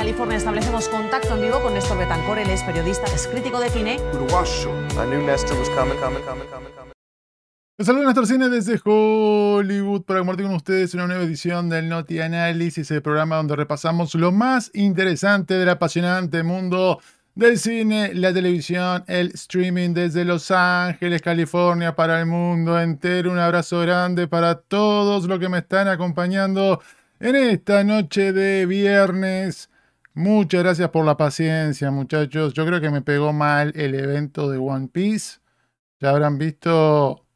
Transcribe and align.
California 0.00 0.38
establecemos 0.38 0.88
contacto 0.88 1.34
en 1.34 1.42
vivo 1.42 1.60
con 1.60 1.74
Néstor 1.74 1.98
Betancor, 1.98 2.38
él 2.38 2.48
es 2.48 2.62
periodista, 2.62 3.04
es 3.14 3.26
crítico 3.26 3.60
de 3.60 3.68
cine. 3.68 3.96
I 3.96 5.06
knew 5.06 5.20
Nestor 5.26 5.58
was 5.58 5.68
coming, 5.76 5.98
coming, 5.98 6.22
coming, 6.22 6.46
coming, 6.46 6.72
coming. 6.74 6.92
Les 7.76 7.86
saludo 7.86 8.06
Néstor 8.06 8.26
Cine 8.26 8.48
desde 8.48 8.80
Hollywood 8.82 10.04
para 10.04 10.20
compartir 10.20 10.46
con 10.46 10.54
ustedes 10.54 10.94
una 10.94 11.06
nueva 11.06 11.24
edición 11.24 11.68
del 11.68 11.90
Noti 11.90 12.18
Análisis, 12.18 12.90
el 12.90 13.02
programa 13.02 13.36
donde 13.36 13.56
repasamos 13.56 14.14
lo 14.14 14.32
más 14.32 14.70
interesante 14.72 15.52
del 15.52 15.68
apasionante 15.68 16.42
mundo 16.44 17.02
del 17.34 17.58
cine, 17.58 18.14
la 18.14 18.32
televisión, 18.32 19.04
el 19.06 19.32
streaming 19.34 19.92
desde 19.92 20.24
Los 20.24 20.50
Ángeles, 20.50 21.20
California, 21.20 21.94
para 21.94 22.18
el 22.20 22.24
mundo 22.24 22.80
entero. 22.80 23.30
Un 23.30 23.38
abrazo 23.38 23.80
grande 23.80 24.28
para 24.28 24.54
todos 24.54 25.26
los 25.26 25.38
que 25.38 25.50
me 25.50 25.58
están 25.58 25.88
acompañando 25.88 26.80
en 27.18 27.36
esta 27.36 27.84
noche 27.84 28.32
de 28.32 28.64
viernes. 28.64 29.69
Muchas 30.20 30.62
gracias 30.62 30.90
por 30.90 31.06
la 31.06 31.16
paciencia, 31.16 31.90
muchachos. 31.90 32.52
Yo 32.52 32.66
creo 32.66 32.78
que 32.78 32.90
me 32.90 33.00
pegó 33.00 33.32
mal 33.32 33.72
el 33.74 33.94
evento 33.94 34.50
de 34.50 34.58
One 34.58 34.88
Piece. 34.88 35.40
Ya 35.98 36.10
habrán 36.10 36.36
visto 36.36 37.26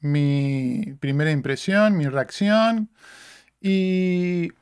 mi 0.00 0.94
primera 1.00 1.30
impresión, 1.30 1.96
mi 1.96 2.06
reacción. 2.06 2.90
Y 3.62 4.52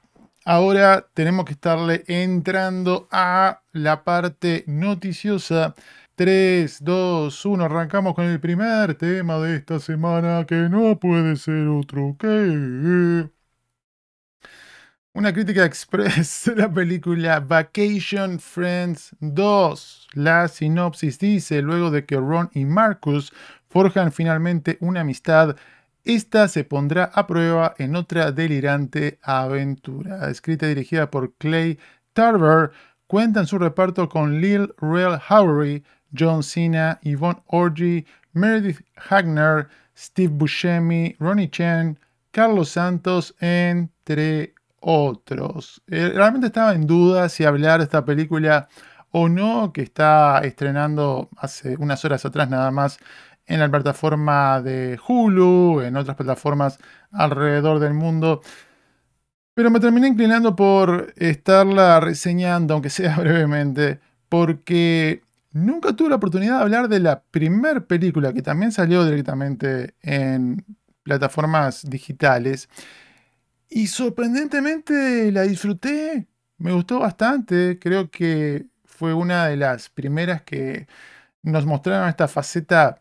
ahora 0.44 1.08
tenemos 1.14 1.44
que 1.44 1.54
estarle 1.54 2.04
entrando 2.06 3.08
a 3.10 3.62
la 3.72 4.04
parte 4.04 4.62
noticiosa. 4.68 5.74
3, 6.14 6.84
2, 6.84 7.46
1, 7.46 7.64
arrancamos 7.64 8.14
con 8.14 8.26
el 8.26 8.38
primer 8.40 8.94
tema 8.94 9.38
de 9.38 9.56
esta 9.56 9.80
semana 9.80 10.46
que 10.46 10.54
no 10.68 11.00
puede 11.00 11.34
ser 11.36 11.66
otro 11.66 12.16
que... 12.16 13.28
Una 15.14 15.30
crítica 15.34 15.64
express 15.66 16.44
de 16.46 16.56
la 16.56 16.72
película 16.72 17.38
Vacation 17.38 18.40
Friends 18.40 19.14
2. 19.20 20.08
La 20.14 20.48
sinopsis 20.48 21.18
dice, 21.18 21.60
luego 21.60 21.90
de 21.90 22.06
que 22.06 22.16
Ron 22.16 22.48
y 22.54 22.64
Marcus 22.64 23.30
forjan 23.68 24.10
finalmente 24.10 24.78
una 24.80 25.00
amistad, 25.02 25.54
esta 26.04 26.48
se 26.48 26.64
pondrá 26.64 27.10
a 27.12 27.26
prueba 27.26 27.74
en 27.76 27.94
otra 27.94 28.32
delirante 28.32 29.18
aventura. 29.22 30.30
Escrita 30.30 30.64
y 30.64 30.70
dirigida 30.70 31.10
por 31.10 31.34
Clay 31.34 31.78
Tarver, 32.14 32.70
cuenta 33.06 33.40
en 33.40 33.46
su 33.46 33.58
reparto 33.58 34.08
con 34.08 34.40
Lil 34.40 34.72
Rel 34.78 35.20
Howery, 35.28 35.84
John 36.18 36.42
Cena, 36.42 36.98
Yvonne 37.02 37.42
Orgy, 37.48 38.06
Meredith 38.32 38.80
Hagner, 38.96 39.68
Steve 39.94 40.32
Buscemi, 40.32 41.14
Ronnie 41.20 41.50
Chen, 41.50 41.98
Carlos 42.30 42.70
Santos, 42.70 43.34
entre 43.40 44.54
otros. 44.82 45.82
Eh, 45.88 46.10
realmente 46.14 46.48
estaba 46.48 46.74
en 46.74 46.86
duda 46.86 47.28
si 47.28 47.44
hablar 47.44 47.78
de 47.80 47.84
esta 47.84 48.04
película 48.04 48.68
o 49.10 49.28
no, 49.28 49.72
que 49.72 49.82
está 49.82 50.40
estrenando 50.40 51.30
hace 51.36 51.76
unas 51.78 52.04
horas 52.04 52.24
atrás 52.24 52.48
nada 52.50 52.70
más 52.70 52.98
en 53.46 53.60
la 53.60 53.70
plataforma 53.70 54.60
de 54.62 54.98
Hulu, 55.06 55.82
en 55.82 55.96
otras 55.96 56.16
plataformas 56.16 56.78
alrededor 57.10 57.78
del 57.78 57.94
mundo. 57.94 58.42
Pero 59.54 59.70
me 59.70 59.80
terminé 59.80 60.08
inclinando 60.08 60.56
por 60.56 61.12
estarla 61.16 62.00
reseñando, 62.00 62.74
aunque 62.74 62.90
sea 62.90 63.16
brevemente, 63.20 64.00
porque 64.28 65.22
nunca 65.52 65.94
tuve 65.94 66.10
la 66.10 66.16
oportunidad 66.16 66.56
de 66.58 66.62
hablar 66.62 66.88
de 66.88 67.00
la 67.00 67.22
primer 67.22 67.86
película 67.86 68.32
que 68.32 68.42
también 68.42 68.72
salió 68.72 69.04
directamente 69.04 69.94
en 70.00 70.64
plataformas 71.02 71.88
digitales. 71.88 72.68
Y 73.74 73.86
sorprendentemente 73.86 75.32
la 75.32 75.42
disfruté, 75.42 76.28
me 76.58 76.72
gustó 76.72 76.98
bastante, 76.98 77.78
creo 77.78 78.10
que 78.10 78.66
fue 78.84 79.14
una 79.14 79.46
de 79.46 79.56
las 79.56 79.88
primeras 79.88 80.42
que 80.42 80.86
nos 81.42 81.64
mostraron 81.64 82.10
esta 82.10 82.28
faceta 82.28 83.00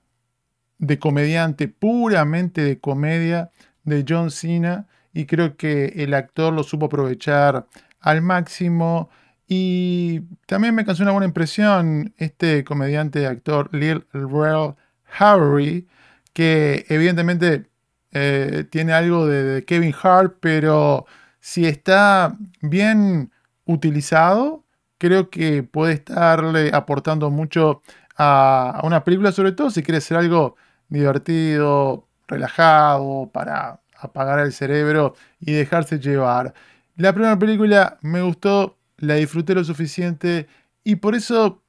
de 0.78 0.98
comediante, 0.98 1.68
puramente 1.68 2.62
de 2.62 2.80
comedia 2.80 3.52
de 3.84 4.06
John 4.08 4.32
Cena 4.32 4.88
y 5.14 5.26
creo 5.26 5.58
que 5.58 5.88
el 5.98 6.14
actor 6.14 6.54
lo 6.54 6.64
supo 6.64 6.86
aprovechar 6.86 7.68
al 8.00 8.22
máximo. 8.22 9.10
Y 9.50 10.22
también 10.46 10.74
me 10.74 10.86
causó 10.86 11.04
una 11.04 11.12
buena 11.12 11.28
impresión 11.28 12.14
este 12.18 12.64
comediante 12.64 13.28
actor 13.28 13.70
Lil 13.74 14.06
Rel 14.14 14.76
Howery 15.20 15.86
que 16.34 16.86
evidentemente 16.88 17.71
eh, 18.12 18.66
tiene 18.70 18.94
algo 18.94 19.28
de, 19.28 19.66
Kevin 19.66 19.94
Hart 20.02 20.38
pero 20.40 21.06
si 21.40 21.66
está 21.66 22.38
bien 22.62 23.32
utilizado 23.66 24.66
creo 24.98 25.30
que 25.30 25.64
puede 25.64 25.94
estarle 25.94 26.72
aportando 26.74 27.30
mucho 27.30 27.82
a, 28.18 28.80
a 28.82 28.86
una 28.86 29.04
película 29.04 29.32
sobre 29.32 29.54
todo 29.54 29.70
si 29.70 29.84
quiere 29.84 30.02
ser 30.02 30.18
algo 30.18 30.56
divertido, 30.90 32.08
relajado, 32.28 33.30
para 33.34 33.82
apagar 33.98 34.40
el 34.40 34.54
cerebro 34.54 35.16
y 35.40 35.54
dejarse 35.54 36.00
llevar. 36.00 36.54
La 36.98 37.14
primera 37.14 37.40
película 37.40 37.98
me 38.02 38.22
gustó, 38.22 38.78
la 38.98 39.16
disfruté 39.16 39.56
lo 39.56 39.64
suficiente 39.64 40.48
y 40.84 40.98
por 40.98 41.16
eso 41.16 41.64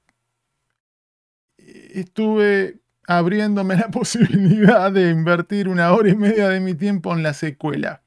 estuve 1.59 2.82
abriéndome 3.19 3.77
la 3.77 3.89
posibilidad 3.91 4.91
de 4.93 5.11
invertir 5.11 5.69
una 5.69 5.93
hora 5.93 6.11
y 6.11 6.17
media 6.17 6.49
de 6.49 6.61
mi 6.61 6.75
tiempo 6.75 7.13
en 7.13 7.23
la 7.23 7.35
secuela. 7.35 8.03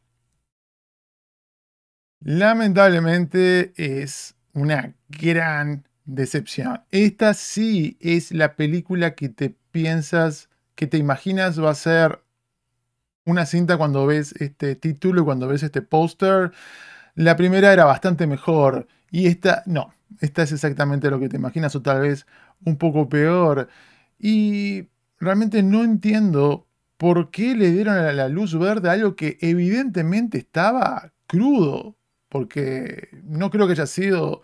Lamentablemente 2.22 3.74
es 3.78 4.36
una 4.54 4.96
gran 5.10 5.88
decepción. 6.06 6.82
Esta 6.92 7.34
sí 7.34 7.98
es 8.00 8.32
la 8.32 8.56
película 8.56 9.16
que 9.16 9.30
te 9.30 9.56
piensas 9.72 10.50
que 10.76 10.88
te 10.88 10.98
imaginas 10.98 11.62
va 11.62 11.72
a 11.72 11.76
ser 11.76 12.22
una 13.26 13.46
cinta 13.46 13.78
cuando 13.78 14.06
ves 14.06 14.34
este 14.40 14.76
título 14.76 15.22
y 15.22 15.26
cuando 15.26 15.48
ves 15.48 15.64
este 15.64 15.82
póster. 15.82 16.52
La 17.16 17.36
primera 17.36 17.74
era 17.74 17.86
bastante 17.86 18.28
mejor 18.28 18.88
y 19.10 19.28
esta 19.28 19.64
no, 19.66 19.94
esta 20.20 20.44
es 20.44 20.52
exactamente 20.52 21.10
lo 21.10 21.20
que 21.20 21.30
te 21.30 21.38
imaginas 21.38 21.76
o 21.76 21.82
tal 21.82 22.02
vez 22.02 22.26
un 22.66 22.78
poco 22.78 23.10
peor. 23.10 23.70
Y 24.20 24.90
realmente 25.20 25.64
no 25.64 25.84
entiendo 25.84 26.68
por 26.98 27.32
qué 27.32 27.56
le 27.56 27.72
dieron 27.72 27.98
a 27.98 28.12
la 28.14 28.30
luz 28.30 28.58
verde 28.58 28.90
algo 28.90 29.16
que 29.16 29.38
evidentemente 29.42 30.38
estaba 30.38 31.14
crudo, 31.28 31.96
porque 32.30 33.10
no 33.24 33.50
creo 33.50 33.68
que 33.68 33.74
haya 33.74 33.88
sido 33.88 34.42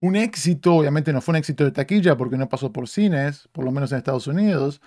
un 0.00 0.16
éxito, 0.16 0.74
obviamente 0.74 1.12
no 1.12 1.20
fue 1.20 1.32
un 1.32 1.36
éxito 1.38 1.64
de 1.64 1.72
taquilla 1.72 2.16
porque 2.16 2.36
no 2.38 2.48
pasó 2.48 2.72
por 2.72 2.88
cines, 2.88 3.48
por 3.52 3.64
lo 3.64 3.72
menos 3.72 3.92
en 3.92 3.98
Estados 3.98 4.26
Unidos, 4.26 4.80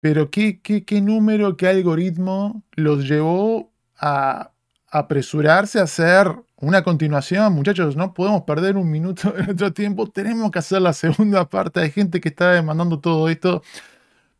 pero 0.00 0.30
¿qué, 0.30 0.60
qué, 0.62 1.00
número, 1.00 1.56
qué 1.56 1.68
algoritmo 1.68 2.64
los 2.72 3.06
llevó 3.06 3.70
a 3.98 4.52
apresurarse 4.90 5.78
a 5.78 5.82
hacer 5.84 6.34
una 6.56 6.82
continuación? 6.82 7.52
Muchachos, 7.52 7.96
no 7.96 8.14
podemos 8.14 8.42
perder 8.42 8.76
un 8.76 8.90
minuto 8.90 9.30
de 9.32 9.44
nuestro 9.44 9.72
tiempo. 9.74 10.06
Tenemos 10.06 10.50
que 10.50 10.58
hacer 10.58 10.80
la 10.82 10.94
segunda 10.94 11.48
parte. 11.48 11.80
Hay 11.80 11.90
gente 11.90 12.20
que 12.20 12.30
está 12.30 12.52
demandando 12.52 12.98
todo 13.00 13.28
esto 13.28 13.62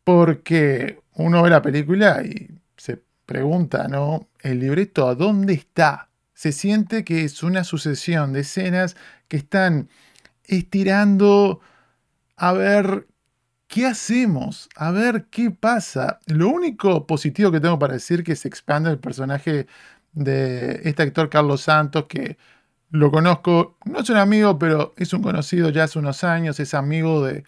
porque 0.05 1.00
uno 1.15 1.43
ve 1.43 1.50
la 1.50 1.62
película 1.62 2.22
y 2.25 2.50
se 2.77 3.03
pregunta, 3.27 3.88
¿no? 3.88 4.28
El 4.41 4.61
libreto, 4.61 5.09
¿a 5.09 5.15
dónde 5.15 5.55
está? 5.55 6.09
Se 6.34 6.53
siente 6.53 7.05
que 7.05 7.25
es 7.25 7.43
una 7.43 7.65
sucesión 7.65 8.33
de 8.33 8.41
escenas 8.41 8.97
que 9.28 9.37
están 9.37 9.88
estirando 10.44 11.61
a 12.37 12.53
ver 12.53 13.06
¿qué 13.71 13.87
hacemos? 13.87 14.69
A 14.77 14.91
ver 14.91 15.27
qué 15.31 15.50
pasa. 15.50 16.21
Lo 16.27 16.49
único 16.50 17.06
positivo 17.06 17.53
que 17.53 17.61
tengo 17.61 17.78
para 17.78 17.94
decir 17.94 18.25
que 18.25 18.37
se 18.37 18.49
expande 18.49 18.91
el 18.91 18.99
personaje 18.99 19.67
de 20.12 20.81
este 20.84 21.05
actor 21.05 21.31
Carlos 21.31 21.62
Santos, 21.62 22.06
que 22.09 22.37
lo 22.91 23.11
conozco, 23.12 23.79
no 23.85 24.00
es 24.00 24.11
un 24.11 24.17
amigo, 24.17 24.58
pero 24.58 24.94
es 24.96 25.12
un 25.12 25.23
conocido 25.23 25.70
ya 25.70 25.85
hace 25.85 25.99
unos 26.00 26.25
años, 26.25 26.58
es 26.61 26.75
amigo 26.75 27.25
de, 27.25 27.44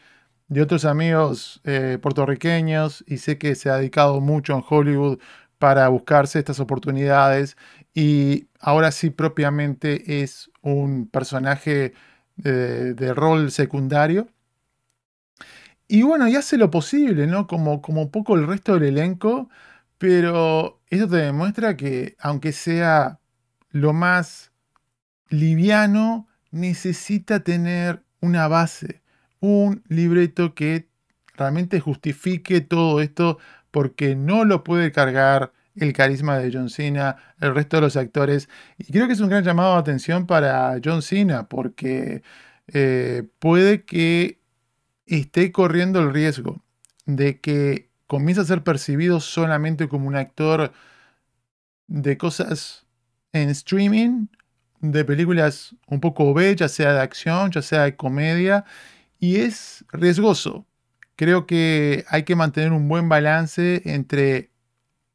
otros 0.61 0.85
amigos 0.85 1.61
eh, 1.65 1.99
puertorriqueños 2.01 3.05
y 3.07 3.19
sé 3.19 3.39
que 3.39 3.55
se 3.55 3.71
ha 3.71 3.77
dedicado 3.77 4.21
mucho 4.21 4.55
en 4.55 4.65
Hollywood 4.69 5.19
para 5.59 5.89
buscarse 5.89 6.39
estas 6.39 6.61
oportunidades 6.61 7.57
y 7.95 8.49
ahora 8.61 8.91
sí 8.93 9.11
propiamente 9.11 10.23
es 10.23 10.51
un 10.63 11.09
personaje 11.09 11.95
de 12.37 13.15
rol 13.15 13.51
secundario 13.53 14.27
y 15.93 16.03
bueno, 16.05 16.27
y 16.27 16.37
hace 16.37 16.57
lo 16.57 16.71
posible, 16.71 17.27
¿no? 17.27 17.47
Como, 17.47 17.83
como 17.83 18.11
poco 18.11 18.35
el 18.35 18.47
resto 18.47 18.73
del 18.75 18.85
elenco, 18.85 19.51
pero 19.99 20.81
eso 20.89 21.07
te 21.07 21.17
demuestra 21.17 21.77
que 21.77 22.17
aunque 22.19 22.53
sea 22.53 23.21
lo 23.71 23.93
más 23.93 24.53
liviano, 25.29 26.29
necesita 26.51 27.41
tener 27.41 28.03
una 28.23 28.49
base, 28.49 29.02
un 29.43 29.83
libreto 29.89 30.55
que 30.55 30.89
realmente 31.35 31.81
justifique 31.81 32.63
todo 32.63 33.03
esto, 33.03 33.39
porque 33.71 34.15
no 34.17 34.45
lo 34.45 34.65
puede 34.65 34.93
cargar 34.93 35.53
el 35.77 35.93
carisma 35.93 36.39
de 36.39 36.51
John 36.53 36.71
Cena, 36.71 37.17
el 37.41 37.55
resto 37.55 37.77
de 37.77 37.83
los 37.83 37.97
actores. 37.97 38.49
Y 38.79 38.93
creo 38.93 39.07
que 39.07 39.15
es 39.15 39.21
un 39.21 39.29
gran 39.29 39.45
llamado 39.45 39.75
de 39.75 39.81
atención 39.81 40.27
para 40.27 40.79
John 40.83 41.03
Cena 41.03 41.49
porque 41.49 42.23
eh, 42.69 43.25
puede 43.39 43.85
que 43.85 44.39
esté 45.07 45.51
corriendo 45.51 46.01
el 46.01 46.13
riesgo 46.13 46.63
de 47.07 47.41
que 47.41 47.91
comience 48.07 48.43
a 48.43 48.45
ser 48.45 48.63
percibido 48.63 49.21
solamente 49.21 49.89
como 49.89 50.07
un 50.07 50.17
actor 50.17 50.73
de 51.89 52.17
cosas 52.17 52.87
en 53.33 53.49
streaming, 53.49 54.27
de 54.81 55.05
películas 55.05 55.75
un 55.87 56.01
poco 56.01 56.35
B, 56.35 56.55
ya 56.55 56.69
sea 56.69 56.93
de 56.93 57.01
acción, 57.01 57.51
ya 57.51 57.63
sea 57.63 57.83
de 57.83 57.97
comedia, 57.97 58.65
y 59.23 59.37
es 59.37 59.85
riesgoso. 59.93 60.67
Creo 61.17 61.47
que 61.47 62.05
hay 62.09 62.25
que 62.25 62.35
mantener 62.35 62.73
un 62.73 62.89
buen 62.89 63.09
balance 63.09 63.83
entre 63.85 64.51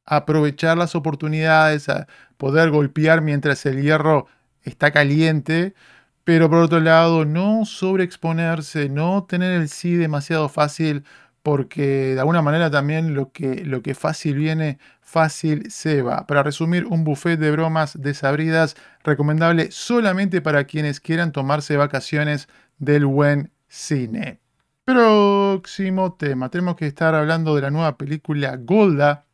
aprovechar 0.06 0.77
las 0.77 0.95
oportunidades, 0.95 1.89
a 1.89 2.07
poder 2.38 2.71
golpear 2.71 3.21
mientras 3.21 3.65
el 3.65 3.81
hierro 3.81 4.27
está 4.63 4.92
caliente, 4.92 5.75
pero 6.24 6.50
por 6.50 6.59
otro 6.59 6.80
lado 6.80 7.25
no 7.25 7.65
sobreexponerse, 7.65 8.88
no 8.89 9.25
tener 9.25 9.51
el 9.54 9.68
sí 9.68 9.95
demasiado 9.95 10.48
fácil, 10.48 11.04
porque 11.44 12.15
de 12.15 12.19
alguna 12.21 12.42
manera 12.42 12.71
también 12.71 13.13
lo 13.13 13.33
que, 13.33 13.65
lo 13.65 13.81
que 13.81 13.94
fácil 13.94 14.36
viene, 14.36 14.80
fácil 15.01 15.69
se 15.69 16.01
va. 16.01 16.27
Para 16.27 16.44
resumir, 16.44 16.86
un 16.86 17.04
buffet 17.04 17.38
de 17.38 17.51
bromas 17.51 18.01
desabridas 18.01 18.75
recomendable 19.04 19.71
solamente 19.71 20.42
para 20.42 20.63
quienes 20.63 21.01
quieran 21.01 21.33
tomarse 21.33 21.75
vacaciones 21.75 22.48
del 22.80 23.06
buen 23.06 23.51
cine. 23.68 24.40
Próximo 24.86 26.14
tema, 26.14 26.50
tenemos 26.50 26.75
que 26.75 26.88
estar 26.88 27.14
hablando 27.16 27.56
de 27.56 27.62
la 27.62 27.72
nueva 27.72 27.98
película 27.98 28.56
Golda, 28.58 29.28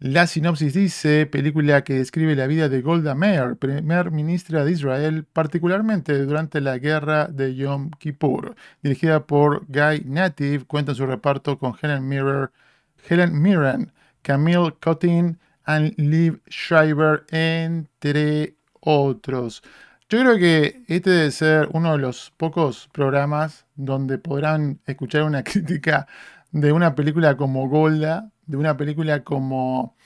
la 0.00 0.26
sinopsis 0.26 0.74
dice, 0.74 1.24
película 1.26 1.82
que 1.82 1.94
describe 1.94 2.36
la 2.36 2.46
vida 2.46 2.68
de 2.68 2.82
Golda 2.82 3.14
Meir, 3.14 3.56
primer 3.56 4.10
ministra 4.10 4.64
de 4.64 4.72
Israel, 4.72 5.24
particularmente 5.32 6.18
durante 6.26 6.60
la 6.60 6.76
guerra 6.78 7.26
de 7.26 7.54
Yom 7.54 7.90
Kippur. 7.98 8.54
Dirigida 8.82 9.26
por 9.26 9.64
Guy 9.68 10.04
Native, 10.04 10.66
cuenta 10.66 10.92
en 10.92 10.96
su 10.96 11.06
reparto 11.06 11.58
con 11.58 11.74
Helen 11.80 12.06
Mirren, 12.06 12.50
Helen 13.08 13.40
Mirren 13.40 13.92
Camille 14.22 14.74
Cottin 14.80 15.38
y 15.66 16.02
Liv 16.02 16.42
Schreiber, 16.50 17.24
entre 17.30 18.56
otros. 18.80 19.62
Yo 20.14 20.20
creo 20.20 20.38
que 20.38 20.84
este 20.86 21.10
debe 21.10 21.30
ser 21.32 21.68
uno 21.72 21.90
de 21.90 21.98
los 21.98 22.32
pocos 22.36 22.88
programas 22.92 23.66
donde 23.74 24.16
podrán 24.16 24.78
escuchar 24.86 25.24
una 25.24 25.42
crítica 25.42 26.06
de 26.52 26.70
una 26.70 26.94
película 26.94 27.36
como 27.36 27.68
Golda, 27.68 28.30
de 28.46 28.56
una 28.56 28.76
película 28.76 29.24
como 29.24 29.96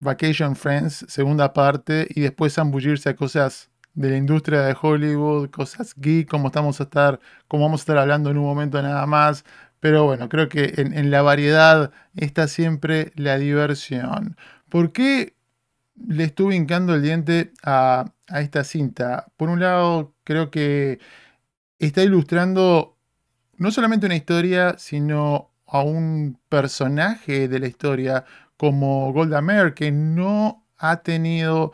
Vacation 0.00 0.56
Friends, 0.56 1.06
segunda 1.06 1.52
parte, 1.52 2.08
y 2.10 2.20
después 2.20 2.54
zambullirse 2.54 3.10
a 3.10 3.14
cosas 3.14 3.70
de 3.94 4.10
la 4.10 4.16
industria 4.16 4.62
de 4.62 4.76
Hollywood, 4.82 5.50
cosas 5.50 5.94
geek, 5.96 6.28
como 6.28 6.48
estamos 6.48 6.80
a 6.80 6.82
estar, 6.82 7.20
como 7.46 7.62
vamos 7.62 7.82
a 7.82 7.82
estar 7.82 7.98
hablando 7.98 8.30
en 8.30 8.38
un 8.38 8.44
momento 8.44 8.82
nada 8.82 9.06
más. 9.06 9.44
Pero 9.78 10.04
bueno, 10.04 10.28
creo 10.28 10.48
que 10.48 10.72
en, 10.78 11.12
la 11.12 11.22
variedad 11.22 11.92
está 12.16 12.48
siempre 12.48 13.12
la 13.14 13.38
diversión. 13.38 14.36
¿Por 14.68 14.90
qué 14.90 15.36
le 16.08 16.24
estuve 16.24 16.56
hincando 16.56 16.96
el 16.96 17.02
diente 17.02 17.52
a, 17.62 18.06
a 18.28 18.40
esta 18.40 18.64
cinta? 18.64 19.26
Por 19.36 19.48
un 19.48 19.60
lado, 19.60 20.14
creo 20.24 20.50
que 20.50 20.98
está 21.78 22.02
ilustrando 22.02 22.96
no 23.58 23.70
solamente 23.70 24.06
una 24.06 24.16
historia, 24.16 24.76
sino 24.78 25.50
a 25.66 25.82
un 25.82 26.38
personaje 26.48 27.48
de 27.48 27.58
la 27.58 27.66
historia 27.66 28.24
como 28.56 29.12
Golda 29.12 29.42
Meir, 29.42 29.74
que 29.74 29.92
no 29.92 30.66
ha 30.78 31.02
tenido, 31.02 31.72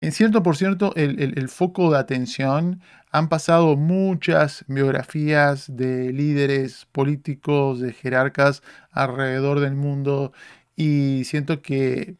en 0.00 0.12
cierto 0.12 0.42
por 0.42 0.56
cierto, 0.56 0.92
el, 0.96 1.48
foco 1.48 1.90
de 1.92 1.98
atención. 1.98 2.82
Han 3.10 3.28
pasado 3.28 3.76
muchas 3.76 4.64
biografías 4.68 5.74
de 5.74 6.12
líderes 6.12 6.86
políticos, 6.92 7.80
de 7.80 7.92
jerarcas 7.92 8.62
alrededor 8.90 9.60
del 9.60 9.74
mundo 9.74 10.32
y 10.76 11.24
siento 11.24 11.62
que 11.62 12.16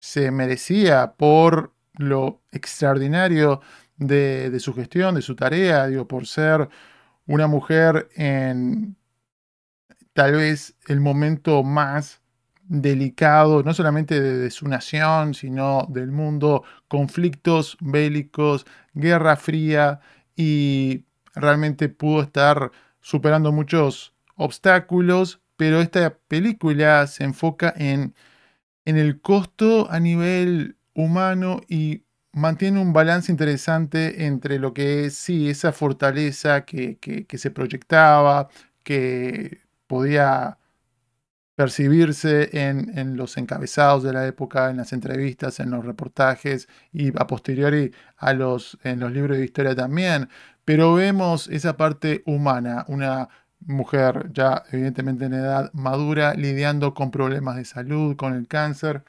se 0.00 0.30
merecía 0.30 1.14
por 1.16 1.72
lo 1.96 2.42
extraordinario 2.52 3.60
de, 3.96 4.50
de 4.50 4.60
su 4.60 4.74
gestión, 4.74 5.14
de 5.14 5.22
su 5.22 5.34
tarea, 5.36 5.86
digo, 5.86 6.06
por 6.06 6.26
ser 6.26 6.68
una 7.26 7.46
mujer 7.46 8.08
en 8.14 8.96
tal 10.12 10.32
vez 10.32 10.74
el 10.88 11.00
momento 11.00 11.62
más 11.62 12.22
delicado, 12.68 13.62
no 13.62 13.74
solamente 13.74 14.20
de, 14.20 14.50
su 14.50 14.66
nación, 14.66 15.34
sino 15.34 15.86
del 15.88 16.10
mundo, 16.10 16.64
conflictos 16.88 17.76
bélicos, 17.80 18.66
guerra 18.94 19.36
fría, 19.36 20.00
y 20.34 21.04
realmente 21.34 21.88
pudo 21.88 22.22
estar 22.22 22.72
superando 23.00 23.52
muchos 23.52 24.14
obstáculos, 24.36 25.40
pero 25.56 25.80
esta 25.80 26.18
película 26.28 27.06
se 27.06 27.24
enfoca 27.24 27.72
en, 27.76 28.14
en 28.84 28.96
el 28.98 29.20
costo 29.20 29.90
a 29.90 30.00
nivel 30.00 30.76
humano 30.96 31.60
y 31.68 32.04
mantiene 32.32 32.80
un 32.80 32.92
balance 32.92 33.30
interesante 33.32 34.26
entre 34.26 34.58
lo 34.58 34.74
que 34.74 35.06
es, 35.06 35.14
sí, 35.16 35.48
esa 35.50 35.72
fortaleza 35.72 36.64
que, 36.64 36.98
que 36.98 37.38
se 37.38 37.50
proyectaba, 37.50 38.48
que 38.82 39.60
podía 39.86 40.58
percibirse 41.56 42.50
en, 42.52 43.16
los 43.16 43.36
encabezados 43.38 44.02
de 44.04 44.12
la 44.12 44.26
época, 44.26 44.70
en 44.70 44.76
las 44.76 44.92
entrevistas, 44.92 45.58
en 45.58 45.70
los 45.70 45.84
reportajes 45.84 46.68
y 46.92 47.08
a 47.18 47.26
posteriori 47.26 47.92
a 48.18 48.34
los, 48.34 48.78
en 48.84 49.00
los 49.00 49.10
libros 49.10 49.38
de 49.38 49.44
historia 49.44 49.74
también. 49.74 50.28
Pero 50.64 50.94
vemos 50.94 51.48
esa 51.48 51.76
parte 51.76 52.22
humana, 52.26 52.84
una 52.88 53.28
mujer 53.60 54.30
ya 54.32 54.64
evidentemente 54.70 55.24
en 55.24 55.32
edad 55.34 55.72
madura, 55.72 56.34
lidiando 56.34 56.92
con 56.94 57.10
problemas 57.10 57.56
de 57.56 57.64
salud, 57.64 58.16
con 58.16 58.34
el 58.34 58.46
cáncer. 58.48 59.04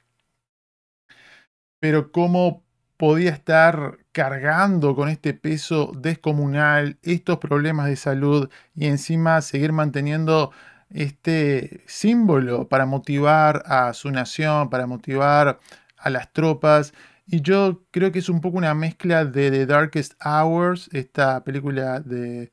Pero 1.79 2.11
cómo 2.11 2.63
podía 2.97 3.31
estar 3.31 3.99
cargando 4.11 4.95
con 4.95 5.09
este 5.09 5.33
peso 5.33 5.91
descomunal 5.95 6.97
estos 7.03 7.37
problemas 7.37 7.87
de 7.87 7.95
salud 7.95 8.49
y 8.75 8.87
encima 8.87 9.41
seguir 9.41 9.71
manteniendo 9.71 10.51
este 10.89 11.83
símbolo 11.85 12.67
para 12.67 12.85
motivar 12.85 13.63
a 13.67 13.93
su 13.93 14.09
nación, 14.11 14.69
para 14.69 14.87
motivar 14.87 15.59
a 15.97 16.09
las 16.09 16.31
tropas. 16.33 16.93
Y 17.27 17.41
yo 17.41 17.83
creo 17.91 18.11
que 18.11 18.19
es 18.19 18.29
un 18.29 18.41
poco 18.41 18.57
una 18.57 18.73
mezcla 18.73 19.25
de 19.25 19.51
The 19.51 19.65
Darkest 19.65 20.13
Hours, 20.25 20.89
esta 20.93 21.43
película 21.43 21.99
de 21.99 22.51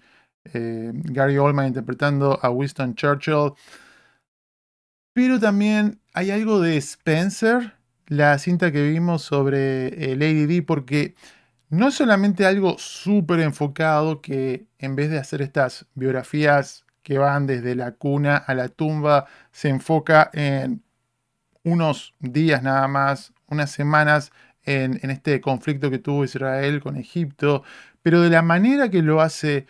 eh, 0.52 0.90
Gary 0.94 1.38
Oldman 1.38 1.68
interpretando 1.68 2.38
a 2.42 2.50
Winston 2.50 2.94
Churchill. 2.94 3.52
Pero 5.14 5.38
también 5.38 6.00
hay 6.12 6.30
algo 6.32 6.60
de 6.60 6.76
Spencer, 6.76 7.74
la 8.06 8.38
cinta 8.38 8.72
que 8.72 8.82
vimos 8.82 9.22
sobre 9.22 10.12
eh, 10.12 10.16
Lady 10.16 10.46
D, 10.46 10.62
porque 10.62 11.14
no 11.70 11.88
es 11.88 11.94
solamente 11.94 12.46
algo 12.46 12.76
súper 12.78 13.40
enfocado 13.40 14.20
que 14.20 14.66
en 14.78 14.96
vez 14.96 15.10
de 15.10 15.18
hacer 15.18 15.42
estas 15.42 15.86
biografías 15.94 16.84
que 17.02 17.18
van 17.18 17.46
desde 17.46 17.74
la 17.74 17.92
cuna 17.92 18.36
a 18.36 18.54
la 18.54 18.68
tumba, 18.68 19.26
se 19.52 19.68
enfoca 19.68 20.30
en 20.32 20.82
unos 21.64 22.14
días 22.20 22.62
nada 22.62 22.88
más, 22.88 23.32
unas 23.48 23.70
semanas 23.70 24.32
en, 24.64 24.98
este 25.10 25.40
conflicto 25.40 25.90
que 25.90 25.98
tuvo 25.98 26.24
Israel 26.24 26.80
con 26.80 26.96
Egipto, 26.96 27.62
pero 28.02 28.20
de 28.20 28.30
la 28.30 28.42
manera 28.42 28.90
que 28.90 29.02
lo 29.02 29.20
hace, 29.20 29.66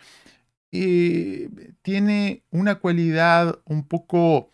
eh, 0.73 1.49
tiene 1.83 2.43
una 2.51 2.77
cualidad 2.77 3.61
un 3.65 3.87
poco, 3.87 4.51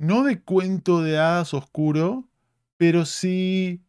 no 0.00 0.24
de 0.24 0.40
cuento 0.42 1.02
de 1.02 1.18
hadas 1.18 1.52
oscuro, 1.54 2.26
pero 2.78 3.04
sí 3.04 3.82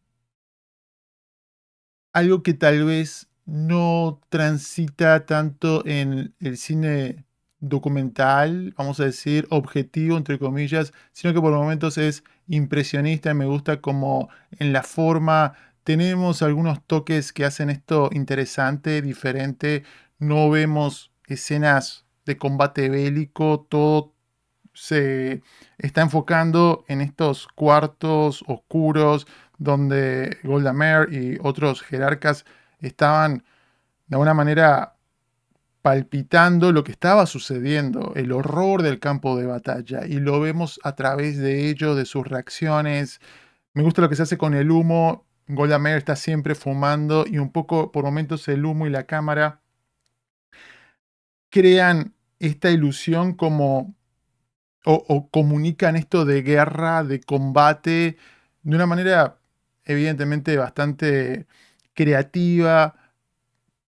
algo 2.12 2.42
que 2.42 2.52
tal 2.54 2.84
vez 2.84 3.28
no 3.46 4.20
transita 4.28 5.24
tanto 5.26 5.84
en 5.86 6.34
el 6.40 6.56
cine 6.58 7.24
documental, 7.60 8.74
vamos 8.76 9.00
a 9.00 9.04
decir, 9.04 9.46
objetivo, 9.50 10.16
entre 10.18 10.38
comillas, 10.38 10.92
sino 11.12 11.32
que 11.32 11.40
por 11.40 11.52
momentos 11.52 11.96
es 11.96 12.24
impresionista 12.46 13.30
y 13.30 13.34
me 13.34 13.46
gusta 13.46 13.80
como 13.80 14.28
en 14.58 14.72
la 14.72 14.82
forma 14.82 15.54
tenemos 15.84 16.42
algunos 16.42 16.84
toques 16.86 17.32
que 17.32 17.44
hacen 17.46 17.70
esto 17.70 18.10
interesante, 18.12 19.00
diferente, 19.00 19.84
no 20.18 20.50
vemos 20.50 21.10
escenas 21.26 22.06
de 22.26 22.36
combate 22.36 22.88
bélico, 22.90 23.66
todo 23.68 24.14
se 24.72 25.42
está 25.78 26.02
enfocando 26.02 26.84
en 26.88 27.00
estos 27.00 27.48
cuartos 27.48 28.44
oscuros 28.46 29.26
donde 29.58 30.38
Golda 30.42 30.72
Meir 30.72 31.12
y 31.12 31.38
otros 31.42 31.82
jerarcas 31.82 32.44
estaban 32.80 33.44
de 34.06 34.16
alguna 34.16 34.34
manera 34.34 34.96
palpitando 35.82 36.72
lo 36.72 36.84
que 36.84 36.92
estaba 36.92 37.26
sucediendo, 37.26 38.12
el 38.14 38.32
horror 38.32 38.82
del 38.82 39.00
campo 39.00 39.36
de 39.36 39.46
batalla, 39.46 40.06
y 40.06 40.20
lo 40.20 40.40
vemos 40.40 40.80
a 40.84 40.94
través 40.94 41.38
de 41.38 41.68
ello, 41.68 41.94
de 41.94 42.04
sus 42.04 42.26
reacciones. 42.26 43.20
Me 43.74 43.82
gusta 43.82 44.02
lo 44.02 44.08
que 44.08 44.16
se 44.16 44.22
hace 44.22 44.38
con 44.38 44.54
el 44.54 44.70
humo. 44.70 45.26
Golda 45.48 45.78
Meir 45.78 45.96
está 45.96 46.14
siempre 46.14 46.54
fumando 46.54 47.24
y 47.26 47.38
un 47.38 47.50
poco 47.50 47.90
por 47.90 48.04
momentos 48.04 48.46
el 48.48 48.64
humo 48.64 48.86
y 48.86 48.90
la 48.90 49.04
cámara 49.04 49.60
crean 51.50 52.14
esta 52.38 52.70
ilusión 52.70 53.34
como 53.34 53.94
o, 54.84 55.28
comunican 55.30 55.96
esto 55.96 56.24
de 56.24 56.42
guerra, 56.42 57.04
de 57.04 57.20
combate, 57.20 58.16
de 58.62 58.76
una 58.76 58.86
manera 58.86 59.38
evidentemente 59.84 60.56
bastante 60.56 61.46
creativa, 61.94 62.94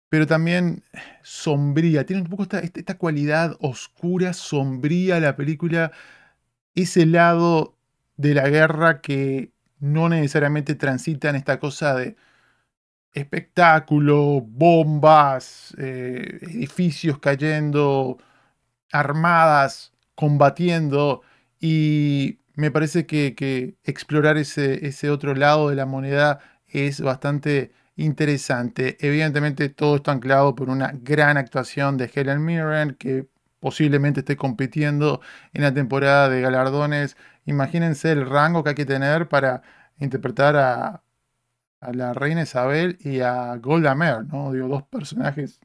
pero 0.08 0.26
también 0.26 0.82
sombría. 1.22 2.06
Tiene 2.06 2.22
un 2.22 2.28
poco 2.28 2.44
esta, 2.44 2.60
esta 2.60 2.98
cualidad 2.98 3.56
oscura, 3.60 4.32
sombría 4.32 5.20
la 5.20 5.36
película, 5.36 5.92
ese 6.74 7.06
lado 7.06 7.76
de 8.16 8.34
la 8.34 8.48
guerra 8.48 9.00
que 9.00 9.52
no 9.80 10.08
necesariamente 10.08 10.74
transita 10.76 11.30
en 11.30 11.36
esta 11.36 11.58
cosa 11.60 11.94
de 11.96 12.16
espectáculo, 13.12 14.40
bombas, 14.42 15.74
eh, 15.78 16.38
edificios 16.42 17.18
cayendo, 17.20 18.18
armadas 18.92 19.93
combatiendo 20.14 21.22
y 21.60 22.40
me 22.54 22.70
parece 22.70 23.06
que, 23.06 23.76
explorar 23.84 24.36
ese, 24.38 25.10
otro 25.10 25.34
lado 25.34 25.70
de 25.70 25.76
la 25.76 25.86
moneda 25.86 26.40
es 26.68 27.00
bastante 27.00 27.72
interesante. 27.96 28.96
Evidentemente 29.00 29.68
todo 29.68 29.96
está 29.96 30.12
anclado 30.12 30.54
por 30.54 30.70
una 30.70 30.92
gran 30.94 31.36
actuación 31.36 31.96
de 31.96 32.10
Helen 32.12 32.44
Mirren 32.44 32.94
que 32.94 33.28
posiblemente 33.60 34.20
esté 34.20 34.36
compitiendo 34.36 35.20
en 35.52 35.62
la 35.62 35.72
temporada 35.74 36.28
de 36.28 36.40
galardones. 36.42 37.16
Imagínense 37.46 38.12
el 38.12 38.28
rango 38.28 38.62
que 38.62 38.70
hay 38.70 38.74
que 38.76 38.86
tener 38.86 39.28
para 39.28 39.62
interpretar 39.98 40.56
a, 40.56 41.02
la 41.92 42.14
reina 42.14 42.42
Isabel 42.42 42.96
y 43.00 43.20
a 43.20 43.56
Golda 43.56 43.94
Meir, 43.94 44.24
¿no? 44.24 44.52
Digo, 44.52 44.68
dos 44.68 44.84
personajes 44.84 45.60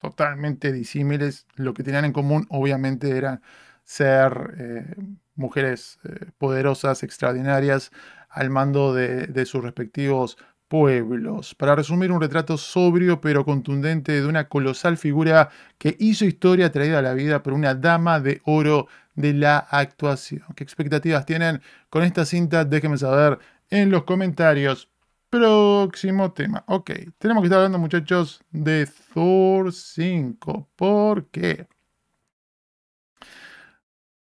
totalmente 0.00 0.72
disímiles. 0.72 1.46
Lo 1.56 1.74
que 1.74 1.82
tenían 1.82 2.04
en 2.04 2.12
común, 2.12 2.46
obviamente, 2.50 3.16
era 3.16 3.40
ser 3.86 4.54
eh, 4.58 4.94
mujeres 5.36 5.98
eh, 6.04 6.26
poderosas, 6.38 7.02
extraordinarias, 7.04 7.92
al 8.28 8.50
mando 8.50 8.92
de, 8.92 9.28
de, 9.28 9.46
sus 9.46 9.62
respectivos 9.62 10.36
pueblos. 10.68 11.54
Para 11.54 11.76
resumir, 11.76 12.10
un 12.10 12.20
retrato 12.20 12.58
sobrio 12.58 13.20
pero 13.20 13.44
contundente 13.44 14.20
de 14.20 14.26
una 14.26 14.48
colosal 14.48 14.96
figura 14.96 15.50
que 15.78 15.96
hizo 16.00 16.24
historia 16.24 16.72
traída 16.72 16.98
a 16.98 17.02
la 17.02 17.14
vida 17.14 17.42
por 17.42 17.52
una 17.52 17.74
dama 17.74 18.20
de 18.20 18.42
oro 18.44 18.88
de 19.14 19.32
la 19.32 19.58
actuación. 19.58 20.44
¿Qué 20.56 20.64
expectativas 20.64 21.24
tienen 21.24 21.62
con 21.88 22.02
esta 22.02 22.24
cinta? 22.26 22.64
Déjenme 22.64 22.98
saber 22.98 23.38
en 23.70 23.90
los 23.90 24.02
comentarios. 24.02 24.90
Próximo 25.30 26.32
tema. 26.32 26.64
Ok, 26.66 26.90
tenemos 27.18 27.42
que 27.42 27.46
estar 27.46 27.58
hablando, 27.58 27.78
muchachos, 27.78 28.40
de 28.50 28.88
Thor 29.14 29.72
5. 29.72 30.70
¿Por 30.76 31.26
qué? 31.30 31.66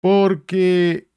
Porque 0.02 1.08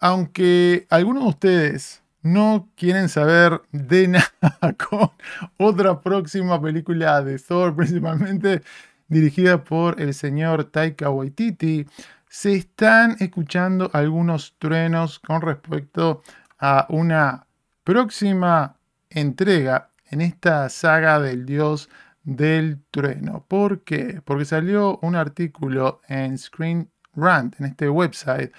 aunque 0.00 0.86
algunos 0.90 1.24
de 1.24 1.28
ustedes 1.28 2.02
no 2.22 2.68
quieren 2.76 3.08
saber 3.08 3.62
de 3.72 4.08
nada 4.40 4.76
con 4.88 5.10
otra 5.58 6.00
próxima 6.00 6.60
película 6.60 7.22
de 7.22 7.38
Thor, 7.38 7.74
principalmente 7.76 8.62
dirigida 9.08 9.62
por 9.62 10.00
el 10.00 10.14
señor 10.14 10.64
Taika 10.64 11.10
Waititi, 11.10 11.86
se 12.28 12.54
están 12.54 13.16
escuchando 13.20 13.90
algunos 13.92 14.56
truenos 14.58 15.18
con 15.18 15.42
respecto 15.42 16.22
a 16.58 16.86
una 16.88 17.46
próxima 17.84 18.76
entrega 19.10 19.90
en 20.10 20.20
esta 20.20 20.68
saga 20.68 21.20
del 21.20 21.44
dios 21.44 21.90
del 22.22 22.80
trueno. 22.90 23.44
¿Por 23.46 23.82
qué? 23.84 24.22
Porque 24.24 24.44
salió 24.44 24.98
un 25.02 25.14
artículo 25.16 26.00
en 26.08 26.38
Screen 26.38 26.88
Rant, 27.14 27.60
en 27.60 27.66
este 27.66 27.88
website, 27.88 28.52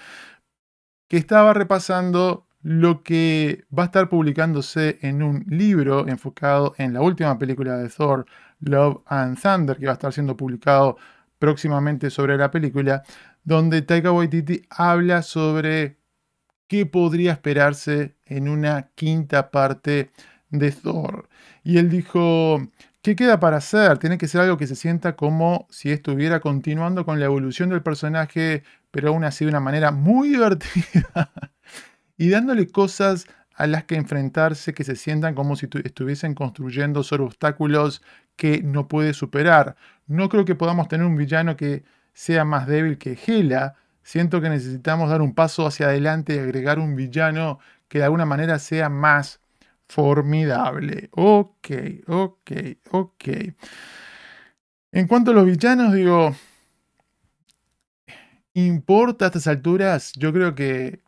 que 1.07 1.17
estaba 1.17 1.53
repasando 1.53 2.47
lo 2.61 3.03
que 3.03 3.65
va 3.77 3.83
a 3.83 3.85
estar 3.87 4.09
publicándose 4.09 4.97
en 5.01 5.21
un 5.21 5.45
libro 5.47 6.07
enfocado 6.07 6.73
en 6.77 6.93
la 6.93 7.01
última 7.01 7.37
película 7.37 7.77
de 7.77 7.89
Thor, 7.89 8.25
Love 8.61 9.01
and 9.07 9.39
Thunder, 9.39 9.77
que 9.77 9.85
va 9.85 9.91
a 9.91 9.93
estar 9.93 10.13
siendo 10.13 10.37
publicado 10.37 10.97
próximamente 11.39 12.09
sobre 12.09 12.37
la 12.37 12.49
película, 12.49 13.03
donde 13.43 13.81
Taika 13.81 14.13
Waititi 14.13 14.65
habla 14.69 15.21
sobre 15.23 15.97
qué 16.67 16.85
podría 16.85 17.33
esperarse 17.33 18.15
en 18.25 18.47
una 18.47 18.89
quinta 18.95 19.51
parte 19.51 20.11
de 20.49 20.71
Thor. 20.71 21.27
Y 21.63 21.77
él 21.79 21.89
dijo, 21.89 22.61
¿qué 23.03 23.15
queda 23.15 23.39
para 23.39 23.57
hacer? 23.57 23.99
Tiene 23.99 24.17
que 24.17 24.27
ser 24.27 24.41
algo 24.41 24.57
que 24.57 24.65
se 24.65 24.75
sienta 24.75 25.15
como 25.15 25.67
si 25.69 25.91
estuviera 25.91 26.39
continuando 26.39 27.05
con 27.05 27.19
la 27.19 27.25
evolución 27.25 27.69
del 27.69 27.83
personaje, 27.83 28.63
pero 28.89 29.09
aún 29.09 29.23
así 29.23 29.45
de 29.45 29.49
una 29.49 29.59
manera 29.59 29.91
muy 29.91 30.29
divertida. 30.31 31.31
y 32.17 32.29
dándole 32.29 32.67
cosas 32.67 33.27
a 33.55 33.67
las 33.67 33.83
que 33.83 33.95
enfrentarse 33.95 34.73
que 34.73 34.83
se 34.83 34.95
sientan 34.95 35.35
como 35.35 35.55
si 35.55 35.67
estuviesen 35.83 36.33
construyendo 36.33 37.03
sobre 37.03 37.23
obstáculos 37.23 38.01
que 38.35 38.63
no 38.63 38.87
puede 38.87 39.13
superar. 39.13 39.75
No 40.07 40.29
creo 40.29 40.45
que 40.45 40.55
podamos 40.55 40.87
tener 40.87 41.05
un 41.05 41.15
villano 41.15 41.55
que 41.55 41.83
sea 42.13 42.45
más 42.45 42.65
débil 42.67 42.97
que 42.97 43.17
Hela, 43.27 43.75
Siento 44.03 44.41
que 44.41 44.49
necesitamos 44.49 45.09
dar 45.09 45.21
un 45.21 45.33
paso 45.33 45.65
hacia 45.65 45.87
adelante 45.87 46.35
y 46.35 46.39
agregar 46.39 46.77
un 46.77 46.95
villano 46.95 47.59
que 47.87 47.99
de 47.99 48.03
alguna 48.05 48.25
manera 48.25 48.59
sea 48.59 48.89
más 48.89 49.39
formidable. 49.87 51.09
Ok, 51.11 51.69
ok, 52.07 52.51
ok. 52.91 53.27
En 54.91 55.07
cuanto 55.07 55.31
a 55.31 55.33
los 55.33 55.45
villanos, 55.45 55.93
digo, 55.93 56.35
¿importa 58.53 59.25
a 59.25 59.27
estas 59.27 59.47
alturas? 59.47 60.13
Yo 60.13 60.31
creo 60.33 60.55
que 60.55 61.01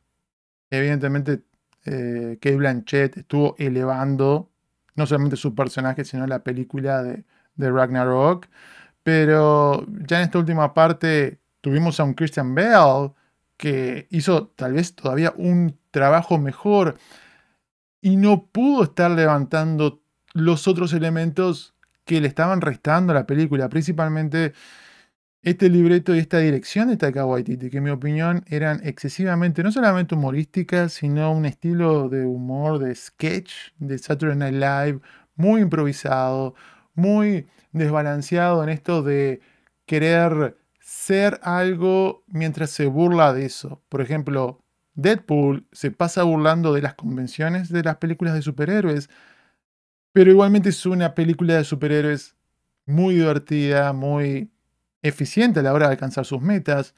evidentemente 0.69 1.43
eh, 1.85 2.37
Blanchett 2.57 3.17
estuvo 3.17 3.55
elevando 3.57 4.51
no 4.95 5.05
solamente 5.05 5.35
su 5.35 5.53
personaje, 5.55 6.05
sino 6.05 6.25
la 6.27 6.43
película 6.43 7.03
de, 7.03 7.25
de 7.55 7.71
Ragnarok. 7.71 8.47
Pero 9.03 9.85
ya 10.07 10.17
en 10.17 10.23
esta 10.23 10.39
última 10.39 10.73
parte 10.73 11.39
Tuvimos 11.65 11.99
a 11.99 12.03
un 12.03 12.13
Christian 12.13 12.53
Bale 12.53 13.11
que 13.57 14.07
hizo 14.11 14.49
tal 14.49 14.73
vez 14.73 14.93
todavía 14.93 15.33
un 15.35 15.75
trabajo 15.89 16.37
mejor 16.37 16.99
y 18.05 18.17
no 18.17 18.45
pudo 18.45 18.83
estar 18.83 19.09
levantando 19.09 20.03
los 20.35 20.67
otros 20.67 20.93
elementos 20.93 21.73
que 22.05 22.21
le 22.21 22.27
estaban 22.27 22.61
restando 22.61 23.11
a 23.11 23.15
la 23.15 23.25
película, 23.25 23.67
principalmente 23.67 24.53
este 25.41 25.69
libreto 25.69 26.13
y 26.13 26.19
esta 26.19 26.37
dirección 26.37 26.87
de 26.87 26.97
Taika 26.97 27.25
Waititi, 27.25 27.71
que 27.71 27.77
en 27.77 27.83
mi 27.83 27.89
opinión 27.89 28.45
eran 28.45 28.79
excesivamente, 28.83 29.63
no 29.63 29.71
solamente 29.71 30.13
humorísticas, 30.13 30.93
sino 30.93 31.31
un 31.31 31.47
estilo 31.47 32.07
de 32.07 32.27
humor, 32.27 32.77
de 32.77 32.93
sketch 32.93 33.51
de 33.79 33.97
Saturday 33.97 34.37
Night 34.37 34.53
Live, 34.53 34.99
muy 35.35 35.61
improvisado, 35.61 36.53
muy 36.93 37.47
desbalanceado 37.71 38.63
en 38.63 38.69
esto 38.69 39.01
de 39.01 39.41
querer 39.87 40.55
ser 40.79 41.39
algo 41.41 42.23
mientras 42.27 42.69
se 42.69 42.85
burla 42.85 43.33
de 43.33 43.45
eso. 43.45 43.81
Por 43.89 44.01
ejemplo, 44.01 44.59
Deadpool 44.95 45.67
se 45.71 45.91
pasa 45.91 46.23
burlando 46.23 46.73
de 46.73 46.81
las 46.81 46.95
convenciones 46.95 47.69
de 47.69 47.83
las 47.83 47.97
películas 47.97 48.33
de 48.33 48.41
superhéroes, 48.41 49.09
pero 50.13 50.31
igualmente 50.31 50.69
es 50.69 50.85
una 50.85 51.13
película 51.13 51.55
de 51.55 51.63
superhéroes 51.63 52.35
muy 52.85 53.15
divertida, 53.15 53.93
muy 53.93 54.49
eficiente 55.01 55.59
a 55.59 55.63
la 55.63 55.73
hora 55.73 55.87
de 55.87 55.93
alcanzar 55.93 56.25
sus 56.25 56.41
metas. 56.41 56.95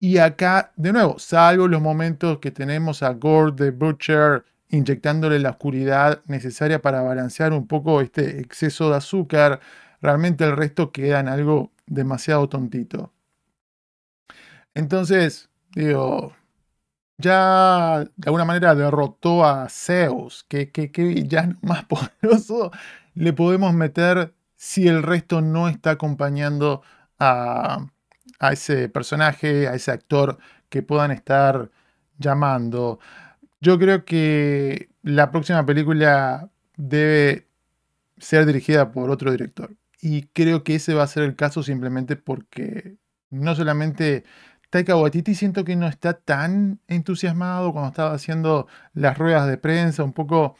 Y 0.00 0.18
acá, 0.18 0.72
de 0.76 0.92
nuevo, 0.92 1.18
salvo 1.18 1.68
los 1.68 1.80
momentos 1.80 2.38
que 2.38 2.50
tenemos 2.50 3.02
a 3.02 3.10
Gord 3.12 3.56
the 3.56 3.70
Butcher 3.70 4.44
inyectándole 4.68 5.38
la 5.38 5.50
oscuridad 5.50 6.22
necesaria 6.26 6.82
para 6.82 7.02
balancear 7.02 7.52
un 7.52 7.66
poco 7.66 8.00
este 8.00 8.40
exceso 8.40 8.90
de 8.90 8.96
azúcar, 8.96 9.60
realmente 10.00 10.44
el 10.44 10.56
resto 10.56 10.90
queda 10.92 11.20
en 11.20 11.28
algo 11.28 11.72
demasiado 11.86 12.48
tontito. 12.48 13.12
Entonces, 14.74 15.48
digo, 15.74 16.34
ya 17.18 18.04
de 18.16 18.26
alguna 18.26 18.44
manera 18.44 18.74
derrotó 18.74 19.44
a 19.44 19.68
Zeus. 19.68 20.44
¿Qué, 20.48 20.70
qué, 20.70 20.90
qué 20.92 21.04
villano 21.04 21.58
más 21.62 21.84
poderoso 21.86 22.70
le 23.14 23.32
podemos 23.32 23.72
meter 23.74 24.34
si 24.56 24.88
el 24.88 25.02
resto 25.02 25.40
no 25.40 25.68
está 25.68 25.92
acompañando 25.92 26.82
a, 27.18 27.86
a 28.40 28.52
ese 28.52 28.88
personaje, 28.88 29.68
a 29.68 29.74
ese 29.74 29.90
actor 29.92 30.38
que 30.68 30.82
puedan 30.82 31.10
estar 31.10 31.70
llamando? 32.18 32.98
Yo 33.60 33.78
creo 33.78 34.04
que 34.04 34.90
la 35.02 35.30
próxima 35.30 35.64
película 35.66 36.50
debe 36.76 37.48
ser 38.18 38.46
dirigida 38.46 38.92
por 38.92 39.10
otro 39.10 39.30
director 39.30 39.70
y 40.04 40.24
creo 40.34 40.64
que 40.64 40.74
ese 40.74 40.92
va 40.94 41.02
a 41.04 41.06
ser 41.06 41.22
el 41.22 41.34
caso 41.34 41.62
simplemente 41.62 42.16
porque 42.16 42.98
no 43.30 43.54
solamente 43.54 44.24
Taika 44.74 44.96
Waititi 44.96 45.36
siento 45.36 45.64
que 45.64 45.76
no 45.76 45.86
está 45.86 46.14
tan 46.14 46.80
entusiasmado 46.88 47.72
cuando 47.72 47.90
estaba 47.90 48.12
haciendo 48.12 48.66
las 48.92 49.16
ruedas 49.16 49.46
de 49.46 49.56
prensa, 49.56 50.02
un 50.02 50.12
poco 50.12 50.56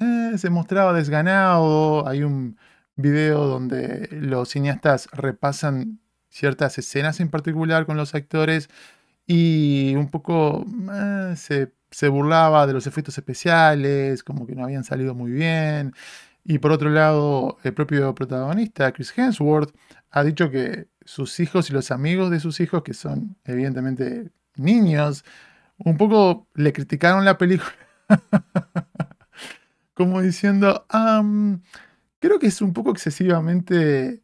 eh, 0.00 0.32
se 0.36 0.50
mostraba 0.50 0.92
desganado. 0.92 2.08
Hay 2.08 2.24
un 2.24 2.58
video 2.96 3.46
donde 3.46 4.08
los 4.10 4.48
cineastas 4.48 5.08
repasan 5.12 6.00
ciertas 6.28 6.76
escenas 6.78 7.20
en 7.20 7.28
particular 7.28 7.86
con 7.86 7.96
los 7.96 8.16
actores 8.16 8.68
y 9.28 9.94
un 9.94 10.08
poco 10.10 10.66
eh, 10.92 11.34
se, 11.36 11.72
se 11.92 12.08
burlaba 12.08 12.66
de 12.66 12.72
los 12.72 12.88
efectos 12.88 13.16
especiales, 13.16 14.24
como 14.24 14.44
que 14.44 14.56
no 14.56 14.64
habían 14.64 14.82
salido 14.82 15.14
muy 15.14 15.30
bien. 15.30 15.94
Y 16.44 16.58
por 16.58 16.72
otro 16.72 16.90
lado, 16.90 17.58
el 17.62 17.74
propio 17.74 18.12
protagonista, 18.12 18.90
Chris 18.90 19.16
Hemsworth, 19.16 19.72
ha 20.10 20.24
dicho 20.24 20.50
que 20.50 20.88
sus 21.04 21.40
hijos 21.40 21.70
y 21.70 21.72
los 21.72 21.90
amigos 21.90 22.30
de 22.30 22.40
sus 22.40 22.60
hijos, 22.60 22.82
que 22.82 22.94
son 22.94 23.36
evidentemente 23.44 24.30
niños, 24.56 25.24
un 25.78 25.96
poco 25.96 26.46
le 26.54 26.72
criticaron 26.72 27.24
la 27.24 27.38
película. 27.38 27.72
Como 29.94 30.22
diciendo, 30.22 30.86
creo 32.18 32.38
que 32.38 32.46
es 32.46 32.62
un 32.62 32.72
poco 32.72 32.90
excesivamente 32.90 34.22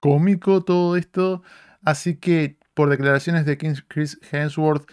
cómico 0.00 0.64
todo 0.64 0.96
esto. 0.96 1.42
Así 1.82 2.16
que 2.16 2.58
por 2.74 2.90
declaraciones 2.90 3.46
de 3.46 3.56
Chris 3.56 4.18
Hemsworth, 4.30 4.90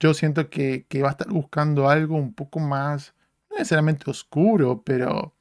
yo 0.00 0.14
siento 0.14 0.48
que, 0.48 0.86
va 1.02 1.08
a 1.08 1.12
estar 1.12 1.28
buscando 1.28 1.88
algo 1.88 2.16
un 2.16 2.32
poco 2.32 2.60
más, 2.60 3.14
no 3.50 3.58
necesariamente 3.58 4.10
oscuro, 4.10 4.82
pero 4.84 5.34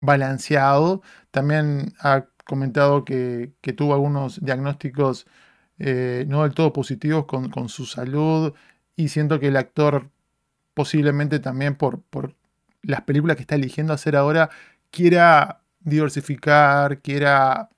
balanceado. 0.00 1.02
También 1.30 1.94
ha 2.00 2.26
comentado 2.44 3.04
que, 3.04 3.52
tuvo 3.76 3.94
algunos 3.94 4.40
diagnósticos 4.44 5.26
eh, 5.78 6.24
no 6.28 6.42
del 6.42 6.54
todo 6.54 6.72
positivos 6.72 7.26
con, 7.26 7.68
su 7.68 7.86
salud 7.86 8.52
y 8.96 9.08
siento 9.08 9.40
que 9.40 9.48
el 9.48 9.56
actor 9.56 10.10
posiblemente 10.74 11.38
también 11.38 11.74
por, 11.74 12.02
por 12.02 12.34
las 12.82 13.02
películas 13.02 13.36
que 13.36 13.42
está 13.42 13.54
eligiendo 13.54 13.92
hacer 13.92 14.16
ahora 14.16 14.50
quiera 14.90 15.62
diversificar, 15.80 17.00
quiera 17.00 17.70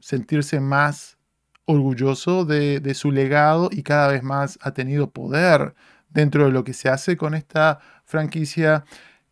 sentirse 0.00 0.60
más 0.60 1.18
orgulloso 1.64 2.44
de, 2.44 2.80
de, 2.80 2.94
su 2.94 3.12
legado 3.12 3.68
y 3.72 3.82
cada 3.82 4.08
vez 4.08 4.22
más 4.22 4.58
ha 4.62 4.72
tenido 4.72 5.10
poder 5.10 5.74
dentro 6.08 6.46
de 6.46 6.52
lo 6.52 6.64
que 6.64 6.72
se 6.72 6.88
hace 6.88 7.16
con 7.16 7.34
esta 7.34 7.80
franquicia, 8.04 8.84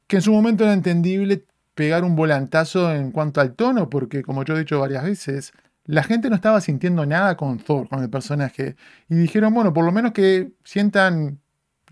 que 0.07 0.17
en 0.17 0.23
su 0.23 0.33
momento 0.33 0.65
era 0.65 0.73
entendible, 0.73 1.45
pegar 1.79 2.03
un 2.03 2.17
volantazo 2.17 2.93
en 2.93 3.13
cuanto 3.13 3.41
al 3.41 3.55
tono, 3.55 3.89
porque 3.89 4.25
como 4.25 4.45
yo 4.45 4.57
he 4.57 4.59
dicho 4.59 4.81
varias 4.81 5.05
veces, 5.05 5.53
la 5.85 6.03
gente 6.03 6.29
no 6.29 6.35
estaba 6.35 6.61
sintiendo 6.61 7.07
nada 7.07 7.37
con 7.37 7.59
Thor, 7.59 7.89
con 7.89 8.03
el 8.03 8.11
personaje. 8.11 8.75
Y 9.09 9.15
dijeron, 9.15 9.55
bueno, 9.55 9.73
por 9.73 9.85
lo 9.85 9.93
menos 9.93 10.11
que 10.11 10.51
sientan 10.65 11.39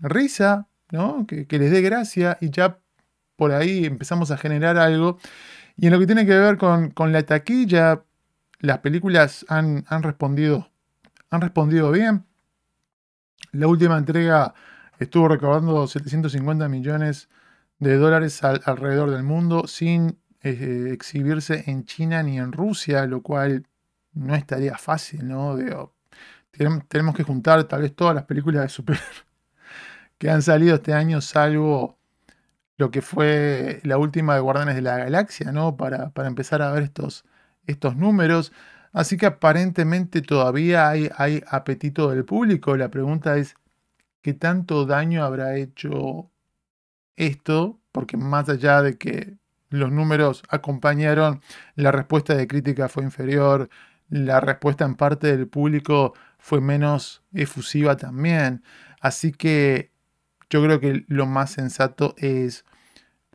risa, 0.01 0.67
¿no? 0.91 1.25
Que, 1.25 1.47
les 1.49 1.71
dé 1.71 1.81
gracia 1.81 2.37
y 2.41 2.49
ya 2.49 2.79
por 3.37 3.53
ahí 3.53 3.85
empezamos 3.85 4.29
a 4.31 4.37
generar 4.37 4.77
algo. 4.77 5.19
Y 5.77 5.85
en 5.85 5.93
lo 5.93 5.99
que 5.99 6.05
tiene 6.05 6.25
que 6.25 6.37
ver 6.37 6.57
con, 6.57 6.91
la 7.13 7.23
taquilla, 7.23 8.03
las 8.59 8.79
películas 8.79 9.45
han, 9.47 9.85
han, 9.87 10.03
respondido, 10.03 10.69
han 11.29 11.39
respondido 11.39 11.91
bien. 11.91 12.25
La 13.53 13.67
última 13.67 13.97
entrega 13.97 14.53
estuvo 14.99 15.29
recaudando 15.29 15.87
750 15.87 16.67
millones 16.67 17.29
de 17.79 17.97
dólares 17.97 18.43
alrededor 18.43 19.11
del 19.11 19.23
mundo 19.23 19.67
sin 19.67 20.17
eh, 20.41 20.89
exhibirse 20.91 21.63
en 21.67 21.85
China 21.85 22.23
ni 22.23 22.39
en 22.39 22.51
Rusia, 22.51 23.05
lo 23.05 23.21
cual 23.21 23.65
no 24.13 24.35
estaría 24.35 24.77
fácil, 24.77 25.27
¿no? 25.27 25.57
tenemos 26.87 27.15
que 27.15 27.23
juntar 27.23 27.63
tal 27.65 27.81
vez 27.83 27.95
todas 27.95 28.15
las 28.15 28.23
películas 28.23 28.63
de 28.63 28.69
super 28.69 28.99
que 30.17 30.29
han 30.29 30.41
salido 30.41 30.75
este 30.75 30.93
año, 30.93 31.21
salvo 31.21 31.97
lo 32.77 32.91
que 32.91 33.01
fue 33.01 33.81
la 33.83 33.97
última 33.97 34.35
de 34.35 34.41
Guardianes 34.41 34.75
de 34.75 34.81
la 34.81 34.97
Galaxia, 34.97 35.51
¿no? 35.51 35.77
Para, 35.77 36.11
para 36.11 36.27
empezar 36.27 36.61
a 36.61 36.71
ver 36.71 36.83
estos, 36.83 37.25
estos 37.65 37.95
números. 37.95 38.53
Así 38.93 39.17
que 39.17 39.25
aparentemente 39.25 40.21
todavía 40.21 40.89
hay, 40.89 41.09
hay 41.17 41.43
apetito 41.47 42.09
del 42.09 42.25
público. 42.25 42.77
La 42.77 42.89
pregunta 42.89 43.37
es, 43.37 43.55
¿qué 44.21 44.33
tanto 44.33 44.85
daño 44.85 45.23
habrá 45.23 45.55
hecho 45.57 46.31
esto, 47.17 47.79
porque 47.91 48.15
más 48.15 48.47
allá 48.49 48.81
de 48.81 48.97
que 48.97 49.35
los 49.69 49.91
números 49.91 50.43
acompañaron, 50.49 51.41
la 51.75 51.91
respuesta 51.91 52.35
de 52.35 52.47
crítica 52.47 52.87
fue 52.87 53.03
inferior, 53.03 53.69
la 54.09 54.39
respuesta 54.39 54.85
en 54.85 54.95
parte 54.95 55.35
del 55.35 55.47
público 55.47 56.13
fue 56.39 56.61
menos 56.61 57.23
efusiva 57.33 57.97
también. 57.97 58.63
Así 59.01 59.33
que 59.33 59.91
yo 60.49 60.63
creo 60.63 60.79
que 60.79 61.03
lo 61.07 61.25
más 61.25 61.51
sensato 61.51 62.15
es 62.17 62.63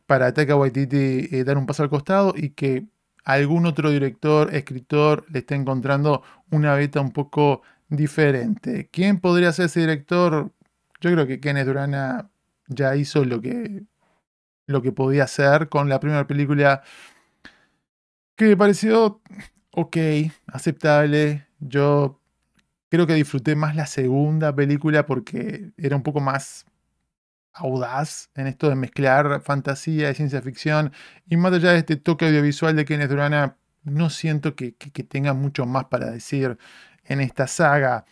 para 0.06 0.32
Taika 0.32 0.56
Waititi 0.56 1.28
eh, 1.30 1.44
dar 1.44 1.58
un 1.58 1.66
paso 1.66 1.82
al 1.82 1.90
costado 1.90 2.34
y 2.36 2.50
que 2.50 2.86
algún 3.24 3.66
otro 3.66 3.90
director, 3.90 4.54
escritor 4.54 5.26
le 5.30 5.40
esté 5.40 5.54
encontrando 5.54 6.22
una 6.50 6.74
beta 6.74 7.00
un 7.00 7.12
poco 7.12 7.62
diferente. 7.88 8.88
¿Quién 8.90 9.20
podría 9.20 9.52
ser 9.52 9.66
ese 9.66 9.80
director? 9.80 10.52
Yo 11.00 11.12
creo 11.12 11.26
que 11.26 11.40
Kenneth 11.40 11.66
Durana 11.66 12.30
ya 12.74 12.96
hizo 12.96 13.24
lo 13.24 13.40
que, 13.40 13.84
lo 14.66 14.82
que 14.82 14.92
podía 14.92 15.24
hacer 15.24 15.68
con 15.68 15.88
la 15.88 16.00
primera 16.00 16.26
película 16.26 16.82
que 18.36 18.46
me 18.46 18.56
pareció 18.56 19.20
ok, 19.72 19.96
aceptable. 20.46 21.46
Yo 21.58 22.20
creo 22.88 23.06
que 23.06 23.14
disfruté 23.14 23.56
más 23.56 23.76
la 23.76 23.86
segunda 23.86 24.54
película 24.54 25.06
porque 25.06 25.72
era 25.76 25.96
un 25.96 26.02
poco 26.02 26.20
más 26.20 26.66
audaz 27.54 28.30
en 28.34 28.46
esto 28.46 28.68
de 28.68 28.76
mezclar 28.76 29.42
fantasía 29.42 30.10
y 30.10 30.14
ciencia 30.14 30.42
ficción. 30.42 30.92
Y 31.26 31.36
más 31.36 31.52
allá 31.52 31.72
de 31.72 31.78
este 31.78 31.96
toque 31.96 32.26
audiovisual 32.26 32.76
de 32.76 32.84
Kenneth 32.84 33.10
Durana, 33.10 33.56
no 33.84 34.10
siento 34.10 34.54
que, 34.54 34.72
tenga 34.72 35.34
mucho 35.34 35.66
más 35.66 35.86
para 35.86 36.10
decir 36.10 36.58
en 37.04 37.20
esta 37.20 37.46
saga. 37.46 38.04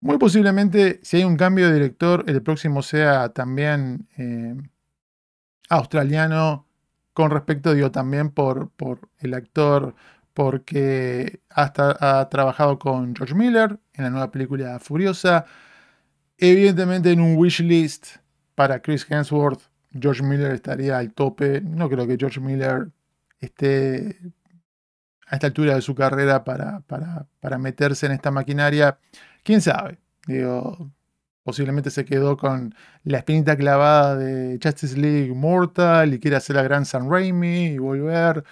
Muy 0.00 0.18
posiblemente, 0.18 1.00
si 1.02 1.18
hay 1.18 1.24
un 1.24 1.36
cambio 1.36 1.68
de 1.68 1.74
director, 1.74 2.24
el 2.26 2.42
próximo 2.42 2.82
sea 2.82 3.30
también 3.30 4.08
eh, 4.18 4.54
australiano, 5.68 6.66
con 7.12 7.30
respecto, 7.30 7.72
digo, 7.72 7.90
también 7.90 8.30
por, 8.30 8.70
por 8.70 9.08
el 9.18 9.34
actor, 9.34 9.94
porque 10.34 11.40
hasta 11.48 11.96
ha 11.98 12.28
trabajado 12.28 12.78
con 12.78 13.16
George 13.16 13.34
Miller 13.34 13.78
en 13.94 14.04
la 14.04 14.10
nueva 14.10 14.30
película 14.30 14.78
Furiosa. 14.78 15.46
Evidentemente, 16.36 17.10
en 17.10 17.22
un 17.22 17.36
wishlist 17.38 18.18
para 18.54 18.82
Chris 18.82 19.06
Hemsworth, 19.08 19.62
George 19.98 20.22
Miller 20.22 20.52
estaría 20.52 20.98
al 20.98 21.14
tope. 21.14 21.62
No 21.62 21.88
creo 21.88 22.06
que 22.06 22.18
George 22.18 22.38
Miller 22.38 22.90
esté 23.40 24.20
a 25.26 25.36
esta 25.36 25.46
altura 25.46 25.74
de 25.74 25.80
su 25.80 25.94
carrera 25.94 26.44
para, 26.44 26.80
para, 26.80 27.26
para 27.40 27.56
meterse 27.56 28.04
en 28.04 28.12
esta 28.12 28.30
maquinaria 28.30 28.98
quién 29.46 29.62
sabe. 29.62 29.98
Digo, 30.26 30.90
posiblemente 31.44 31.90
se 31.90 32.04
quedó 32.04 32.36
con 32.36 32.74
la 33.04 33.18
espinita 33.18 33.56
clavada 33.56 34.16
de 34.16 34.58
Justice 34.62 34.98
League 34.98 35.32
Mortal 35.34 36.12
y 36.14 36.20
quiere 36.20 36.36
hacer 36.36 36.56
la 36.56 36.62
gran 36.62 36.84
San 36.84 37.10
Raimi 37.10 37.66
y 37.66 37.78
volver. 37.78 38.44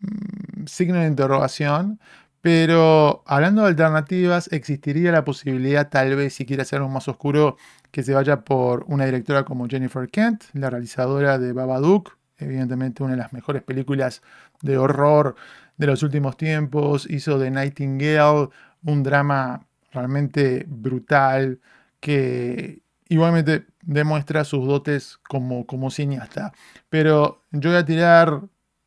Mm, 0.00 0.66
signo 0.66 1.00
de 1.00 1.06
interrogación. 1.08 2.00
Pero 2.40 3.22
hablando 3.26 3.62
de 3.62 3.68
alternativas, 3.68 4.48
existiría 4.52 5.12
la 5.12 5.24
posibilidad, 5.24 5.90
tal 5.90 6.16
vez, 6.16 6.34
si 6.34 6.46
quiere 6.46 6.62
hacer 6.62 6.78
algo 6.78 6.88
más 6.90 7.06
oscuro, 7.08 7.56
que 7.90 8.02
se 8.02 8.14
vaya 8.14 8.42
por 8.44 8.84
una 8.88 9.04
directora 9.04 9.44
como 9.44 9.68
Jennifer 9.68 10.08
Kent, 10.08 10.44
la 10.54 10.70
realizadora 10.70 11.38
de 11.38 11.52
Babadook, 11.52 12.16
evidentemente 12.38 13.02
una 13.02 13.12
de 13.12 13.18
las 13.18 13.32
mejores 13.34 13.62
películas 13.62 14.22
de 14.62 14.78
horror 14.78 15.34
de 15.76 15.86
los 15.86 16.02
últimos 16.02 16.36
tiempos. 16.38 17.06
Hizo 17.10 17.38
The 17.38 17.50
Nightingale, 17.50 18.48
un 18.84 19.02
drama 19.02 19.66
realmente 19.92 20.64
brutal, 20.68 21.60
que 22.00 22.82
igualmente 23.08 23.66
demuestra 23.82 24.44
sus 24.44 24.66
dotes 24.66 25.18
como, 25.28 25.66
como 25.66 25.90
cineasta. 25.90 26.52
Pero 26.88 27.42
yo 27.50 27.70
voy 27.70 27.78
a 27.78 27.84
tirar, 27.84 28.40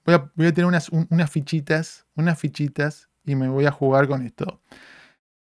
voy 0.06 0.16
a, 0.16 0.32
voy 0.36 0.48
a 0.48 0.54
tener 0.54 0.66
unas, 0.66 0.90
unas 0.90 1.30
fichitas, 1.30 2.06
unas 2.16 2.40
fichitas 2.40 3.10
y 3.26 3.36
me 3.36 3.50
voy 3.50 3.66
a 3.66 3.72
jugar 3.72 4.08
con 4.08 4.26
esto. 4.26 4.62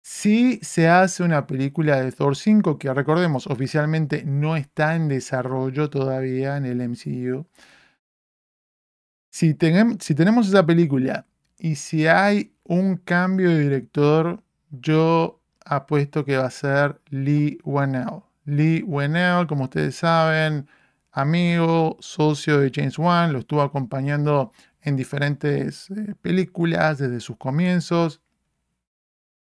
Si 0.01 0.59
se 0.61 0.87
hace 0.87 1.23
una 1.23 1.47
película 1.47 1.99
de 2.01 2.11
Thor 2.11 2.35
5, 2.35 2.77
que 2.77 2.93
recordemos 2.93 3.47
oficialmente 3.47 4.23
no 4.23 4.55
está 4.55 4.95
en 4.95 5.07
desarrollo 5.07 5.89
todavía 5.89 6.57
en 6.57 6.65
el 6.65 6.79
MCU, 6.81 7.47
si, 9.31 9.57
si 9.99 10.15
tenemos 10.15 10.47
esa 10.47 10.65
película 10.65 11.25
y 11.57 11.75
si 11.75 12.07
hay 12.07 12.53
un 12.63 12.97
cambio 12.97 13.49
de 13.49 13.59
director, 13.59 14.43
yo 14.69 15.41
apuesto 15.65 16.23
que 16.23 16.37
va 16.37 16.45
a 16.45 16.51
ser 16.51 17.01
Lee 17.09 17.59
Whannell. 17.63 18.23
Lee 18.45 18.83
Whannell, 18.83 19.47
como 19.47 19.65
ustedes 19.65 19.95
saben, 19.95 20.67
amigo, 21.11 21.97
socio 21.99 22.59
de 22.59 22.71
James 22.73 22.97
Wan, 22.99 23.33
lo 23.33 23.39
estuvo 23.39 23.61
acompañando 23.61 24.51
en 24.81 24.95
diferentes 24.95 25.89
eh, 25.89 26.13
películas 26.21 26.99
desde 26.99 27.19
sus 27.19 27.37
comienzos, 27.37 28.21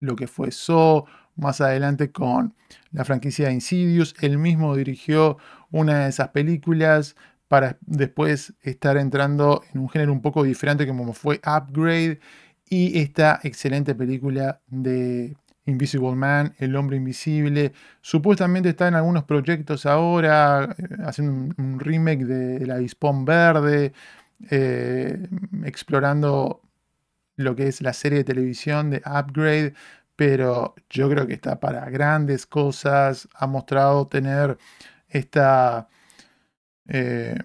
lo 0.00 0.16
que 0.16 0.26
fue 0.26 0.50
So, 0.50 1.06
más 1.36 1.60
adelante 1.60 2.10
con 2.10 2.54
la 2.90 3.04
franquicia 3.04 3.50
Insidious, 3.50 4.14
él 4.20 4.38
mismo 4.38 4.74
dirigió 4.74 5.38
una 5.70 6.00
de 6.00 6.08
esas 6.08 6.28
películas 6.30 7.14
para 7.46 7.78
después 7.82 8.54
estar 8.60 8.96
entrando 8.96 9.62
en 9.72 9.80
un 9.80 9.88
género 9.88 10.12
un 10.12 10.20
poco 10.20 10.42
diferente 10.42 10.86
como 10.86 11.12
fue 11.12 11.40
Upgrade 11.46 12.18
y 12.68 12.98
esta 12.98 13.40
excelente 13.42 13.94
película 13.94 14.60
de 14.66 15.36
Invisible 15.68 16.14
Man, 16.14 16.54
El 16.58 16.74
Hombre 16.76 16.96
Invisible. 16.96 17.72
Supuestamente 18.00 18.70
está 18.70 18.88
en 18.88 18.94
algunos 18.94 19.24
proyectos 19.24 19.86
ahora, 19.86 20.74
eh, 20.78 20.96
haciendo 21.04 21.54
un, 21.58 21.78
remake 21.78 22.24
de, 22.24 22.66
La 22.66 22.78
Dispón 22.78 23.24
Verde, 23.24 23.92
eh, 24.50 25.28
explorando 25.64 26.62
lo 27.36 27.54
que 27.54 27.68
es 27.68 27.82
la 27.82 27.92
serie 27.92 28.18
de 28.18 28.24
televisión 28.24 28.90
de 28.90 29.02
Upgrade, 29.04 29.74
pero 30.16 30.74
yo 30.90 31.08
creo 31.10 31.26
que 31.26 31.34
está 31.34 31.60
para 31.60 31.88
grandes 31.90 32.46
cosas. 32.46 33.28
Ha 33.34 33.46
mostrado 33.46 34.08
tener 34.08 34.58
esta 35.08 35.88
eh, 36.88 37.38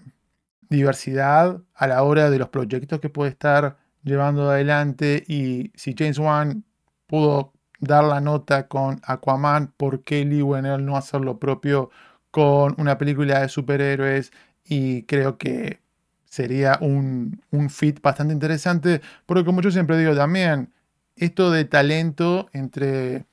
diversidad 0.70 1.62
a 1.76 1.88
la 1.88 2.04
hora 2.04 2.30
de 2.30 2.40
los 2.40 2.50
proyectos 2.50 3.00
que 3.00 3.10
puede 3.10 3.32
estar 3.32 3.78
llevando 4.04 4.50
adelante 4.50 5.24
y 5.28 5.72
si 5.76 5.96
James 5.98 6.20
Wan 6.20 6.64
pudo 7.08 7.54
dar 7.84 8.04
la 8.04 8.22
nota 8.22 8.68
con 8.68 9.02
Aquaman, 9.04 9.74
¿por 9.78 10.04
qué 10.04 10.26
Lee 10.26 10.42
Wenel 10.42 10.86
no 10.86 10.98
hacer 10.98 11.22
lo 11.22 11.40
propio 11.40 11.90
con 12.32 12.76
una 12.78 12.98
película 12.98 13.42
de 13.42 13.50
superhéroes? 13.50 14.32
Y 14.66 15.04
creo 15.04 15.38
que 15.38 15.80
sería 16.26 16.78
un, 16.82 17.42
un 17.52 17.70
fit 17.70 18.02
bastante 18.02 18.34
interesante, 18.34 19.02
porque 19.26 19.46
como 19.46 19.62
yo 19.62 19.72
siempre 19.72 19.98
digo 19.98 20.16
también, 20.16 20.74
esto 21.16 21.52
de 21.52 21.66
talento 21.66 22.50
entre 22.54 23.26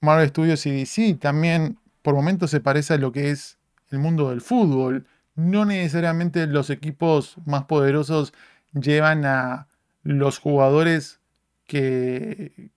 Marvel 0.00 0.28
Studios 0.28 0.66
y 0.66 0.72
DC 0.72 1.14
también 1.14 1.78
por 2.02 2.14
momentos 2.14 2.50
se 2.50 2.60
parece 2.60 2.94
a 2.94 2.98
lo 2.98 3.12
que 3.12 3.30
es 3.30 3.58
el 3.90 3.98
mundo 3.98 4.30
del 4.30 4.40
fútbol. 4.40 5.06
No 5.34 5.64
necesariamente 5.64 6.46
los 6.46 6.70
equipos 6.70 7.36
más 7.44 7.64
poderosos 7.64 8.32
llevan 8.72 9.24
a 9.24 9.68
los 10.02 10.38
jugadores 10.38 11.20
que, 11.66 12.70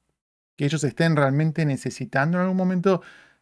que 0.56 0.66
ellos 0.66 0.84
estén 0.84 1.16
realmente 1.16 1.66
necesitando 1.66 2.38
en 2.38 2.44
algún 2.44 2.58
momento, 2.58 3.02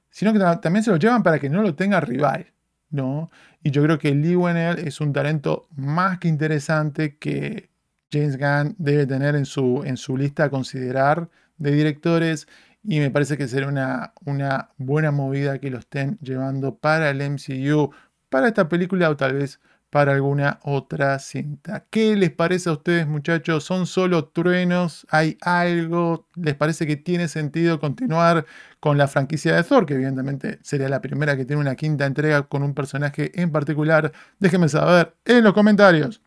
sino 0.10 0.34
que 0.34 0.40
también 0.62 0.84
se 0.84 0.92
lo 0.92 0.98
llevan 0.98 1.24
para 1.24 1.40
que 1.40 1.50
no 1.50 1.62
lo 1.62 1.76
tenga 1.76 2.00
rival, 2.02 2.54
¿no? 2.90 3.32
Y 3.64 3.72
yo 3.72 3.84
creo 3.84 4.00
que 4.00 4.14
Lee 4.16 4.36
Wennell 4.36 4.80
es 4.80 5.02
un 5.02 5.14
talento 5.14 5.68
más 5.76 6.20
que 6.20 6.28
interesante 6.28 7.18
que 7.18 7.70
James 8.12 8.38
Gunn 8.38 8.76
debe 8.78 9.06
tener 9.06 9.36
en 9.36 9.46
su, 9.46 9.84
en 9.86 9.98
su 9.98 10.18
lista 10.18 10.46
a 10.46 10.50
considerar 10.50 11.30
de 11.58 11.72
directores 11.72 12.48
y 12.84 13.00
me 13.00 13.12
parece 13.12 13.38
que 13.38 13.48
será 13.48 13.68
una, 13.68 14.14
una 14.26 14.70
buena 14.78 15.12
movida 15.12 15.60
que 15.60 15.70
lo 15.70 15.78
estén 15.78 16.18
llevando 16.22 16.76
para 16.76 17.10
el 17.12 17.22
MCU, 17.22 17.92
para 18.30 18.48
esta 18.48 18.68
película 18.68 19.10
o 19.10 19.16
tal 19.16 19.34
vez 19.34 19.60
para 19.92 20.14
alguna 20.14 20.60
otra 20.64 21.20
cinta. 21.20 21.86
¿Qué 21.92 22.16
les 22.16 22.32
parece 22.32 22.70
a 22.70 22.74
ustedes 22.74 23.08
muchachos? 23.08 23.66
¿Son 23.66 23.86
solo 23.86 24.26
truenos? 24.30 25.06
¿Hay 25.10 25.38
algo? 25.42 26.28
¿Les 26.36 26.56
parece 26.56 26.88
que 26.88 26.96
tiene 26.96 27.28
sentido 27.28 27.80
continuar 27.80 28.46
con 28.80 28.98
la 28.98 29.08
franquicia 29.10 29.54
de 29.56 29.64
Thor? 29.64 29.86
Que 29.86 29.96
evidentemente 29.96 30.60
sería 30.64 30.90
la 30.90 31.02
primera 31.02 31.36
que 31.38 31.46
tiene 31.46 31.62
una 31.62 31.76
quinta 31.76 32.06
entrega 32.06 32.44
con 32.44 32.64
un 32.64 32.74
personaje 32.74 33.32
en 33.40 33.52
particular. 33.52 34.14
Déjenme 34.40 34.70
saber 34.70 35.14
en 35.26 35.44
los 35.44 35.54
comentarios. 35.54 36.22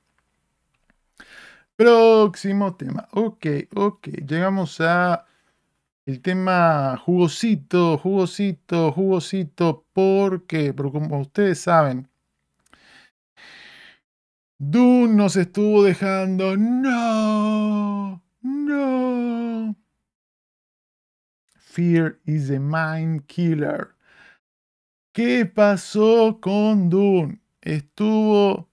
Próximo 1.77 2.77
tema. 2.77 3.09
Ok, 3.12 3.46
ok. 3.74 4.09
Llegamos 4.27 4.81
a 4.81 5.24
el 6.07 6.20
tema 6.20 6.98
jugosito, 6.98 7.96
jugosito, 7.98 8.92
jugosito. 8.92 9.87
¿Por 9.94 10.46
qué? 10.46 10.74
Porque 10.74 10.92
como 10.92 11.20
ustedes 11.20 11.61
saben, 11.61 12.09
Dune 14.70 15.14
nos 15.14 15.37
estuvo 15.37 15.83
dejando. 15.83 16.57
No, 16.57 18.22
no. 18.40 19.77
Fear 21.55 22.18
is 22.24 22.50
a 22.50 22.59
mind 22.59 23.27
killer. 23.27 23.94
¿Qué 25.12 25.44
pasó 25.44 26.38
con 26.40 26.88
Dune? 26.88 27.42
Estuvo 27.61 28.70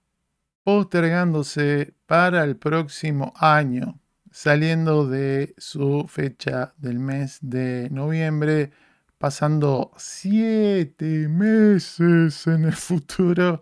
postergándose 0.64 1.94
para 2.06 2.46
el 2.46 2.56
próximo 2.56 3.34
año, 3.36 4.00
saliendo 4.32 5.08
de 5.08 5.54
su 5.58 6.06
fecha 6.08 6.74
del 6.78 7.00
mes 7.00 7.40
de 7.42 7.90
noviembre, 7.92 8.72
pasando 9.18 9.92
siete 9.98 11.28
meses 11.28 12.48
en 12.48 12.66
el 12.66 12.76
futuro 12.76 13.62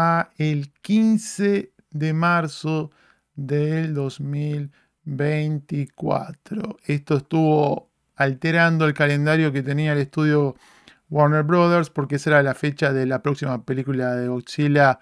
a 0.00 0.30
el 0.38 0.70
15 0.80 1.72
de 1.90 2.12
marzo 2.12 2.92
del 3.34 3.94
2024. 3.94 6.76
Esto 6.84 7.16
estuvo 7.16 7.90
alterando 8.14 8.86
el 8.86 8.94
calendario 8.94 9.50
que 9.50 9.64
tenía 9.64 9.94
el 9.94 9.98
estudio 9.98 10.54
Warner 11.10 11.42
Brothers 11.42 11.90
porque 11.90 12.14
esa 12.14 12.30
era 12.30 12.44
la 12.44 12.54
fecha 12.54 12.92
de 12.92 13.06
la 13.06 13.22
próxima 13.22 13.64
película 13.64 14.14
de 14.14 14.28
Godzilla 14.28 15.00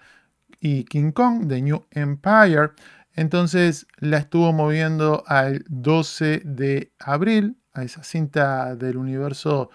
y 0.59 0.85
King 0.85 1.11
Kong, 1.11 1.45
de 1.45 1.61
New 1.61 1.85
Empire. 1.91 2.71
Entonces 3.13 3.85
la 3.97 4.17
estuvo 4.17 4.51
moviendo 4.51 5.23
al 5.27 5.63
12 5.67 6.41
de 6.43 6.91
abril, 6.97 7.55
a 7.73 7.83
esa 7.83 8.03
cinta 8.03 8.75
del 8.75 8.97
universo 8.97 9.69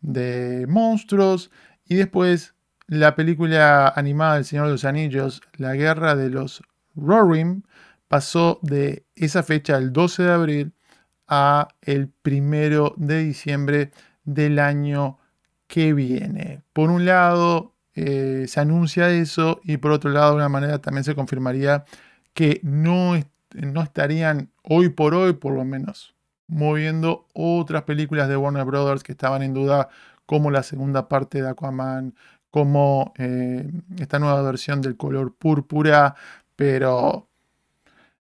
de 0.00 0.66
monstruos. 0.68 1.52
Y 1.86 1.94
después 1.94 2.53
la 2.86 3.14
película 3.14 3.88
animada 3.88 4.34
del 4.34 4.44
Señor 4.44 4.66
de 4.66 4.72
los 4.72 4.84
Anillos, 4.84 5.42
La 5.56 5.74
Guerra 5.74 6.16
de 6.16 6.30
los 6.30 6.62
Rorim, 6.94 7.62
pasó 8.08 8.58
de 8.62 9.04
esa 9.16 9.42
fecha, 9.42 9.76
el 9.76 9.92
12 9.92 10.22
de 10.22 10.32
abril, 10.32 10.72
a 11.26 11.68
el 11.80 12.12
1 12.24 12.94
de 12.96 13.18
diciembre 13.18 13.90
del 14.24 14.58
año 14.58 15.18
que 15.66 15.94
viene. 15.94 16.62
Por 16.72 16.90
un 16.90 17.06
lado, 17.06 17.74
eh, 17.94 18.46
se 18.48 18.60
anuncia 18.60 19.10
eso 19.10 19.60
y 19.64 19.78
por 19.78 19.92
otro 19.92 20.10
lado, 20.10 20.30
de 20.30 20.36
una 20.36 20.48
manera 20.48 20.80
también 20.80 21.04
se 21.04 21.14
confirmaría 21.14 21.84
que 22.34 22.60
no, 22.62 23.14
no 23.52 23.82
estarían 23.82 24.50
hoy 24.62 24.90
por 24.90 25.14
hoy, 25.14 25.34
por 25.34 25.54
lo 25.54 25.64
menos, 25.64 26.14
moviendo 26.46 27.26
otras 27.32 27.84
películas 27.84 28.28
de 28.28 28.36
Warner 28.36 28.64
Brothers 28.64 29.02
que 29.02 29.12
estaban 29.12 29.42
en 29.42 29.54
duda, 29.54 29.88
como 30.26 30.50
la 30.50 30.62
segunda 30.62 31.08
parte 31.08 31.42
de 31.42 31.48
Aquaman, 31.48 32.14
como 32.54 33.12
eh, 33.18 33.68
esta 33.98 34.20
nueva 34.20 34.40
versión 34.42 34.80
del 34.80 34.96
color 34.96 35.34
púrpura, 35.34 36.14
pero 36.54 37.28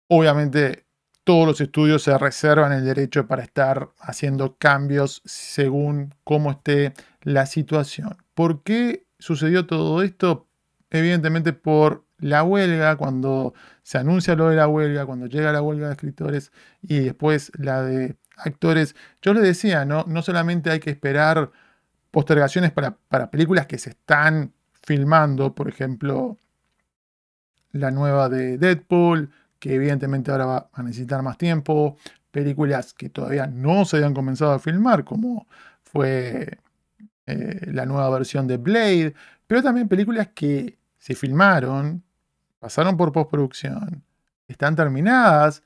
obviamente 0.07 0.87
todos 1.25 1.45
los 1.45 1.61
estudios 1.61 2.05
se 2.05 2.17
reservan 2.17 2.71
el 2.71 2.85
derecho 2.85 3.27
para 3.27 3.43
estar 3.43 3.89
haciendo 3.99 4.57
cambios 4.59 5.23
según 5.25 6.15
cómo 6.23 6.53
esté 6.53 6.95
la 7.23 7.47
situación. 7.47 8.17
¿Por 8.35 8.63
qué 8.63 9.09
sucedió 9.19 9.67
todo 9.67 10.05
esto? 10.05 10.47
Evidentemente 10.91 11.53
por 11.53 12.05
la 12.19 12.45
huelga, 12.45 12.95
cuando 12.95 13.55
se 13.83 13.99
anuncia 13.99 14.37
lo 14.37 14.51
de 14.51 14.55
la 14.55 14.69
huelga, 14.69 15.05
cuando 15.05 15.27
llega 15.27 15.51
la 15.51 15.63
huelga 15.63 15.89
de 15.89 15.95
escritores 15.95 16.53
y 16.81 17.01
después 17.01 17.51
la 17.59 17.83
de 17.83 18.15
actores. 18.37 18.95
Yo 19.21 19.35
les 19.35 19.43
decía, 19.43 19.85
¿no? 19.85 20.05
No 20.07 20.23
solamente 20.23 20.71
hay 20.71 20.79
que 20.79 20.91
esperar 20.91 21.51
postergaciones 22.13 22.71
para, 22.71 23.31
películas 23.31 23.67
que 23.67 23.79
se 23.79 23.91
están 23.91 24.53
filmando, 24.73 25.55
por 25.55 25.69
ejemplo, 25.69 26.37
la 27.73 27.91
nueva 27.91 28.29
de 28.29 28.59
Deadpool, 28.59 29.31
que 29.59 29.75
evidentemente 29.75 30.31
ahora 30.31 30.47
va 30.47 30.71
a 30.73 30.83
necesitar 30.83 31.23
más 31.23 31.39
tiempo, 31.39 31.97
películas 32.31 32.93
que 32.93 33.09
todavía 33.09 33.47
no 33.47 33.85
se 33.85 33.97
habían 33.97 34.15
comenzado 34.15 34.53
a 34.53 34.59
filmar, 34.59 35.05
como 35.05 35.47
fue 35.83 36.59
eh, 37.27 37.61
la 37.73 37.87
nueva 37.87 38.11
versión 38.11 38.47
de 38.47 38.59
Blade, 38.59 39.15
pero 39.47 39.63
también 39.63 39.89
películas 39.89 40.29
que 40.35 40.79
se 40.99 41.15
filmaron, 41.15 42.03
pasaron 42.59 42.97
por 42.97 43.13
postproducción, 43.13 44.03
están 44.49 44.77
terminadas, 44.77 45.63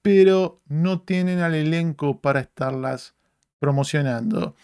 pero 0.00 0.62
no 0.66 1.02
tienen 1.02 1.40
al 1.40 1.54
elenco 1.54 2.20
para 2.22 2.40
estarlas 2.40 3.14
promocionando. 3.58 4.56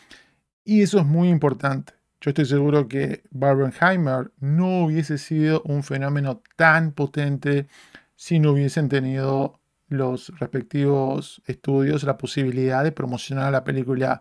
Y 0.69 0.83
eso 0.83 0.99
es 0.99 1.07
muy 1.07 1.29
importante. 1.29 1.93
Yo 2.21 2.31
estoy 2.31 2.45
seguro 2.45 2.89
que 2.89 3.23
Barbenheimer 3.31 4.33
no 4.41 4.85
hubiese 4.85 5.17
sido 5.17 5.63
un 5.63 5.85
fenómeno 5.85 6.43
tan 6.57 6.91
potente 6.91 7.69
si 8.17 8.41
no 8.41 8.51
hubiesen 8.51 8.89
tenido 8.89 9.61
los 9.89 10.37
respectivos 10.41 11.41
estudios 11.47 12.03
la 12.03 12.19
posibilidad 12.19 12.83
de 12.83 12.91
promocionar 12.91 13.53
la 13.53 13.63
película 13.63 14.21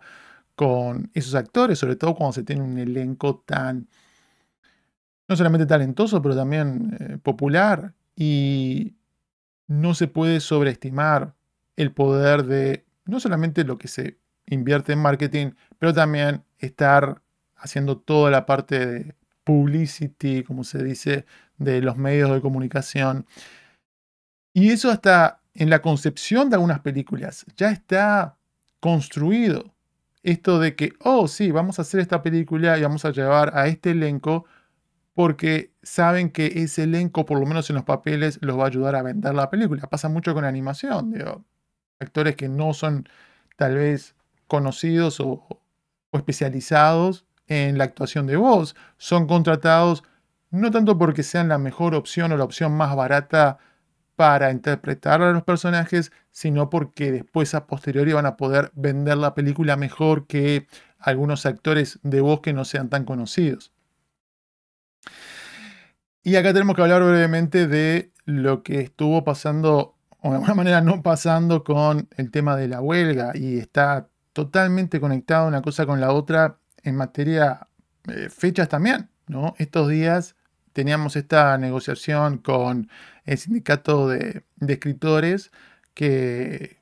con 0.55 1.09
esos 1.15 1.33
actores, 1.33 1.79
sobre 1.79 1.95
todo 1.95 2.13
cuando 2.13 2.33
se 2.33 2.43
tiene 2.43 2.61
un 2.61 2.77
elenco 2.77 3.43
tan 3.43 3.87
no 5.27 5.35
solamente 5.35 5.65
talentoso, 5.65 6.21
pero 6.21 6.35
también 6.35 6.95
eh, 6.99 7.17
popular. 7.17 7.95
Y 8.15 8.93
no 9.65 9.95
se 9.95 10.07
puede 10.07 10.41
sobreestimar 10.41 11.33
el 11.75 11.91
poder 11.91 12.43
de 12.45 12.85
no 13.05 13.19
solamente 13.19 13.63
lo 13.63 13.79
que 13.79 13.87
se 13.87 14.19
invierte 14.47 14.93
en 14.93 14.99
marketing, 14.99 15.51
pero 15.85 15.93
también 15.93 16.43
estar 16.57 17.21
haciendo 17.55 17.99
toda 17.99 18.31
la 18.31 18.47
parte 18.47 18.83
de 18.87 19.15
publicity, 19.43 20.43
como 20.43 20.63
se 20.63 20.83
dice, 20.83 21.27
de 21.59 21.79
los 21.79 21.95
medios 21.95 22.31
de 22.31 22.41
comunicación. 22.41 23.27
Y 24.51 24.71
eso 24.71 24.89
hasta 24.89 25.43
en 25.53 25.69
la 25.69 25.83
concepción 25.83 26.49
de 26.49 26.55
algunas 26.55 26.79
películas 26.79 27.45
ya 27.55 27.69
está 27.69 28.35
construido. 28.79 29.75
Esto 30.23 30.57
de 30.57 30.75
que, 30.75 30.93
oh, 31.01 31.27
sí, 31.27 31.51
vamos 31.51 31.77
a 31.77 31.83
hacer 31.83 31.99
esta 31.99 32.23
película 32.23 32.79
y 32.79 32.81
vamos 32.81 33.05
a 33.05 33.11
llevar 33.11 33.55
a 33.55 33.67
este 33.67 33.91
elenco 33.91 34.47
porque 35.13 35.71
saben 35.83 36.31
que 36.31 36.47
ese 36.63 36.85
elenco, 36.85 37.27
por 37.27 37.39
lo 37.39 37.45
menos 37.45 37.69
en 37.69 37.75
los 37.75 37.85
papeles, 37.85 38.39
los 38.41 38.57
va 38.57 38.63
a 38.63 38.67
ayudar 38.69 38.95
a 38.95 39.03
vender 39.03 39.35
la 39.35 39.51
película. 39.51 39.85
Pasa 39.85 40.09
mucho 40.09 40.33
con 40.33 40.45
animación, 40.45 41.11
digo, 41.11 41.45
actores 41.99 42.35
que 42.35 42.49
no 42.49 42.73
son 42.73 43.07
tal 43.55 43.75
vez 43.75 44.15
conocidos 44.47 45.19
o, 45.19 45.61
especializados 46.17 47.25
en 47.47 47.77
la 47.77 47.83
actuación 47.83 48.27
de 48.27 48.37
voz, 48.37 48.75
son 48.97 49.27
contratados 49.27 50.03
no 50.51 50.71
tanto 50.71 50.97
porque 50.97 51.23
sean 51.23 51.49
la 51.49 51.57
mejor 51.57 51.95
opción 51.95 52.31
o 52.31 52.37
la 52.37 52.43
opción 52.43 52.71
más 52.71 52.95
barata 52.95 53.57
para 54.15 54.51
interpretar 54.51 55.21
a 55.21 55.31
los 55.31 55.43
personajes, 55.43 56.11
sino 56.31 56.69
porque 56.69 57.11
después 57.11 57.53
a 57.53 57.67
posteriori 57.67 58.13
van 58.13 58.25
a 58.25 58.37
poder 58.37 58.71
vender 58.73 59.17
la 59.17 59.35
película 59.35 59.75
mejor 59.75 60.27
que 60.27 60.67
algunos 60.97 61.45
actores 61.45 61.99
de 62.03 62.21
voz 62.21 62.39
que 62.39 62.53
no 62.53 62.65
sean 62.65 62.89
tan 62.89 63.03
conocidos. 63.03 63.73
Y 66.23 66.37
acá 66.37 66.53
tenemos 66.53 66.75
que 66.75 66.81
hablar 66.81 67.03
brevemente 67.03 67.67
de 67.67 68.11
lo 68.23 68.63
que 68.63 68.79
estuvo 68.79 69.23
pasando, 69.23 69.95
o 70.21 70.29
de 70.29 70.35
alguna 70.35 70.55
manera 70.55 70.81
no 70.81 71.03
pasando 71.03 71.63
con 71.63 72.07
el 72.17 72.31
tema 72.31 72.55
de 72.55 72.67
la 72.67 72.81
huelga, 72.81 73.33
y 73.35 73.59
está 73.59 74.07
totalmente 74.35 74.99
conectado 74.99 75.47
una 75.47 75.61
cosa 75.61 75.85
con 75.85 76.01
la 76.01 76.11
otra 76.11 76.57
en 76.83 76.97
materia 76.97 77.69
eh, 78.09 78.29
fechas 78.29 78.67
también, 78.67 79.09
¿no? 79.27 79.55
Estos 79.59 79.87
días 79.87 80.35
teníamos 80.73 81.15
esta 81.15 81.57
negociación 81.57 82.39
con 82.39 82.89
el 83.23 83.37
sindicato 83.37 84.09
de, 84.09 84.43
escritores 84.67 85.53
que 85.93 86.81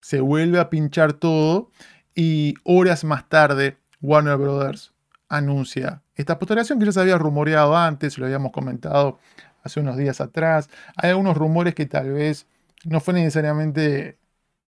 se 0.00 0.20
vuelve 0.20 0.60
a 0.60 0.70
pinchar 0.70 1.12
todo 1.12 1.70
y 2.14 2.54
horas 2.64 3.04
más 3.04 3.28
tarde 3.28 3.76
Warner 4.00 4.38
Brothers 4.38 4.94
anuncia 5.28 6.02
esta 6.14 6.38
postergación 6.38 6.78
que 6.78 6.86
ya 6.86 6.92
se 6.92 7.00
había 7.00 7.18
rumoreado 7.18 7.76
antes, 7.76 8.16
lo 8.16 8.24
habíamos 8.24 8.50
comentado 8.50 9.18
hace 9.62 9.80
unos 9.80 9.98
días 9.98 10.22
atrás. 10.22 10.70
Hay 10.96 11.10
algunos 11.10 11.36
rumores 11.36 11.74
que 11.74 11.84
tal 11.84 12.12
vez 12.12 12.46
no 12.84 13.00
fue 13.00 13.12
necesariamente 13.12 14.18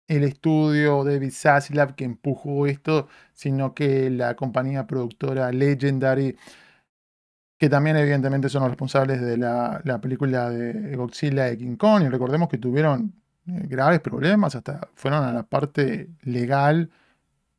el 0.08 0.24
estudio 0.24 1.04
de 1.04 1.32
Zaslav 1.32 1.96
que 1.96 2.04
empujó 2.06 2.68
esto, 2.68 3.08
sino 3.34 3.74
que 3.74 4.10
la 4.10 4.36
compañía 4.36 4.88
productora 4.88 5.52
Legendary 5.52 6.36
que 7.64 7.70
también 7.70 7.96
evidentemente 7.96 8.50
son 8.50 8.64
los 8.64 8.72
responsables 8.72 9.22
de 9.22 9.38
la, 9.38 9.82
película 10.02 10.50
de 10.50 10.98
Godzilla 10.98 11.46
de 11.46 11.58
King 11.58 11.78
Kong, 11.78 12.04
y 12.04 12.10
recordemos 12.10 12.50
que 12.50 12.58
tuvieron 12.58 13.14
eh, 13.48 13.62
graves 13.70 14.02
problemas, 14.02 14.54
hasta 14.54 14.90
fueron 14.96 15.24
a 15.24 15.32
la 15.32 15.44
parte 15.44 16.10
legal 16.24 16.92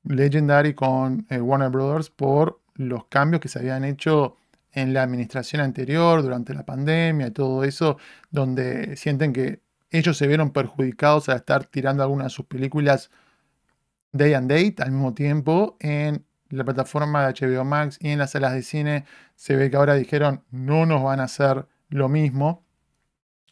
Legendary 0.02 0.74
con 0.74 1.26
eh, 1.30 1.40
Warner 1.40 1.70
Brothers 1.70 2.10
por 2.10 2.60
los 2.74 3.06
cambios 3.06 3.40
que 3.40 3.48
se 3.48 3.60
habían 3.60 3.82
hecho 3.82 4.36
en 4.72 4.92
la 4.92 5.04
administración 5.04 5.62
anterior, 5.62 6.20
durante 6.22 6.52
la 6.52 6.66
pandemia 6.66 7.28
y 7.28 7.30
todo 7.30 7.64
eso, 7.64 7.96
donde 8.30 8.96
sienten 8.96 9.32
que 9.32 9.62
ellos 9.94 10.16
se 10.16 10.26
vieron 10.26 10.50
perjudicados 10.50 11.28
al 11.28 11.36
estar 11.36 11.66
tirando 11.66 12.02
algunas 12.02 12.26
de 12.26 12.30
sus 12.30 12.46
películas 12.46 13.12
day 14.10 14.34
and 14.34 14.50
date 14.50 14.82
al 14.82 14.90
mismo 14.90 15.14
tiempo 15.14 15.76
en 15.78 16.24
la 16.48 16.64
plataforma 16.64 17.24
de 17.24 17.32
HBO 17.32 17.64
Max 17.64 17.98
y 18.00 18.08
en 18.08 18.18
las 18.18 18.32
salas 18.32 18.54
de 18.54 18.62
cine 18.62 19.04
se 19.36 19.54
ve 19.54 19.70
que 19.70 19.76
ahora 19.76 19.94
dijeron 19.94 20.42
no 20.50 20.84
nos 20.84 21.00
van 21.04 21.20
a 21.20 21.24
hacer 21.24 21.68
lo 21.90 22.08
mismo. 22.08 22.64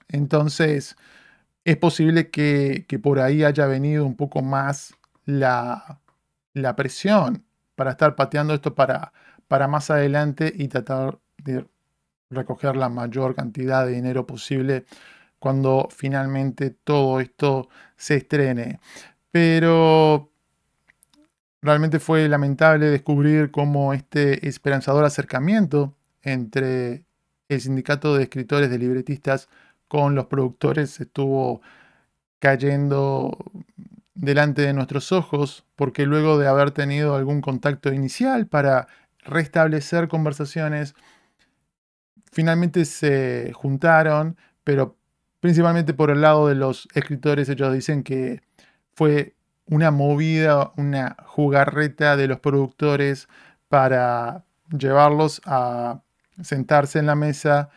Entonces 0.09 0.97
es 1.65 1.77
posible 1.77 2.31
que, 2.31 2.87
por 3.01 3.21
ahí 3.21 3.45
haya 3.45 3.67
venido 3.67 4.05
un 4.05 4.17
poco 4.17 4.43
más 4.43 4.95
la, 5.25 6.01
la, 6.55 6.75
presión 6.75 7.45
para 7.77 7.93
estar 7.93 8.17
pateando 8.17 8.53
esto 8.53 8.75
para, 8.75 9.13
para 9.47 9.69
más 9.69 9.91
adelante 9.91 10.53
y 10.57 10.67
tratar 10.67 11.21
de 11.39 11.69
recoger 12.31 12.75
la 12.75 12.89
mayor 12.89 13.37
cantidad 13.37 13.87
de 13.87 13.93
dinero 13.93 14.27
posible 14.27 14.87
cuando 15.43 15.89
finalmente 15.91 16.71
todo 16.71 17.21
esto 17.21 17.69
se 17.97 18.17
estrene. 18.17 18.81
Pero 19.31 20.33
Realmente 21.63 22.01
fue 22.01 22.29
lamentable 22.29 22.87
descubrir 22.87 23.53
cómo 23.53 23.95
este 23.95 24.49
esperanzador 24.49 25.05
acercamiento 25.05 25.95
entre 26.23 27.05
el 27.49 27.61
sindicato 27.61 28.17
de 28.17 28.25
escritores 28.25 28.69
de 28.69 28.79
libretistas 28.79 29.49
con 29.87 30.17
los 30.17 30.27
productores 30.27 31.01
estuvo 31.01 31.63
cayendo 32.41 33.39
delante 34.15 34.63
de 34.63 34.73
nuestros 34.73 35.13
ojos, 35.13 35.65
porque 35.77 36.05
luego 36.05 36.37
de 36.37 36.49
haber 36.49 36.73
tenido 36.73 37.15
algún 37.15 37.41
contacto 37.41 37.93
inicial 37.93 38.49
para 38.49 38.89
restablecer 39.21 40.09
conversaciones, 40.09 40.97
finalmente 42.33 42.85
se 42.87 43.53
juntaron, 43.55 44.37
pero 44.65 44.97
principalmente 45.43 45.93
por 45.93 46.13
el 46.13 46.21
lado 46.21 46.47
de 46.47 46.55
los 46.55 46.87
escritores, 46.95 47.49
ellos 47.49 47.75
dicen 47.75 48.05
que 48.05 48.43
fue 48.95 49.35
una 49.67 49.91
movida, 49.91 50.73
una 50.77 51.17
jugarreta 51.27 52.17
de 52.17 52.29
los 52.29 52.39
productores 52.39 53.29
para 53.69 54.45
llevarlos 54.71 55.43
a 55.45 56.01
sentarse 56.41 57.01
en 57.01 57.07
la 57.07 57.17
mesa. 57.17 57.71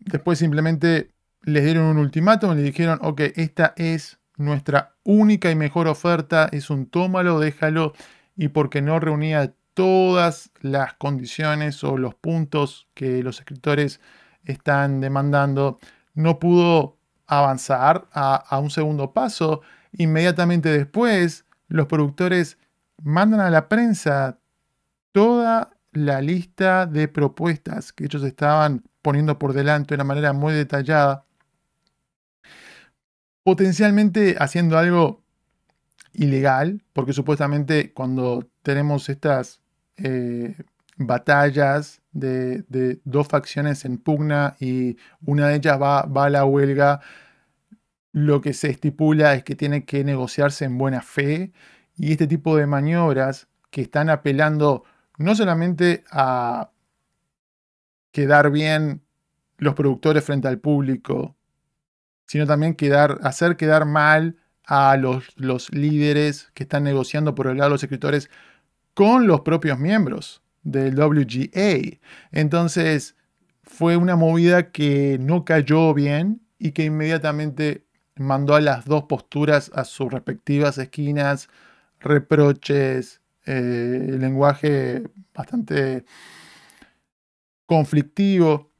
después 0.00 0.40
simplemente 0.40 1.12
les 1.42 1.62
dieron 1.62 1.84
un 1.84 1.98
ultimátum 1.98 2.50
y 2.52 2.56
le 2.56 2.62
dijeron, 2.62 2.98
ok, 3.00 3.20
esta 3.36 3.72
es 3.76 4.18
nuestra 4.36 4.96
única 5.04 5.52
y 5.52 5.54
mejor 5.54 5.86
oferta, 5.86 6.48
es 6.50 6.68
un 6.68 6.86
tómalo, 6.86 7.38
déjalo, 7.38 7.92
y 8.36 8.48
porque 8.48 8.82
no 8.82 8.98
reunía 8.98 9.54
todas 9.74 10.50
las 10.62 10.94
condiciones 10.94 11.84
o 11.84 11.96
los 11.96 12.16
puntos 12.16 12.88
que 12.92 13.22
los 13.22 13.38
escritores 13.38 14.00
están 14.44 15.00
demandando, 15.00 15.78
no 16.14 16.38
pudo 16.38 16.96
avanzar 17.26 18.08
a 18.12 18.58
un 18.58 18.70
segundo 18.70 19.12
paso. 19.12 19.62
Inmediatamente 19.92 20.68
después, 20.68 21.44
los 21.68 21.86
productores 21.86 22.58
mandan 23.02 23.40
a 23.40 23.50
la 23.50 23.68
prensa 23.68 24.38
toda 25.12 25.76
la 25.92 26.20
lista 26.20 26.86
de 26.86 27.08
propuestas 27.08 27.92
que 27.92 28.04
ellos 28.04 28.22
estaban 28.24 28.82
poniendo 29.02 29.38
por 29.38 29.52
delante 29.52 29.90
de 29.90 29.96
una 29.96 30.04
manera 30.04 30.32
muy 30.32 30.54
detallada, 30.54 31.24
potencialmente 33.42 34.36
haciendo 34.38 34.78
algo 34.78 35.22
ilegal, 36.12 36.82
porque 36.92 37.12
supuestamente 37.12 37.92
cuando 37.92 38.48
tenemos 38.62 39.08
estas 39.08 39.60
eh, 39.96 40.56
batallas 40.96 42.00
de, 42.14 43.00
dos 43.04 43.28
facciones 43.28 43.84
en 43.84 43.98
pugna 43.98 44.56
y 44.60 44.96
una 45.26 45.48
de 45.48 45.56
ellas 45.56 45.80
va, 45.80 46.02
va 46.02 46.26
a 46.26 46.30
la 46.30 46.44
huelga, 46.44 47.00
lo 48.12 48.40
que 48.40 48.54
se 48.54 48.70
estipula 48.70 49.34
es 49.34 49.44
que 49.44 49.56
tiene 49.56 49.84
que 49.84 50.04
negociarse 50.04 50.64
en 50.64 50.78
buena 50.78 51.02
fe 51.02 51.52
y 51.96 52.12
este 52.12 52.26
tipo 52.26 52.56
de 52.56 52.66
maniobras 52.66 53.48
que 53.70 53.82
están 53.82 54.08
apelando 54.08 54.84
no 55.18 55.34
solamente 55.34 56.04
a 56.10 56.70
quedar 58.12 58.50
bien 58.50 59.02
los 59.58 59.74
productores 59.74 60.24
frente 60.24 60.46
al 60.46 60.60
público, 60.60 61.36
sino 62.26 62.46
también 62.46 62.74
quedar, 62.74 63.18
hacer 63.22 63.56
quedar 63.56 63.84
mal 63.84 64.36
a 64.64 64.96
los, 64.96 65.28
los 65.36 65.72
líderes 65.72 66.50
que 66.54 66.62
están 66.62 66.84
negociando 66.84 67.34
por 67.34 67.48
el 67.48 67.58
lado 67.58 67.70
de 67.70 67.74
los 67.74 67.82
escritores 67.82 68.30
con 68.94 69.26
los 69.26 69.40
propios 69.40 69.78
miembros 69.78 70.43
del 70.64 70.98
WGA. 70.98 71.98
Entonces 72.32 73.16
fue 73.62 73.96
una 73.96 74.16
movida 74.16 74.70
que 74.70 75.18
no 75.20 75.44
cayó 75.44 75.94
bien 75.94 76.42
y 76.58 76.72
que 76.72 76.84
inmediatamente 76.84 77.86
mandó 78.16 78.54
a 78.54 78.60
las 78.60 78.84
dos 78.84 79.04
posturas 79.04 79.70
a 79.74 79.84
sus 79.84 80.12
respectivas 80.12 80.78
esquinas, 80.78 81.48
reproches, 82.00 83.20
eh, 83.46 84.16
lenguaje 84.18 85.04
bastante 85.34 86.04
conflictivo. 87.66 88.70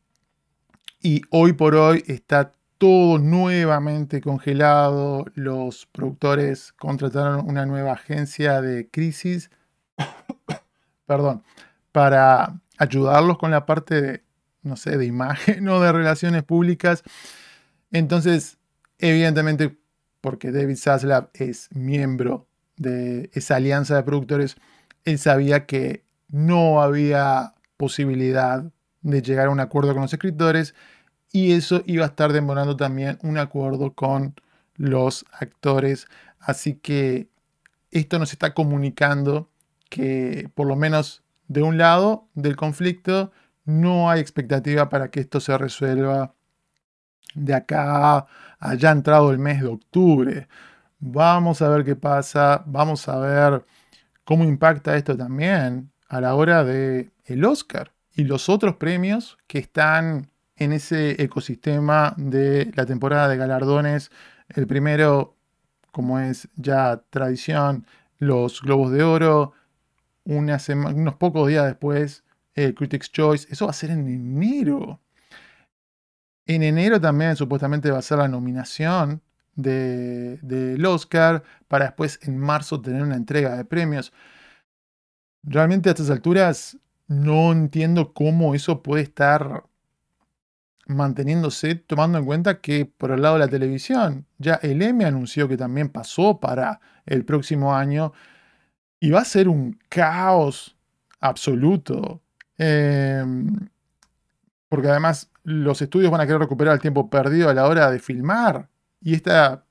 Y 1.02 1.22
hoy 1.30 1.52
por 1.52 1.74
hoy 1.74 2.02
está 2.06 2.52
todo 2.78 3.18
nuevamente 3.18 4.20
congelado. 4.20 5.26
Los 5.34 5.86
productores 5.86 6.72
contrataron 6.72 7.48
una 7.48 7.66
nueva 7.66 7.92
agencia 7.92 8.60
de 8.62 8.88
crisis, 8.90 9.50
perdón, 11.06 11.42
para 11.94 12.61
ayudarlos 12.76 13.38
con 13.38 13.52
la 13.52 13.66
parte 13.66 14.02
de, 14.02 14.24
no 14.62 14.74
sé, 14.74 14.98
de 14.98 15.07
imagen 15.07 15.68
o 15.68 15.80
de 15.80 15.92
relaciones 15.92 16.42
públicas. 16.42 17.04
Entonces, 17.92 18.59
evidentemente, 18.98 19.78
porque 20.20 20.50
David 20.50 20.76
Zaslav 20.76 21.30
es 21.35 21.68
miembro 21.72 22.48
de 22.76 23.30
esa 23.33 23.54
alianza 23.54 23.94
de 23.94 24.02
productores, 24.02 24.57
él 25.04 25.20
sabía 25.20 25.66
que 25.66 26.02
no 26.26 26.83
había 26.83 27.54
posibilidad 27.76 28.64
de 29.02 29.22
llegar 29.22 29.46
a 29.46 29.50
un 29.50 29.61
acuerdo 29.61 29.92
con 29.92 30.02
los 30.02 30.12
escritores 30.12 30.74
y 31.30 31.52
eso 31.52 31.85
iba 31.87 32.04
a 32.04 32.09
estar 32.09 32.33
demorando 32.33 32.76
también 32.76 33.20
un 33.22 33.38
acuerdo 33.38 33.92
con 33.92 34.35
los 34.74 35.26
actores. 35.30 36.09
Así 36.40 36.74
que 36.74 37.28
esto 37.92 38.18
nos 38.18 38.33
está 38.33 38.52
comunicando 38.52 39.48
que 39.88 40.50
por 40.57 40.66
lo 40.66 40.74
menos 40.74 41.23
de 41.48 41.62
un 41.62 41.78
lado 41.78 42.28
del 42.35 42.57
conflicto 42.57 43.33
no 43.64 44.11
hay 44.11 44.20
expectativa 44.20 44.88
para 44.88 45.11
que 45.11 45.20
esto 45.20 45.40
se 45.40 45.57
resuelva 45.57 46.35
de 47.35 47.54
acá 47.54 48.26
a 48.59 48.74
ya 48.74 48.90
entrado 48.90 49.30
el 49.30 49.38
mes 49.38 49.61
de 49.61 49.68
octubre. 49.68 50.48
Vamos 50.98 51.62
a 51.62 51.68
ver 51.68 51.85
qué 51.85 51.96
pasa, 51.96 52.62
vamos 52.66 53.09
a 53.09 53.18
ver 53.18 53.64
cómo 54.24 54.44
impacta 54.44 54.96
esto 54.96 55.16
también 55.16 55.90
a 56.09 56.20
la 56.20 56.35
hora 56.35 56.64
de 56.64 57.11
el 57.26 57.44
Oscar 57.44 57.92
y 58.14 58.24
los 58.24 58.48
otros 58.48 58.76
premios 58.76 59.38
que 59.46 59.59
están 59.59 60.30
en 60.57 60.72
ese 60.72 61.22
ecosistema 61.22 62.14
de 62.16 62.70
la 62.74 62.87
temporada 62.87 63.28
de 63.28 63.37
galardones. 63.37 64.11
El 64.48 64.66
primero, 64.66 65.37
como 65.90 66.20
es 66.20 66.48
ya 66.57 67.02
tradición, 67.11 67.87
los 68.18 68.62
Globos 68.62 68.92
de 68.92 69.02
Oro, 69.02 69.52
unos 70.24 71.14
pocos 71.16 71.48
días 71.48 71.66
después, 71.66 72.24
el 72.54 72.74
Critics' 72.74 73.10
Choice. 73.10 73.48
Eso 73.50 73.66
va 73.66 73.70
a 73.70 73.74
ser 73.74 73.90
en 73.90 74.08
enero. 74.08 75.00
En 76.46 76.62
enero 76.62 77.00
también 77.00 77.37
supuestamente 77.37 77.90
va 77.90 77.98
a 77.98 78.02
ser 78.02 78.18
la 78.18 78.28
nominación 78.28 79.22
del 79.54 80.40
de, 80.42 80.87
Oscar 80.87 81.42
para 81.68 81.87
después 81.87 82.18
en 82.22 82.38
marzo 82.38 82.80
tener 82.80 83.02
una 83.02 83.16
entrega 83.16 83.56
de 83.56 83.64
premios. 83.64 84.12
Realmente 85.42 85.88
a 85.88 85.92
estas 85.92 86.10
alturas 86.10 86.78
no 87.06 87.52
entiendo 87.52 88.12
cómo 88.12 88.54
eso 88.54 88.82
puede 88.82 89.02
estar 89.02 89.64
manteniéndose 90.87 91.76
tomando 91.76 92.18
en 92.18 92.26
cuenta 92.26 92.60
que 92.60 92.84
por 92.87 93.10
el 93.10 93.22
lado 93.22 93.34
de 93.34 93.40
la 93.40 93.48
televisión 93.48 94.26
ya 94.38 94.54
el 94.56 94.82
M 94.82 95.04
anunció 95.04 95.48
que 95.48 95.56
también 95.56 95.88
pasó 95.88 96.40
para 96.40 96.80
el 97.06 97.24
próximo 97.24 97.74
año 97.74 98.12
y 99.04 99.10
va 99.10 99.20
a 99.20 99.24
ser 99.26 99.50
un 99.50 99.78
caos 99.90 100.74
absoluto. 101.20 102.22
Em, 102.56 103.68
porque 104.70 104.88
además 104.88 105.30
los 105.42 105.82
estudios 105.82 106.10
van 106.10 106.22
a 106.22 106.26
querer 106.26 106.40
recuperar 106.40 106.72
el 106.72 106.80
tiempo 106.80 107.10
perdido 107.10 107.50
a 107.50 107.54
la 107.54 107.66
hora 107.66 107.90
de 107.90 107.98
filmar. 107.98 108.70
Y 109.02 109.12
esta, 109.12 109.66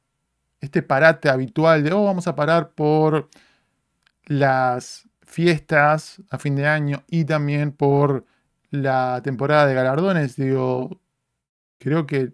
este 0.62 0.84
parate 0.84 1.30
habitual 1.30 1.84
de, 1.84 1.92
oh, 1.94 2.04
vamos 2.04 2.28
a 2.28 2.36
parar 2.36 2.74
por 2.74 3.28
las 4.26 5.10
fiestas 5.24 6.22
a 6.30 6.38
fin 6.38 6.56
de 6.56 6.68
año 6.68 7.04
y 7.08 7.26
también 7.26 7.72
por 7.72 8.28
la 8.70 9.20
temporada 9.24 9.66
de 9.66 9.74
galardones, 9.74 10.36
digo, 10.36 11.02
creo 11.80 12.06
que 12.06 12.34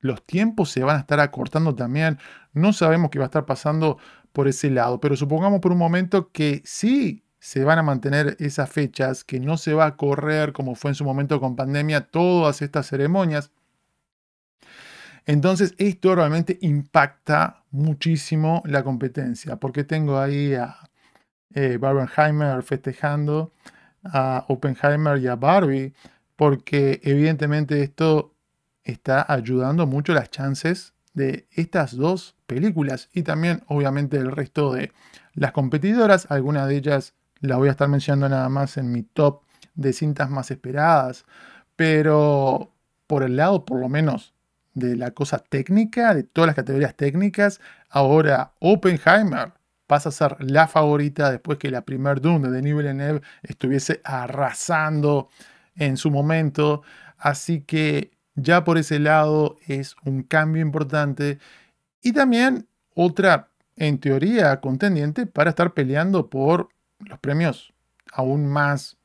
los 0.00 0.26
tiempos 0.26 0.70
se 0.70 0.82
van 0.82 0.96
a 0.96 1.00
estar 1.00 1.20
acortando 1.20 1.76
también. 1.76 2.18
No 2.52 2.72
sabemos 2.72 3.10
qué 3.10 3.20
va 3.20 3.26
a 3.26 3.32
estar 3.32 3.46
pasando 3.46 3.98
por 4.32 4.48
ese 4.48 4.70
lado, 4.70 5.00
pero 5.00 5.16
supongamos 5.16 5.60
por 5.60 5.72
un 5.72 5.78
momento 5.78 6.30
que 6.32 6.62
sí 6.64 7.24
se 7.38 7.64
van 7.64 7.78
a 7.78 7.82
mantener 7.82 8.36
esas 8.38 8.70
fechas, 8.70 9.24
que 9.24 9.40
no 9.40 9.56
se 9.56 9.74
va 9.74 9.86
a 9.86 9.96
correr 9.96 10.52
como 10.52 10.74
fue 10.74 10.92
en 10.92 10.94
su 10.94 11.04
momento 11.04 11.40
con 11.40 11.56
pandemia 11.56 12.02
todas 12.02 12.62
estas 12.62 12.86
ceremonias. 12.86 13.50
Entonces 15.26 15.74
esto 15.78 16.14
realmente 16.14 16.58
impacta 16.62 17.64
muchísimo 17.70 18.62
la 18.64 18.82
competencia, 18.84 19.56
porque 19.56 19.84
tengo 19.84 20.18
ahí 20.18 20.54
a 20.54 20.76
eh, 21.54 21.78
Barbenheimer 21.78 22.62
festejando, 22.62 23.52
a 24.04 24.44
Oppenheimer 24.48 25.18
y 25.18 25.26
a 25.28 25.36
Barbie, 25.36 25.94
porque 26.36 27.00
evidentemente 27.04 27.82
esto 27.82 28.34
está 28.84 29.24
ayudando 29.28 29.86
mucho 29.86 30.12
las 30.12 30.30
chances 30.30 30.91
de 31.14 31.46
estas 31.52 31.96
dos 31.96 32.36
películas 32.46 33.08
y 33.12 33.22
también 33.22 33.62
obviamente 33.66 34.16
el 34.16 34.32
resto 34.32 34.72
de 34.72 34.92
las 35.34 35.52
competidoras, 35.52 36.26
algunas 36.30 36.68
de 36.68 36.76
ellas 36.76 37.14
la 37.40 37.56
voy 37.56 37.68
a 37.68 37.72
estar 37.72 37.88
mencionando 37.88 38.28
nada 38.28 38.48
más 38.48 38.76
en 38.76 38.92
mi 38.92 39.02
top 39.02 39.42
de 39.74 39.92
cintas 39.92 40.30
más 40.30 40.50
esperadas. 40.50 41.24
Pero 41.76 42.72
por 43.06 43.22
el 43.22 43.36
lado, 43.36 43.64
por 43.64 43.80
lo 43.80 43.88
menos, 43.88 44.34
de 44.74 44.96
la 44.96 45.10
cosa 45.10 45.38
técnica, 45.38 46.14
de 46.14 46.22
todas 46.22 46.46
las 46.46 46.56
categorías 46.56 46.94
técnicas, 46.94 47.60
ahora 47.90 48.52
Oppenheimer 48.58 49.52
pasa 49.86 50.08
a 50.08 50.12
ser 50.12 50.36
la 50.40 50.68
favorita 50.68 51.30
después 51.30 51.58
que 51.58 51.70
la 51.70 51.82
primer 51.82 52.20
Doom 52.20 52.42
de 52.42 52.50
Denis 52.50 52.76
Villeneuve 52.76 53.20
estuviese 53.42 54.00
arrasando 54.04 55.28
en 55.74 55.96
su 55.96 56.10
momento. 56.10 56.82
Así 57.18 57.60
que 57.60 58.12
ya 58.34 58.64
por 58.64 58.78
ese 58.78 58.98
lado 58.98 59.56
es 59.66 59.96
un 60.04 60.22
cambio 60.22 60.62
importante. 60.62 61.38
Y 62.02 62.12
también 62.12 62.68
otra, 62.94 63.50
en 63.76 63.98
teoría, 63.98 64.60
contendiente 64.60 65.26
para 65.26 65.50
estar 65.50 65.74
peleando 65.74 66.28
por 66.30 66.68
los 66.98 67.18
premios 67.18 67.72
aún 68.12 68.46
más 68.46 68.98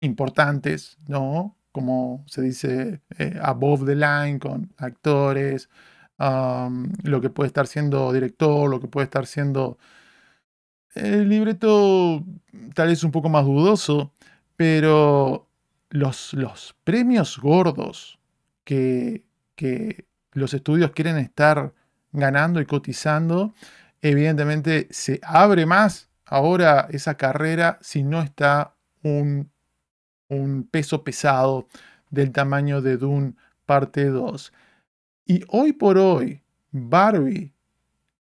importantes, 0.00 0.98
¿no? 1.08 1.56
Como 1.72 2.24
se 2.26 2.42
dice, 2.42 3.00
eh, 3.18 3.38
above 3.42 3.84
the 3.84 3.96
line 3.96 4.38
con 4.38 4.72
actores, 4.76 5.68
lo 6.18 7.20
que 7.20 7.30
puede 7.30 7.48
estar 7.48 7.66
siendo 7.66 8.12
director, 8.12 8.70
lo 8.70 8.80
que 8.80 8.86
puede 8.88 9.04
estar 9.04 9.26
siendo 9.26 9.78
el 10.94 11.28
libreto 11.28 12.24
tal 12.74 12.88
vez 12.88 13.02
un 13.02 13.10
poco 13.10 13.28
más 13.28 13.44
dudoso, 13.44 14.12
pero 14.56 15.48
los, 15.90 16.32
los 16.34 16.76
premios 16.84 17.38
gordos 17.38 18.18
que, 18.64 19.24
los 20.32 20.52
estudios 20.52 20.90
quieren 20.90 21.16
estar 21.18 21.72
ganando 22.10 22.60
y 22.60 22.66
cotizando, 22.66 23.54
evidentemente 24.02 24.88
se 24.90 25.20
abre 25.22 25.64
más 25.64 26.10
ahora 26.26 26.88
esa 26.90 27.16
carrera 27.16 27.78
si 27.82 28.02
no 28.02 28.20
está 28.20 28.74
un, 29.04 29.52
un 30.28 30.66
peso 30.68 31.04
pesado 31.04 31.68
del 32.10 32.32
tamaño 32.32 32.82
de 32.82 32.96
Dune 32.96 33.34
parte 33.64 34.06
2. 34.06 34.52
Y 35.26 35.44
hoy 35.48 35.72
por 35.72 35.98
hoy, 35.98 36.42
Barbie, 36.72 37.52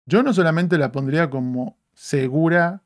yo 0.05 0.23
no 0.23 0.33
solamente 0.33 0.79
la 0.79 0.91
pondría 0.91 1.29
como 1.29 1.77
segura 1.93 2.81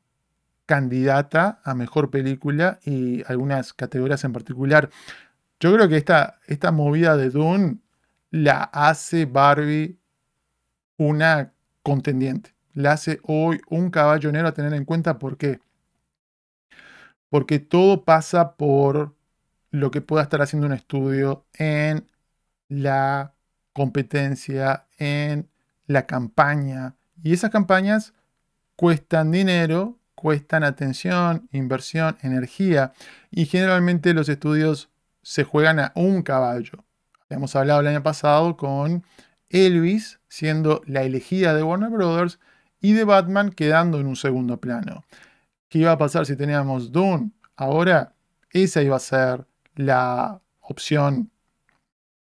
candidata 0.66 1.60
a 1.64 1.74
mejor 1.74 2.10
película 2.10 2.78
y 2.84 3.22
algunas 3.30 3.72
categorías 3.72 4.24
en 4.24 4.32
particular. 4.32 4.90
Yo 5.64 5.72
creo 5.72 5.88
que 5.88 5.96
esta, 5.96 6.40
esta 6.46 6.72
movida 6.72 7.16
de 7.16 7.30
Dune 7.30 7.78
la 8.30 8.64
hace 8.64 9.24
Barbie 9.24 9.98
una 10.98 11.54
contendiente 11.82 12.54
le 12.74 12.88
hace 12.88 13.20
hoy 13.22 13.60
un 13.70 13.90
caballo 13.90 14.30
negro 14.30 14.48
a 14.48 14.52
tener 14.52 14.74
en 14.74 14.84
cuenta. 14.84 15.18
¿Por 15.18 15.38
qué? 15.38 15.60
Porque 17.30 17.58
todo 17.58 18.04
pasa 18.04 18.56
por 18.56 19.14
lo 19.70 19.90
que 19.90 20.00
pueda 20.00 20.22
estar 20.22 20.42
haciendo 20.42 20.66
un 20.66 20.74
estudio 20.74 21.46
en 21.54 22.06
la 22.68 23.32
competencia, 23.72 24.86
en 24.98 25.48
la 25.86 26.06
campaña. 26.06 26.94
Y 27.22 27.32
esas 27.32 27.50
campañas 27.50 28.12
cuestan 28.76 29.30
dinero, 29.30 29.98
cuestan 30.14 30.62
atención, 30.62 31.48
inversión, 31.52 32.18
energía. 32.22 32.92
Y 33.30 33.46
generalmente 33.46 34.14
los 34.14 34.28
estudios 34.28 34.90
se 35.24 35.42
juegan 35.42 35.80
a 35.80 35.92
un 35.96 36.22
caballo. 36.22 36.84
Hemos 37.28 37.56
hablado 37.56 37.80
el 37.80 37.88
año 37.88 38.02
pasado 38.02 38.56
con 38.56 39.02
Elvis 39.48 40.20
siendo 40.28 40.82
la 40.86 41.02
elegida 41.02 41.54
de 41.54 41.62
Warner 41.62 41.90
Brothers 41.90 42.38
y 42.80 42.92
de 42.92 43.04
Batman 43.04 43.50
quedando 43.50 43.98
en 43.98 44.06
un 44.06 44.16
segundo 44.16 44.60
plano. 44.60 45.04
¿Qué 45.68 45.80
iba 45.80 45.92
a 45.92 45.98
pasar 45.98 46.26
si 46.26 46.36
teníamos 46.36 46.92
Dune? 46.92 47.32
Ahora 47.56 48.14
esa 48.50 48.82
iba 48.82 48.96
a 48.96 49.00
ser 49.00 49.46
la 49.74 50.40
opción 50.60 51.30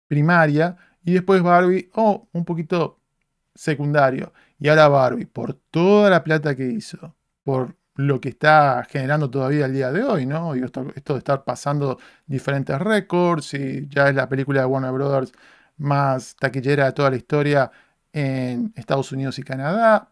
primaria 0.08 0.78
y 1.04 1.14
después 1.14 1.42
Barbie, 1.42 1.90
oh, 1.94 2.28
un 2.34 2.46
poquito 2.46 3.00
secundario. 3.56 4.34
Y 4.60 4.68
ahora 4.68 4.90
Barbie, 4.90 5.26
por 5.26 5.54
toda 5.54 6.10
la 6.10 6.24
plata 6.24 6.56
que 6.56 6.66
hizo, 6.66 7.16
por 7.44 7.76
lo 8.00 8.22
que 8.22 8.30
está 8.30 8.86
generando 8.90 9.30
todavía 9.30 9.66
el 9.66 9.74
día 9.74 9.92
de 9.92 10.04
hoy, 10.04 10.26
¿no? 10.26 10.56
Y 10.56 10.64
esto, 10.64 10.86
de 10.86 11.18
estar 11.18 11.44
pasando 11.44 12.00
diferentes 12.26 12.80
récords 12.80 13.54
y 13.54 13.88
ya 13.90 14.08
es 14.08 14.16
la 14.16 14.30
película 14.30 14.62
de 14.62 14.68
Warner 14.68 14.92
Brothers 14.92 15.34
más 15.78 16.36
taquillera 16.38 16.86
de 16.86 16.92
toda 16.94 17.10
la 17.10 17.18
historia 17.18 17.72
en 18.14 18.72
Estados 18.76 19.12
Unidos 19.12 19.38
y 19.40 19.44
Canadá 19.44 20.12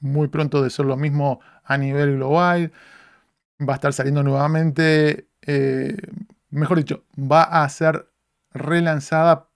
muy 0.00 0.28
pronto 0.28 0.62
de 0.62 0.68
ser 0.68 0.84
lo 0.84 0.96
mismo 0.98 1.40
a 1.64 1.78
nivel 1.78 2.16
global. 2.16 2.72
Va 3.58 3.74
a 3.74 3.76
estar 3.76 3.92
saliendo 3.94 4.22
nuevamente 4.22 5.28
eh, 5.46 5.96
mejor 6.50 6.78
dicho, 6.78 7.04
va 7.18 7.42
a 7.42 7.68
ser 7.70 8.06
relanzada 8.52 9.48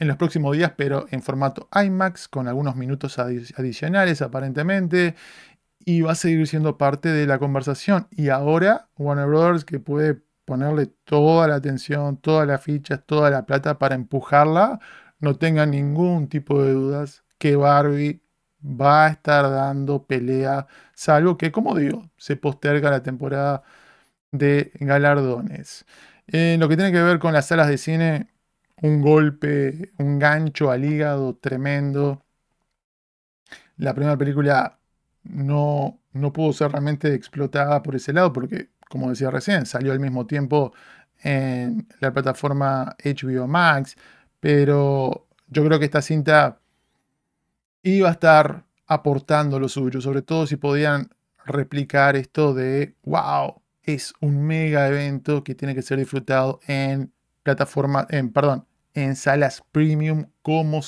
en 0.00 0.08
los 0.08 0.16
próximos 0.16 0.56
días, 0.56 0.72
pero 0.76 1.06
en 1.10 1.22
formato 1.22 1.68
IMAX, 1.72 2.26
con 2.26 2.48
algunos 2.48 2.74
minutos 2.74 3.18
adicionales 3.18 4.22
aparentemente, 4.22 5.14
y 5.84 6.02
va 6.02 6.12
a 6.12 6.14
seguir 6.14 6.46
siendo 6.46 6.78
parte 6.78 7.10
de 7.10 7.26
la 7.26 7.38
conversación. 7.38 8.08
Y 8.10 8.28
ahora 8.30 8.88
Warner 8.98 9.26
Brothers 9.26 9.64
que 9.64 9.80
puede 9.80 10.22
ponerle 10.44 10.86
toda 11.04 11.48
la 11.48 11.56
atención, 11.56 12.16
todas 12.18 12.46
las 12.46 12.62
fichas, 12.62 13.04
toda 13.06 13.30
la 13.30 13.46
plata 13.46 13.78
para 13.78 13.94
empujarla, 13.94 14.80
no 15.20 15.36
tenga 15.36 15.66
ningún 15.66 16.28
tipo 16.28 16.62
de 16.62 16.72
dudas 16.72 17.24
que 17.38 17.56
Barbie 17.56 18.22
va 18.62 19.06
a 19.06 19.08
estar 19.10 19.50
dando 19.50 20.06
pelea, 20.06 20.66
salvo 20.94 21.36
que, 21.38 21.52
como 21.52 21.74
digo, 21.76 22.10
se 22.16 22.36
posterga 22.36 22.90
la 22.90 23.02
temporada 23.02 23.62
de 24.32 24.72
galardones. 24.80 25.86
En 26.26 26.60
lo 26.60 26.68
que 26.68 26.76
tiene 26.76 26.92
que 26.92 27.02
ver 27.02 27.18
con 27.18 27.32
las 27.32 27.46
salas 27.48 27.68
de 27.68 27.78
cine, 27.78 28.28
un 28.82 29.02
golpe, 29.02 29.92
un 29.98 30.18
gancho 30.18 30.70
al 30.70 30.84
hígado 30.84 31.36
tremendo. 31.36 32.24
La 33.76 33.94
primera 33.94 34.16
película 34.16 34.79
no, 35.24 35.98
no 36.12 36.32
pudo 36.32 36.52
ser 36.52 36.72
realmente 36.72 37.14
explotada 37.14 37.82
por 37.82 37.96
ese 37.96 38.12
lado 38.12 38.32
porque, 38.32 38.70
como 38.88 39.10
decía 39.10 39.30
recién, 39.30 39.66
salió 39.66 39.92
al 39.92 40.00
mismo 40.00 40.26
tiempo 40.26 40.72
en 41.22 41.86
la 42.00 42.12
plataforma 42.12 42.96
HBO 43.04 43.46
Max, 43.46 43.96
pero 44.40 45.26
yo 45.48 45.64
creo 45.64 45.78
que 45.78 45.84
esta 45.84 46.02
cinta 46.02 46.60
iba 47.82 48.08
a 48.08 48.12
estar 48.12 48.64
aportando 48.86 49.60
lo 49.60 49.68
suyo, 49.68 50.00
sobre 50.00 50.22
todo 50.22 50.46
si 50.46 50.56
podían 50.56 51.10
replicar 51.44 52.16
esto 52.16 52.54
de, 52.54 52.94
wow, 53.04 53.62
es 53.82 54.14
un 54.20 54.42
mega 54.42 54.88
evento 54.88 55.44
que 55.44 55.54
tiene 55.54 55.74
que 55.74 55.82
ser 55.82 55.98
disfrutado 55.98 56.60
en 56.66 57.12
plataforma, 57.42 58.06
en, 58.10 58.32
perdón, 58.32 58.66
en 58.94 59.16
salas 59.16 59.62
premium, 59.72 60.26
como, 60.42 60.82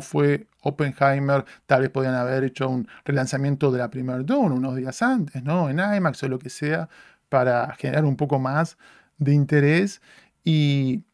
fue 0.00 0.46
Oppenheimer. 0.60 1.44
Tal 1.66 1.82
vez 1.82 1.90
podían 1.90 2.14
haber 2.14 2.44
hecho 2.44 2.68
un 2.68 2.88
relanzamiento 3.04 3.70
de 3.70 3.78
la 3.78 3.90
primera 3.90 4.18
Dune 4.20 4.54
unos 4.54 4.76
días 4.76 5.02
antes, 5.02 5.42
¿no? 5.42 5.68
En 5.70 5.78
IMAX 5.78 6.22
o 6.22 6.28
lo 6.28 6.38
que 6.38 6.50
sea, 6.50 6.88
para 7.28 7.74
generar 7.74 8.04
un 8.04 8.16
poco 8.16 8.38
más 8.38 8.78
de 9.18 9.34
interés. 9.34 10.00
Y 10.44 11.04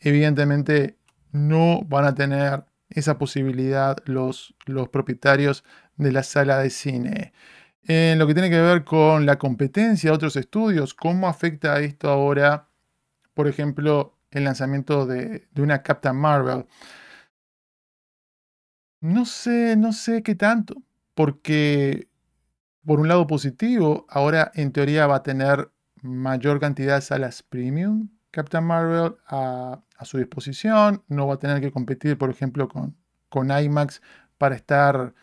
evidentemente 0.00 0.98
no 1.32 1.82
van 1.82 2.04
a 2.04 2.14
tener 2.14 2.64
esa 2.90 3.18
posibilidad 3.18 3.96
los, 4.04 4.54
los 4.66 4.88
propietarios 4.88 5.64
de 5.96 6.12
la 6.12 6.22
sala 6.22 6.58
de 6.58 6.70
cine. 6.70 7.32
En 7.86 8.18
lo 8.18 8.26
que 8.26 8.34
tiene 8.34 8.50
que 8.50 8.60
ver 8.60 8.84
con 8.84 9.26
la 9.26 9.38
competencia 9.38 10.10
de 10.10 10.16
otros 10.16 10.36
estudios, 10.36 10.94
¿cómo 10.94 11.28
afecta 11.28 11.80
esto 11.80 12.08
ahora, 12.08 12.68
por 13.34 13.48
ejemplo, 13.48 14.16
el 14.34 14.44
lanzamiento 14.44 15.06
de, 15.06 15.48
de 15.52 15.62
una 15.62 15.82
Captain 15.82 16.16
Marvel? 16.16 16.66
No 19.00 19.24
sé, 19.26 19.76
no 19.76 19.92
sé 19.92 20.22
qué 20.22 20.34
tanto, 20.34 20.82
porque 21.14 22.08
por 22.84 23.00
un 23.00 23.08
lado 23.08 23.26
positivo, 23.26 24.06
ahora 24.08 24.50
en 24.54 24.72
teoría 24.72 25.06
va 25.06 25.16
a 25.16 25.22
tener 25.22 25.70
mayor 26.02 26.60
cantidad 26.60 26.96
de 26.96 27.02
salas 27.02 27.42
premium 27.42 28.08
Captain 28.34 28.64
Marvel 28.64 29.14
a, 29.28 29.80
su 30.02 30.18
disposición, 30.18 31.02
no 31.08 31.26
va 31.28 31.34
a 31.34 31.38
tener 31.38 31.60
que 31.60 31.70
competir, 31.70 32.18
por 32.18 32.30
ejemplo, 32.30 32.68
con, 32.68 32.96
con 33.28 33.50
IMAX 33.50 34.02
para 34.36 34.56
estar 34.56 35.14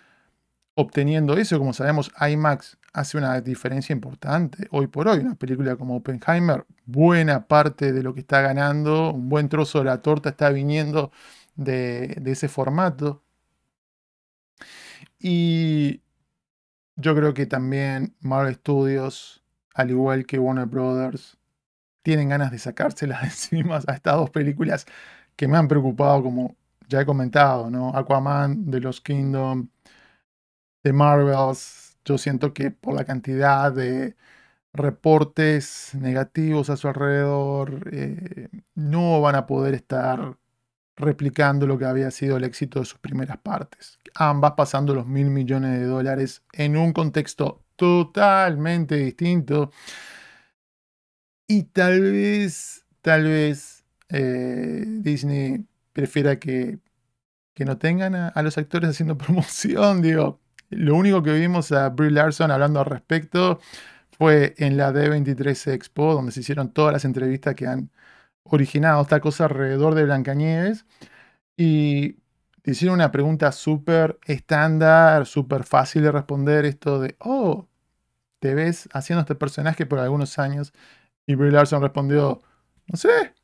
obteniendo 0.75 1.37
eso. 1.37 1.59
Como 1.59 1.73
sabemos, 1.73 2.11
IMAX 2.19 2.77
hace 2.93 3.17
una 3.17 3.41
diferencia 3.41 3.93
importante 3.93 4.67
hoy 4.71 4.87
por 4.87 5.07
hoy. 5.07 5.19
Una 5.19 5.35
película 5.35 5.75
como 5.75 5.95
Oppenheimer, 5.97 6.65
buena 6.85 7.47
parte 7.47 7.93
de 7.93 8.03
lo 8.03 8.13
que 8.13 8.21
está 8.21 8.41
ganando, 8.41 9.11
un 9.13 9.29
buen 9.29 9.49
trozo 9.49 9.79
de 9.79 9.85
la 9.85 10.01
torta 10.01 10.29
está 10.29 10.49
viniendo 10.49 11.11
de, 11.55 12.15
de 12.21 12.31
ese 12.31 12.47
formato. 12.49 13.23
Y 15.19 16.01
yo 16.95 17.15
creo 17.15 17.33
que 17.33 17.45
también 17.45 18.15
Marvel 18.21 18.55
Studios, 18.55 19.43
al 19.73 19.91
igual 19.91 20.25
que 20.25 20.39
Warner 20.39 20.65
Brothers, 20.67 21.37
tienen 22.03 22.29
ganas 22.29 22.51
de 22.51 22.59
sacárselas 22.59 23.23
encima 23.23 23.79
a 23.87 23.93
estas 23.93 24.15
dos 24.17 24.29
películas 24.31 24.85
que 25.35 25.47
me 25.47 25.57
han 25.57 25.67
preocupado, 25.67 26.23
como 26.23 26.55
ya 26.87 27.01
he 27.01 27.05
comentado, 27.05 27.69
¿no? 27.69 27.95
Aquaman, 27.95 28.69
de 28.69 28.81
los 28.81 29.01
Kingdom, 29.01 29.69
de 30.83 30.93
Marvels. 30.93 31.80
Yo 32.05 32.17
siento 32.17 32.53
que 32.53 32.71
por 32.71 32.95
la 32.95 33.05
cantidad 33.05 33.71
de 33.71 34.15
reportes 34.73 35.91
negativos 35.95 36.69
a 36.69 36.77
su 36.77 36.87
alrededor, 36.87 37.89
eh, 37.91 38.49
no 38.75 39.21
van 39.21 39.35
a 39.35 39.45
poder 39.47 39.73
estar 39.73 40.37
replicando 40.95 41.67
lo 41.67 41.77
que 41.77 41.85
había 41.85 42.11
sido 42.11 42.37
el 42.37 42.43
éxito 42.43 42.79
de 42.79 42.85
sus 42.85 42.99
primeras 42.99 43.37
partes. 43.39 43.99
Ambas 44.15 44.53
pasando 44.53 44.95
los 44.95 45.07
mil 45.07 45.29
millones 45.29 45.79
de 45.79 45.85
dólares 45.85 46.43
en 46.53 46.77
un 46.77 46.93
contexto 46.93 47.63
totalmente 47.75 48.95
distinto 48.95 49.71
y 51.47 51.63
tal 51.63 51.99
vez, 52.01 52.85
tal 53.01 53.25
vez 53.25 53.83
eh, 54.09 54.85
Disney 54.87 55.65
prefiera 55.91 56.39
que, 56.39 56.79
que 57.53 57.65
no 57.65 57.77
tengan 57.77 58.15
a, 58.15 58.41
los 58.41 58.57
actores 58.57 58.91
haciendo 58.91 59.17
promoción. 59.17 60.01
Digo, 60.01 60.39
lo 60.71 60.95
único 60.95 61.21
que 61.23 61.33
vimos 61.33 61.71
a 61.71 61.89
Brie 61.89 62.11
Larson 62.11 62.51
hablando 62.51 62.79
al 62.79 62.85
respecto 62.87 63.59
fue 64.17 64.55
en 64.57 64.77
la 64.77 64.91
D23 64.91 65.73
Expo, 65.73 66.13
donde 66.13 66.31
se 66.31 66.41
hicieron 66.41 66.71
todas 66.73 66.93
las 66.93 67.05
entrevistas 67.05 67.55
que 67.55 67.67
han 67.67 67.91
originado 68.43 69.01
esta 69.01 69.19
cosa 69.19 69.45
alrededor 69.45 69.95
de 69.95 70.05
Blancanieves. 70.05 70.85
Y 71.57 72.17
hicieron 72.63 72.95
una 72.95 73.11
pregunta 73.11 73.51
súper 73.51 74.19
estándar, 74.25 75.25
súper 75.25 75.63
fácil 75.63 76.03
de 76.03 76.11
responder, 76.11 76.65
esto 76.65 76.99
de, 76.99 77.15
oh, 77.19 77.67
te 78.39 78.55
ves 78.55 78.89
haciendo 78.93 79.21
este 79.21 79.35
personaje 79.35 79.85
por 79.85 79.99
algunos 79.99 80.39
años. 80.39 80.73
Y 81.27 81.35
Brie 81.35 81.51
Larson 81.51 81.81
respondió, 81.81 82.41
no 82.87 82.97
sé, 82.97 83.35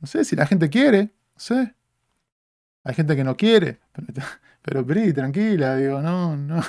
no 0.00 0.06
sé 0.06 0.24
si 0.24 0.36
la 0.36 0.46
gente 0.46 0.70
quiere, 0.70 1.04
no 1.34 1.40
sé. 1.40 1.74
Hay 2.84 2.94
gente 2.94 3.16
que 3.16 3.24
no 3.24 3.36
quiere, 3.36 3.80
pero, 3.92 4.22
pero 4.66 4.84
Brie, 4.84 5.12
tranquila, 5.12 5.76
digo, 5.76 6.02
no, 6.02 6.36
no, 6.36 6.60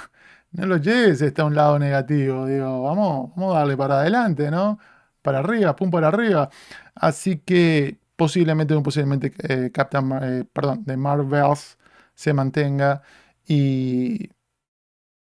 no 0.52 0.66
lo 0.68 0.78
lleves 0.78 1.22
está 1.22 1.46
un 1.46 1.56
lado 1.56 1.80
negativo, 1.80 2.46
digo, 2.46 2.84
vamos, 2.84 3.32
vamos 3.36 3.56
a 3.56 3.60
darle 3.60 3.76
para 3.78 4.02
adelante, 4.02 4.52
¿no? 4.52 4.80
Para 5.22 5.40
arriba, 5.40 5.76
pum 5.76 5.90
para 5.92 6.10
arriba. 6.10 6.50
Así 6.96 7.40
que 7.40 8.00
posiblemente, 8.16 8.80
posiblemente 8.82 9.34
eh, 9.50 9.72
Captain, 9.74 10.12
eh, 10.22 10.46
perdón, 10.54 10.84
de 10.86 10.98
Marvels 10.98 11.78
se 12.16 12.34
mantenga 12.34 13.02
y 13.48 14.30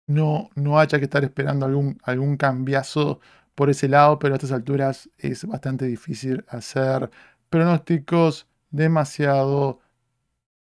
no, 0.07 0.49
no 0.55 0.79
haya 0.79 0.99
que 0.99 1.05
estar 1.05 1.23
esperando 1.23 1.65
algún, 1.65 1.97
algún 2.03 2.37
cambiazo 2.37 3.19
por 3.55 3.69
ese 3.69 3.87
lado, 3.89 4.19
pero 4.19 4.33
a 4.35 4.37
estas 4.37 4.51
alturas 4.51 5.09
es 5.17 5.45
bastante 5.45 5.85
difícil 5.85 6.45
hacer 6.49 7.09
pronósticos 7.49 8.47
demasiado 8.71 9.79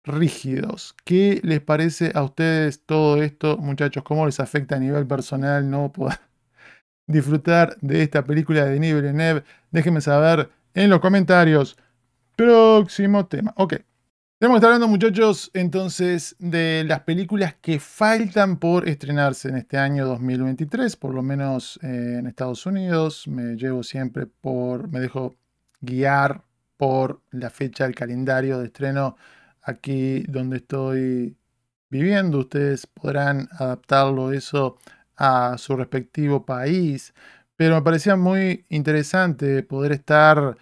rígidos. 0.08 0.96
¿Qué 1.04 1.40
les 1.44 1.62
parece 1.62 2.12
a 2.16 2.24
ustedes 2.24 2.82
todo 2.86 3.22
esto, 3.22 3.58
muchachos? 3.58 4.04
¿Cómo 4.04 4.26
les 4.26 4.40
afecta 4.40 4.76
a 4.76 4.80
nivel 4.80 5.06
personal 5.06 5.70
no 5.70 5.92
poder 5.92 6.20
disfrutar 7.08 7.78
de 7.82 8.02
esta 8.04 8.24
película 8.26 8.66
de 8.66 8.72
Denis 8.72 8.96
Villeneuve? 8.96 9.44
Déjenme 9.72 10.02
saber 10.02 10.50
en 10.74 10.90
los 10.90 11.00
comentarios. 11.00 11.78
Próximo 12.36 13.26
tema. 13.26 13.54
Ok. 13.58 13.76
Tenemos 14.40 14.56
que 14.56 14.58
estar 14.58 14.74
hablando, 14.74 14.88
muchachos, 14.88 15.50
entonces, 15.56 16.36
de 16.38 16.84
las 16.88 17.00
películas 17.00 17.56
que 17.60 17.80
faltan 17.80 18.58
por 18.58 18.88
estrenarse 18.88 19.50
en 19.50 19.58
este 19.58 19.80
año 19.80 20.06
2023, 20.06 20.96
por 20.96 21.16
lo 21.16 21.24
menos 21.24 21.80
eh, 21.82 22.18
en 22.20 22.28
Estados 22.28 22.68
Unidos. 22.68 23.28
Me 23.28 23.56
llevo 23.56 23.82
siempre 23.82 24.28
por, 24.28 24.90
me 24.90 25.00
dejo 25.00 25.36
guiar 25.82 26.44
por 26.78 27.22
la 27.32 27.50
fecha 27.50 27.86
del 27.86 27.96
calendario 27.96 28.60
de 28.60 28.68
estreno 28.68 29.18
aquí 29.68 30.24
donde 30.28 30.58
estoy 30.58 31.38
viviendo. 31.90 32.40
Ustedes 32.40 32.88
podrán 32.88 33.50
adaptarlo 33.52 34.32
eso 34.32 34.78
a 35.16 35.58
su 35.58 35.76
respectivo 35.76 36.46
país, 36.46 37.14
pero 37.56 37.76
me 37.76 37.82
parecía 37.82 38.16
muy 38.16 38.66
interesante 38.70 39.64
poder 39.64 39.92
estar 39.94 40.58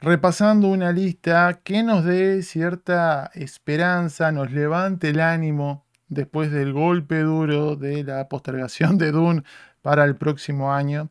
repasando 0.00 0.68
una 0.68 0.92
lista 0.92 1.60
que 1.64 1.82
nos 1.82 2.04
dé 2.04 2.42
cierta 2.42 3.30
esperanza, 3.34 4.32
nos 4.32 4.50
levante 4.50 5.10
el 5.10 5.20
ánimo 5.20 5.84
después 6.08 6.50
del 6.50 6.72
golpe 6.72 7.20
duro 7.20 7.76
de 7.76 8.04
la 8.04 8.28
postergación 8.28 8.98
de 8.98 9.12
Dune 9.12 9.42
para 9.82 10.04
el 10.04 10.16
próximo 10.16 10.72
año 10.72 11.10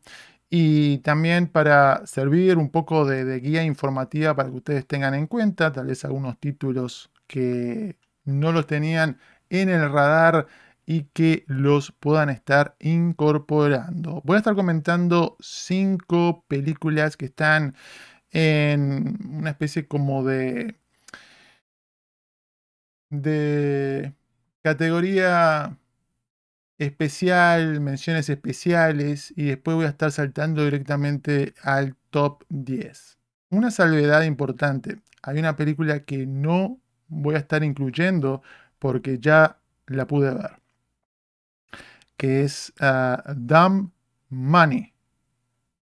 y 0.50 0.98
también 0.98 1.46
para 1.46 2.06
servir 2.06 2.58
un 2.58 2.70
poco 2.70 3.04
de, 3.06 3.40
guía 3.40 3.62
informativa 3.62 4.34
para 4.34 4.50
que 4.50 4.56
ustedes 4.56 4.86
tengan 4.86 5.14
en 5.14 5.28
cuenta 5.28 5.72
tal 5.72 5.86
vez 5.86 6.04
algunos 6.04 6.38
títulos 6.38 7.09
que 7.30 7.96
no 8.24 8.50
los 8.50 8.66
tenían 8.66 9.20
en 9.50 9.68
el 9.68 9.90
radar 9.92 10.48
y 10.84 11.04
que 11.12 11.44
los 11.46 11.92
puedan 11.92 12.28
estar 12.28 12.74
incorporando. 12.80 14.20
Voy 14.24 14.34
a 14.34 14.38
estar 14.38 14.56
comentando 14.56 15.36
cinco 15.38 16.44
películas 16.48 17.16
que 17.16 17.26
están 17.26 17.76
en 18.32 19.18
una 19.30 19.50
especie 19.50 19.86
como 19.86 20.24
de 20.24 20.74
de 23.10 24.14
categoría 24.62 25.78
especial, 26.78 27.80
menciones 27.80 28.28
especiales 28.28 29.32
y 29.36 29.44
después 29.46 29.76
voy 29.76 29.86
a 29.86 29.90
estar 29.90 30.10
saltando 30.12 30.64
directamente 30.64 31.54
al 31.62 31.94
top 32.10 32.44
10. 32.48 33.18
Una 33.50 33.70
salvedad 33.70 34.22
importante, 34.22 34.96
hay 35.22 35.38
una 35.38 35.56
película 35.56 36.04
que 36.04 36.26
no 36.26 36.79
voy 37.10 37.34
a 37.34 37.38
estar 37.38 37.62
incluyendo 37.62 38.42
porque 38.78 39.18
ya 39.18 39.58
la 39.86 40.06
pude 40.06 40.32
ver, 40.32 40.60
que 42.16 42.44
es 42.44 42.72
uh, 42.80 43.32
Dumb 43.34 43.90
Money. 44.30 44.94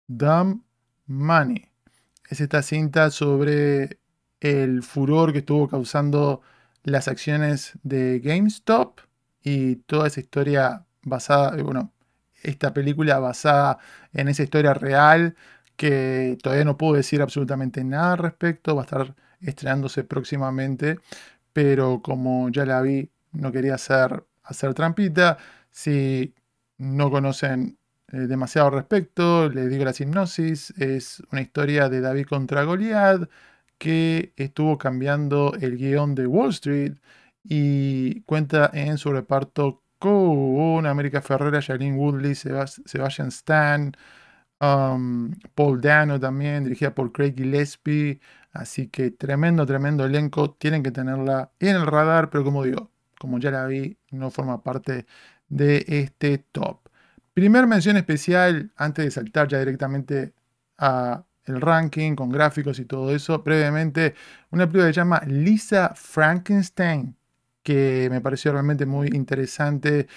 Dumb 0.09 0.63
Money. 1.07 1.71
Es 2.29 2.41
esta 2.41 2.63
cinta 2.63 3.11
sobre 3.11 4.01
el 4.41 4.83
furor 4.83 5.33
que 5.33 5.39
estuvo 5.39 5.69
causando 5.69 6.43
las 6.83 7.09
acciones 7.09 7.79
de 7.83 8.21
GameStop 8.21 9.01
y 9.43 9.77
toda 9.77 10.09
esa 10.09 10.21
historia 10.21 10.87
basada, 11.03 11.59
eh, 11.59 11.63
bueno, 11.63 11.93
esta 12.43 12.73
película 12.73 13.19
basada 13.19 13.79
en 14.13 14.29
esa 14.29 14.43
historia 14.43 14.75
real 14.75 15.37
que 15.77 16.39
todavía 16.43 16.65
no 16.65 16.77
puedo 16.77 16.95
decir 16.95 17.23
absolutamente 17.23 17.85
nada 17.85 18.13
al 18.13 18.19
respecto, 18.19 18.75
va 18.75 18.83
a 18.83 18.85
estar 18.85 19.15
estrenándose 19.41 20.05
próximamente, 20.05 20.99
pero 21.53 22.03
como 22.03 22.49
ya 22.51 22.65
la 22.67 22.81
vi, 22.83 23.11
no 23.33 23.53
quería 23.53 23.75
hacer, 23.75 24.25
hacer 24.43 24.75
trampita. 24.75 25.39
Si 25.71 26.35
no 26.79 27.11
conocen 27.11 27.79
eh, 28.13 28.17
demasiado 28.19 28.71
respecto, 28.71 29.49
les 29.49 29.71
digo 29.71 29.85
la 29.85 29.95
hipnosis, 29.99 30.71
es 30.79 31.23
una 31.33 31.43
historia 31.43 31.89
de 31.89 32.01
David 32.01 32.27
contra 32.27 32.65
Goliath 32.65 33.29
que 33.79 34.33
estuvo 34.37 34.79
cambiando 34.79 35.55
el 35.61 35.77
guion 35.77 36.15
de 36.15 36.27
Wall 36.27 36.51
Street 36.51 36.95
y 37.45 38.23
cuenta 38.23 38.71
en 38.75 38.99
su 38.99 39.13
reparto 39.13 39.83
con 39.99 40.87
América 40.87 41.23
Ferrera, 41.23 41.61
Shailene 41.61 41.97
Woodley, 41.97 42.35
Sebastian 42.35 43.29
Stan, 43.29 43.93
um, 44.61 45.33
Paul 45.55 45.81
Dano 45.81 46.21
también, 46.21 46.65
dirigida 46.65 46.95
por 46.95 47.13
Craig 47.13 47.35
Gillespie. 47.37 48.21
Así 48.59 48.89
que 48.89 49.13
tremendo, 49.13 49.65
tremendo 49.67 50.05
elenco. 50.05 50.51
Tienen 50.51 50.83
que 50.83 50.91
tenerla 50.91 51.53
en 51.61 51.77
el 51.77 51.87
radar, 51.87 52.29
pero 52.29 52.43
como 52.43 52.65
digo, 52.65 52.91
como 53.19 53.39
ya 53.39 53.53
la 53.53 53.67
vi, 53.67 53.97
no 54.11 54.31
forma 54.31 54.65
parte 54.65 55.07
de 55.49 55.85
este 55.87 56.39
top. 56.39 56.81
Primer 57.35 57.69
mención 57.69 57.97
especial, 57.97 58.73
antes 58.77 59.05
de 59.05 59.11
saltar 59.13 59.47
ya 59.47 59.61
directamente 59.61 60.35
a 60.77 61.25
el 61.45 61.61
ranking 61.61 62.17
con 62.17 62.31
gráficos 62.31 62.81
y 62.81 62.85
todo 62.85 63.15
eso, 63.15 63.39
brevemente, 63.45 64.15
una 64.51 64.67
película 64.67 64.89
que 64.89 64.95
se 64.95 65.01
llama 65.01 65.23
Lisa 65.27 65.93
Frankenstein, 65.95 67.17
que 67.63 68.09
me 68.11 68.21
pareció 68.21 68.51
realmente 68.53 68.87
muy 68.87 69.09
interesante, 69.15 70.09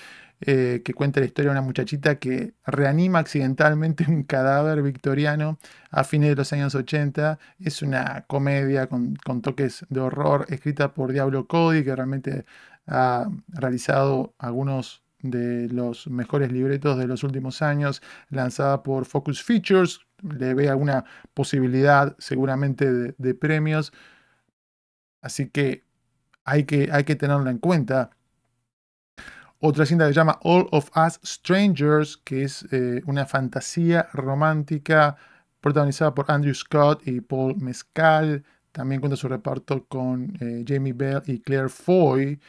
eh, 0.43 0.81
que 0.83 0.95
cuenta 0.95 1.19
la 1.19 1.27
historia 1.27 1.51
de 1.51 1.59
una 1.59 1.61
muchachita 1.61 2.17
que 2.17 2.55
reanima 2.65 3.19
accidentalmente 3.19 4.05
un 4.09 4.23
cadáver 4.23 4.81
victoriano 4.81 5.59
a 5.91 6.03
fines 6.03 6.29
de 6.29 6.35
los 6.35 6.51
años 6.53 6.73
80. 6.73 7.37
Es 7.59 7.81
una 7.83 8.25
comedia 8.27 8.87
con, 8.87 9.15
toques 9.41 9.85
de 9.89 9.99
horror 9.99 10.47
escrita 10.49 10.93
por 10.93 11.11
Diablo 11.11 11.47
Cody, 11.47 11.83
que 11.83 11.95
realmente 11.95 12.45
ha 12.87 13.29
realizado 13.49 14.33
algunos 14.39 15.03
de 15.21 15.69
los 15.69 16.07
mejores 16.07 16.51
libretos 16.51 16.97
de 16.97 17.05
los 17.07 17.23
últimos 17.23 17.61
años, 17.61 18.01
lanzada 18.29 18.81
por 18.81 19.05
Focus 19.05 19.43
Features, 19.43 20.01
le 20.23 20.55
ve 20.55 20.69
alguna 20.69 21.05
posibilidad 21.35 22.15
seguramente 22.19 23.13
de, 23.15 23.33
premios. 23.35 23.93
Así 25.21 25.49
que 25.49 25.83
hay, 26.43 26.63
que 26.65 26.89
hay 26.91 27.03
que 27.03 27.15
tenerlo 27.15 27.49
en 27.49 27.59
cuenta. 27.59 28.11
Otra 29.61 29.85
cinta 29.85 30.05
que 30.05 30.13
se 30.13 30.19
llama 30.19 30.39
All 30.43 30.67
of 30.71 30.89
Us 30.95 31.19
Strangers, 31.23 32.17
que 32.17 32.43
es 32.43 32.65
eh, 32.71 33.01
una 33.05 33.25
fantasía 33.25 34.07
romántica 34.13 35.15
protagonizada 35.59 36.13
por 36.13 36.29
Andrew 36.31 36.53
Scott 36.53 37.07
y 37.07 37.21
Paul 37.21 37.57
Mescal. 37.57 38.43
También 38.71 39.01
cuenta 39.01 39.15
su 39.15 39.27
reparto 39.27 39.85
con 39.85 40.35
eh, 40.41 40.63
Jamie 40.67 40.93
Bell 40.93 41.21
y 41.27 41.39
Claire 41.39 41.69
Foy. 41.69 42.39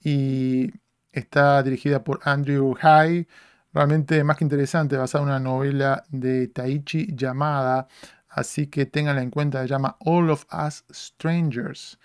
Y 0.00 0.72
está 1.12 1.62
dirigida 1.62 2.02
por 2.02 2.20
Andrew 2.24 2.74
High 2.74 3.26
realmente 3.72 4.22
más 4.24 4.36
que 4.36 4.44
interesante, 4.44 4.96
basada 4.96 5.24
en 5.24 5.30
una 5.30 5.40
novela 5.40 6.04
de 6.10 6.48
Taichi 6.48 7.14
llamada, 7.14 7.88
así 8.28 8.66
que 8.66 8.86
ténganla 8.86 9.22
en 9.22 9.30
cuenta, 9.30 9.62
se 9.62 9.68
llama 9.68 9.96
All 10.00 10.30
of 10.30 10.46
Us 10.52 10.84
Strangers. 10.90 11.98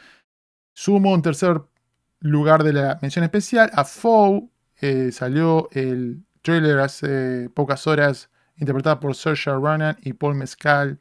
Sumo 0.74 1.14
un 1.14 1.22
tercer 1.22 1.62
lugar 2.20 2.64
de 2.64 2.74
la 2.74 3.00
mención 3.02 3.24
especial 3.26 3.70
a 3.74 3.84
Foe, 3.84 4.50
eh, 4.82 5.12
salió 5.12 5.70
el 5.72 6.24
trailer 6.42 6.80
hace 6.80 7.50
pocas 7.54 7.88
horas, 7.88 8.30
interpretada 8.58 9.00
por 9.00 9.16
Saoirse 9.16 9.52
Ronan 9.52 9.98
y 10.02 10.14
Paul 10.14 10.36
Mescal, 10.36 11.00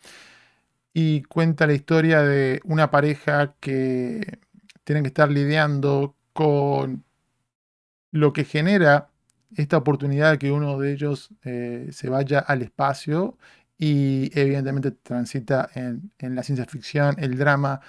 y 0.93 1.23
cuenta 1.23 1.67
la 1.67 1.75
historia 1.75 2.23
de 2.23 2.61
una 2.65 2.91
pareja 2.91 3.55
que 3.61 4.41
tienen 4.85 5.05
que 5.05 5.09
estar 5.09 5.31
lidiando 5.31 6.17
con 6.33 7.05
lo 8.13 8.33
que 8.33 8.45
genera 8.45 9.11
esta 9.55 9.77
oportunidad 9.77 10.33
de 10.33 10.39
que 10.39 10.51
uno 10.51 10.79
de 10.79 10.93
ellos 10.93 11.31
eh, 11.45 11.89
se 11.93 12.09
vaya 12.09 12.41
al 12.41 12.63
espacio 12.63 13.39
y 13.79 14.31
evidentemente 14.39 14.91
transita 14.91 15.69
en, 15.75 16.13
la 16.19 16.43
ciencia 16.43 16.67
ficción, 16.67 17.17
el 17.19 17.37
drama. 17.37 17.81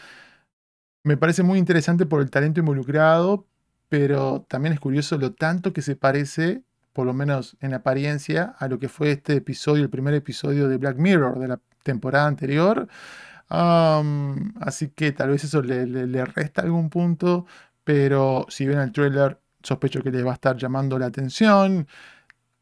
Me 1.03 1.17
parece 1.17 1.43
muy 1.43 1.59
interesante 1.59 2.05
por 2.05 2.21
el 2.21 2.29
talento 2.29 2.59
involucrado, 2.59 3.47
pero 3.89 4.45
también 4.47 4.73
es 4.73 4.79
curioso 4.79 5.17
lo 5.17 5.33
tanto 5.33 5.73
que 5.73 5.81
se 5.81 5.95
parece, 5.95 6.63
por 6.93 7.05
lo 7.05 7.13
menos 7.13 7.57
en 7.61 7.73
apariencia, 7.73 8.55
a 8.59 8.67
lo 8.67 8.79
que 8.79 8.89
fue 8.89 9.11
este 9.11 9.35
episodio, 9.35 9.83
el 9.83 9.89
primer 9.89 10.13
episodio 10.13 10.67
de 10.67 10.77
Black 10.77 10.97
Mirror 10.97 11.39
de 11.39 11.47
la 11.49 11.59
temporada 11.83 12.27
anterior. 12.27 12.87
así 13.49 14.89
que 14.89 15.11
tal 15.13 15.29
vez 15.29 15.43
eso 15.43 15.61
le, 15.61 16.25
resta 16.25 16.61
algún 16.61 16.89
punto, 16.89 17.45
pero 17.83 18.45
si 18.49 18.65
ven 18.67 18.79
el 18.79 18.91
trailer 18.91 19.39
sospecho 19.63 20.01
que 20.01 20.11
les 20.11 20.25
va 20.25 20.31
a 20.31 20.33
estar 20.35 20.57
llamando 20.57 20.97
la 20.99 21.07
atención. 21.07 21.87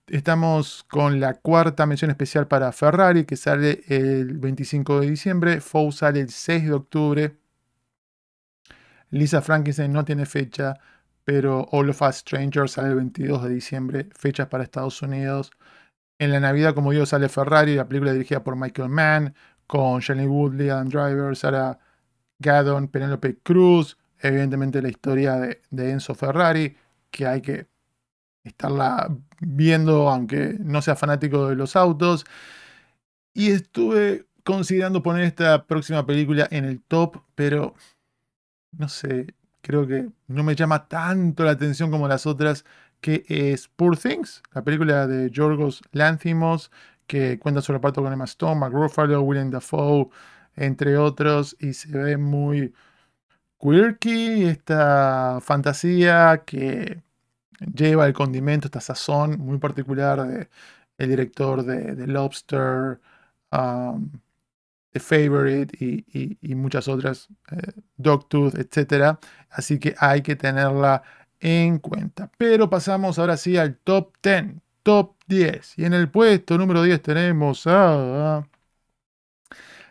Estamos 0.07 0.83
con 0.87 1.19
la 1.19 1.33
cuarta 1.35 1.85
mención 1.85 2.11
especial 2.11 2.47
para 2.47 2.71
Ferrari, 2.71 3.25
que 3.25 3.35
sale 3.35 3.83
el 3.87 4.37
25 4.37 5.01
de 5.01 5.09
diciembre. 5.09 5.61
Fow 5.61 5.91
sale 5.91 6.19
el 6.21 6.29
6 6.29 6.65
de 6.65 6.73
octubre. 6.73 7.37
Lisa 9.09 9.41
Frankenstein 9.41 9.91
no 9.93 10.03
tiene 10.05 10.25
fecha, 10.25 10.75
pero 11.25 11.67
All 11.71 11.89
of 11.89 12.01
Us 12.01 12.17
Strangers 12.17 12.73
sale 12.73 12.89
el 12.89 12.95
22 12.95 13.43
de 13.43 13.49
diciembre, 13.49 14.09
fechas 14.15 14.47
para 14.47 14.63
Estados 14.63 15.01
Unidos. 15.01 15.51
En 16.19 16.31
la 16.31 16.39
Navidad, 16.39 16.73
como 16.75 16.91
digo, 16.91 17.05
sale 17.05 17.29
Ferrari, 17.29 17.75
la 17.75 17.87
película 17.87 18.13
dirigida 18.13 18.43
por 18.43 18.55
Michael 18.55 18.89
Mann, 18.89 19.35
con 19.67 19.99
Shelley 19.99 20.27
Woodley, 20.27 20.69
Adam 20.69 20.89
Driver, 20.89 21.35
Sarah 21.35 21.79
Gaddon, 22.39 22.87
Penelope 22.87 23.39
Cruz, 23.39 23.97
evidentemente 24.19 24.81
la 24.81 24.89
historia 24.89 25.35
de 25.37 25.91
Enzo 25.91 26.15
Ferrari, 26.15 26.77
que 27.11 27.25
hay 27.27 27.41
que 27.41 27.67
estarla 28.43 29.09
viendo, 29.39 30.09
aunque 30.09 30.55
no 30.59 30.81
sea 30.81 30.95
fanático 30.95 31.49
de 31.49 31.55
los 31.55 31.75
autos. 31.75 32.25
Y 33.33 33.51
estuve 33.51 34.27
considerando 34.43 35.03
poner 35.03 35.23
esta 35.25 35.65
próxima 35.65 36.05
película 36.05 36.47
en 36.51 36.65
el 36.65 36.81
top, 36.83 37.23
pero 37.35 37.75
no 38.71 38.89
sé, 38.89 39.33
creo 39.65 39.87
que 39.87 40.09
no 40.27 40.43
me 40.43 40.55
llama 40.55 40.87
tanto 40.87 41.43
la 41.43 41.51
atención 41.51 41.89
como 41.91 42.07
las 42.07 42.27
otras, 42.27 42.65
que 43.01 43.25
es 43.27 43.67
Poor 43.67 43.97
Things, 43.97 44.43
la 44.53 44.63
película 44.63 45.07
de 45.07 45.31
Yorgos 45.31 45.81
Lanthimos, 45.91 46.71
que 47.07 47.39
cuenta 47.39 47.61
su 47.61 47.73
reparto 47.73 48.03
con 48.03 48.13
Emma 48.13 48.25
Stone, 48.25 48.59
Mark 48.59 48.73
William 48.75 49.49
Dafoe, 49.51 50.09
entre 50.55 50.97
otros, 50.97 51.57
y 51.59 51.73
se 51.73 51.89
ve 51.97 52.17
muy 52.17 52.73
quirky, 53.59 54.45
esta 54.45 55.39
fantasía 55.41 56.43
que 56.45 57.01
lleva 57.73 58.07
el 58.07 58.13
condimento, 58.13 58.67
esta 58.67 58.81
sazón 58.81 59.39
muy 59.39 59.57
particular 59.59 60.27
de 60.27 60.49
el 60.97 61.09
director 61.09 61.63
de, 61.63 62.07
Lobster, 62.07 62.99
um, 63.51 64.11
Favorite 64.99 65.77
y, 65.77 66.55
muchas 66.55 66.87
otras, 66.87 67.27
eh, 67.51 67.73
Dogtooth, 67.97 68.55
etc. 68.55 69.17
Así 69.49 69.79
que 69.79 69.95
hay 69.99 70.21
que 70.21 70.35
tenerla 70.35 71.03
en 71.39 71.79
cuenta. 71.79 72.31
Pero 72.37 72.69
pasamos 72.69 73.19
ahora 73.19 73.37
sí 73.37 73.57
al 73.57 73.77
top 73.77 74.13
10, 74.23 74.55
top 74.83 75.15
10. 75.27 75.79
Y 75.79 75.85
en 75.85 75.93
el 75.93 76.09
puesto 76.09 76.57
número 76.57 76.81
10 76.83 77.01
tenemos 77.01 77.67
a 77.67 78.47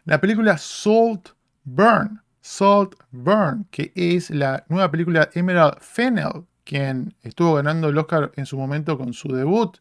la 0.04 0.20
película 0.20 0.58
Salt 0.58 1.30
Burn. 1.64 2.20
Salt 2.40 2.94
Burn, 3.10 3.66
que 3.70 3.90
es 3.94 4.30
la 4.30 4.64
nueva 4.68 4.90
película 4.90 5.30
Emerald 5.32 5.78
Fennell, 5.80 6.44
quien 6.64 7.14
estuvo 7.22 7.54
ganando 7.54 7.88
el 7.88 7.96
Oscar 7.96 8.32
en 8.36 8.44
su 8.44 8.58
momento 8.58 8.98
con 8.98 9.14
su 9.14 9.28
debut 9.28 9.78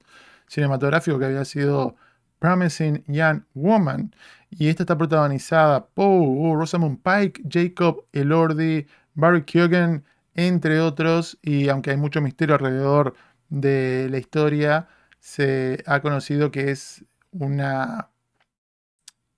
cinematográfico 0.47 1.19
que 1.19 1.25
había 1.25 1.45
sido 1.45 1.95
Promising 2.43 3.05
Young 3.07 3.45
Woman. 3.53 4.13
Y 4.49 4.67
esta 4.67 4.83
está 4.83 4.97
protagonizada 4.97 5.85
por 5.85 6.59
Rosamund 6.59 6.99
Pike, 7.01 7.41
Jacob 7.49 8.05
Elordi, 8.11 8.85
Barry 9.13 9.45
Keoghan, 9.45 10.03
entre 10.35 10.81
otros. 10.81 11.39
Y 11.41 11.69
aunque 11.69 11.91
hay 11.91 11.97
mucho 11.97 12.19
misterio 12.19 12.55
alrededor 12.55 13.15
de 13.47 14.09
la 14.11 14.17
historia, 14.17 14.89
se 15.21 15.83
ha 15.87 16.01
conocido 16.01 16.51
que 16.51 16.71
es 16.71 17.05
una 17.31 18.09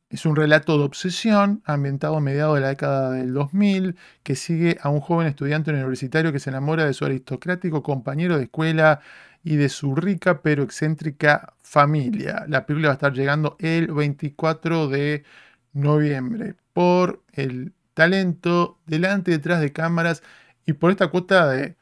es 0.10 0.26
un 0.26 0.36
relato 0.36 0.78
de 0.78 0.86
obsesión 0.86 1.62
ambientado 1.66 2.16
a 2.18 2.22
mediados 2.22 2.56
de 2.56 2.62
la 2.62 2.70
década 2.70 3.12
del 3.12 3.34
2000 3.34 3.98
que 4.24 4.36
sigue 4.36 4.78
a 4.82 4.90
un 4.90 5.02
joven 5.02 5.28
estudiante 5.28 5.72
universitario 5.72 6.32
que 6.32 6.40
se 6.40 6.50
enamora 6.50 6.86
de 6.86 6.94
su 6.94 7.06
aristocrático 7.06 7.84
compañero 7.84 8.38
de 8.38 8.44
escuela 8.46 9.02
y 9.46 9.58
de 9.58 9.70
su 9.70 9.96
rica 9.96 10.42
pero 10.42 10.64
excéntrica 10.64 11.54
familia. 11.62 12.46
La 12.50 12.66
película 12.66 12.90
va 12.90 12.94
a 12.94 12.96
estar 12.96 13.14
llegando 13.14 13.56
el 13.60 13.88
24 13.94 14.88
de 14.90 15.24
noviembre 15.72 16.56
por 16.74 17.24
el 17.32 17.74
talento 17.94 18.80
delante 18.88 19.32
y 19.32 19.36
detrás 19.36 19.62
de 19.62 19.72
cámaras 19.72 20.24
y 20.66 20.74
por 20.74 20.90
esta 20.90 21.10
cuota 21.10 21.48
de 21.50 21.76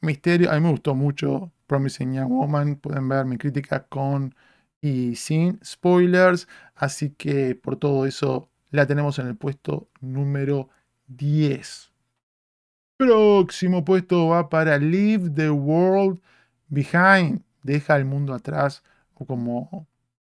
misterio. 0.00 0.50
A 0.50 0.54
mí 0.54 0.60
me 0.62 0.70
gustó 0.70 0.94
mucho 0.94 1.52
Promising 1.66 2.14
Young 2.14 2.30
Woman. 2.30 2.76
Pueden 2.76 3.06
ver 3.10 3.26
mi 3.26 3.36
crítica 3.36 3.84
con 3.84 4.34
y 4.80 5.14
sin 5.14 5.60
spoilers. 5.62 6.48
Así 6.74 7.10
que 7.10 7.54
por 7.54 7.76
todo 7.76 8.06
eso 8.06 8.48
la 8.70 8.86
tenemos 8.86 9.18
en 9.18 9.26
el 9.26 9.36
puesto 9.36 9.90
número 10.00 10.70
10. 11.08 11.92
Próximo 12.96 13.84
puesto 13.84 14.28
va 14.28 14.48
para 14.48 14.78
Leave 14.78 15.28
the 15.30 15.50
World 15.50 16.18
Behind. 16.70 17.42
Deja 17.62 17.96
el 17.96 18.06
mundo 18.06 18.32
atrás 18.32 18.82
o 19.14 19.26
como 19.26 19.86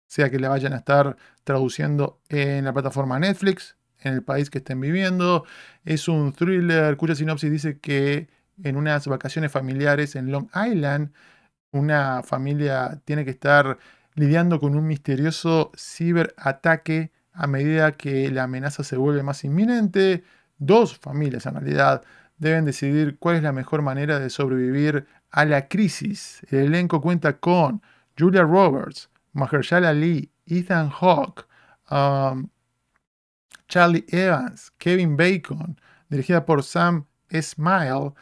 sea 0.06 0.30
que 0.30 0.38
le 0.38 0.48
vayan 0.48 0.72
a 0.72 0.78
estar 0.78 1.16
traduciendo 1.44 2.20
en 2.30 2.64
la 2.64 2.72
plataforma 2.72 3.18
Netflix, 3.18 3.76
en 4.00 4.14
el 4.14 4.22
país 4.22 4.48
que 4.48 4.58
estén 4.58 4.80
viviendo. 4.80 5.44
Es 5.84 6.08
un 6.08 6.32
thriller 6.32 6.96
cuya 6.96 7.14
sinopsis 7.14 7.50
dice 7.50 7.78
que 7.78 8.28
en 8.62 8.76
unas 8.76 9.06
vacaciones 9.06 9.52
familiares 9.52 10.16
en 10.16 10.32
Long 10.32 10.48
Island, 10.54 11.12
una 11.70 12.22
familia 12.22 13.00
tiene 13.04 13.24
que 13.24 13.30
estar 13.30 13.78
lidiando 14.14 14.58
con 14.58 14.74
un 14.74 14.86
misterioso 14.86 15.70
ciberataque 15.76 17.12
a 17.32 17.46
medida 17.46 17.92
que 17.92 18.30
la 18.30 18.44
amenaza 18.44 18.82
se 18.82 18.96
vuelve 18.96 19.22
más 19.22 19.44
inminente. 19.44 20.24
Dos 20.58 20.98
familias 20.98 21.46
en 21.46 21.54
realidad 21.54 22.02
deben 22.38 22.64
decidir 22.64 23.16
cuál 23.18 23.36
es 23.36 23.42
la 23.42 23.52
mejor 23.52 23.82
manera 23.82 24.18
de 24.18 24.30
sobrevivir 24.30 25.06
a 25.30 25.44
la 25.44 25.68
crisis. 25.68 26.40
El 26.50 26.66
elenco 26.66 27.00
cuenta 27.00 27.38
con 27.38 27.82
Julia 28.18 28.42
Roberts, 28.42 29.10
Mahershala 29.32 29.90
Ali, 29.90 30.30
Ethan 30.46 30.90
Hawke, 30.90 31.46
um, 31.90 32.48
Charlie 33.68 34.04
Evans, 34.08 34.72
Kevin 34.78 35.16
Bacon, 35.16 35.78
dirigida 36.08 36.44
por 36.44 36.62
Sam 36.62 37.06
Smile 37.30 38.12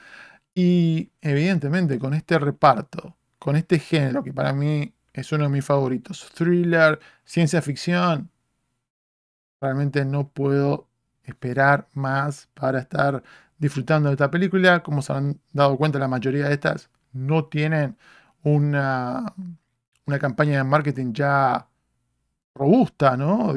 y 0.55 1.11
evidentemente 1.21 1.99
con 1.99 2.15
este 2.15 2.39
reparto, 2.39 3.17
con 3.39 3.57
este 3.57 3.79
género 3.79 4.25
que 4.25 4.33
para 4.33 4.53
mí 4.53 4.93
es 5.13 5.31
uno 5.33 5.45
de 5.45 5.51
mis 5.51 5.65
favoritos. 5.65 6.29
Thriller, 6.35 6.99
ciencia 7.25 7.63
ficción. 7.63 8.31
Realmente 9.61 10.05
no 10.05 10.29
puedo 10.29 10.89
esperar 11.23 11.89
más 11.95 12.49
para 12.55 12.81
estar 12.81 13.23
disfrutando 13.59 14.09
de 14.09 14.15
esta 14.15 14.31
película. 14.31 14.83
Como 14.83 15.03
se 15.03 15.13
han 15.13 15.41
dado 15.53 15.77
cuenta, 15.77 15.99
la 15.99 16.09
mayoría 16.09 16.49
de 16.49 16.55
estas 16.55 16.91
no 17.17 17.47
tienen 17.47 17.97
una, 18.43 19.35
una 20.07 20.19
campaña 20.19 20.59
de 20.59 20.65
marketing 20.65 21.13
ya 21.13 21.69
robusta, 22.55 23.17
¿no? 23.17 23.53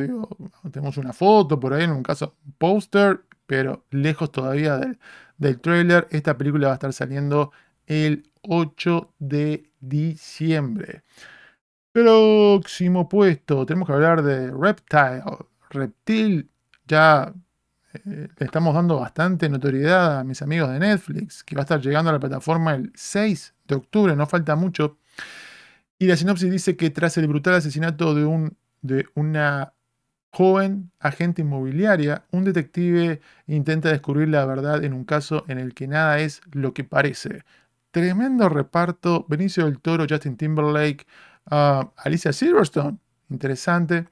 tenemos 0.72 0.97
una 0.97 1.14
foto 1.14 1.60
por 1.60 1.74
ahí, 1.74 1.84
en 1.84 1.91
un 1.91 2.03
caso 2.03 2.36
un 2.45 2.51
póster, 2.53 3.22
pero 3.45 3.86
lejos 3.91 4.32
todavía 4.32 4.78
del, 4.78 4.99
del 5.38 5.60
trailer. 5.60 6.07
Esta 6.12 6.38
película 6.38 6.68
va 6.68 6.74
a 6.74 6.76
estar 6.76 6.93
saliendo 6.93 7.51
el 7.88 8.30
8 8.41 9.14
de 9.20 9.72
diciembre. 9.80 11.03
Próximo 11.91 13.10
puesto, 13.10 13.66
tenemos 13.66 13.88
que 13.88 13.93
hablar 13.93 14.22
de 14.22 14.51
Reptile. 14.51 15.24
Reptil, 15.70 16.49
ya 16.88 17.34
le 18.03 18.29
estamos 18.39 18.73
dando 18.73 18.99
bastante 18.99 19.49
notoriedad 19.49 20.19
a 20.19 20.23
mis 20.23 20.41
amigos 20.41 20.71
de 20.71 20.79
Netflix, 20.79 21.43
que 21.43 21.55
va 21.55 21.61
a 21.61 21.63
estar 21.63 21.81
llegando 21.81 22.09
a 22.09 22.13
la 22.13 22.19
plataforma 22.19 22.75
el 22.75 22.91
6 22.95 23.53
de 23.67 23.75
octubre, 23.75 24.15
no 24.15 24.25
falta 24.27 24.55
mucho. 24.55 24.97
Y 25.97 26.05
la 26.07 26.15
sinopsis 26.15 26.51
dice 26.51 26.77
que 26.77 26.89
tras 26.89 27.17
el 27.17 27.27
brutal 27.27 27.55
asesinato 27.55 28.13
de, 28.15 28.25
un, 28.25 28.57
de 28.81 29.05
una 29.15 29.73
joven 30.31 30.91
agente 30.99 31.41
inmobiliaria, 31.41 32.25
un 32.31 32.45
detective 32.45 33.21
intenta 33.47 33.89
descubrir 33.89 34.29
la 34.29 34.45
verdad 34.45 34.83
en 34.83 34.93
un 34.93 35.03
caso 35.03 35.43
en 35.47 35.57
el 35.57 35.73
que 35.73 35.87
nada 35.87 36.19
es 36.19 36.41
lo 36.51 36.73
que 36.73 36.83
parece. 36.83 37.43
Tremendo 37.91 38.49
reparto, 38.49 39.25
Benicio 39.27 39.65
del 39.65 39.79
Toro, 39.79 40.05
Justin 40.07 40.37
Timberlake, 40.37 41.05
Alicia 41.45 42.31
Silverstone, 42.31 42.99
interesante. 43.29 44.07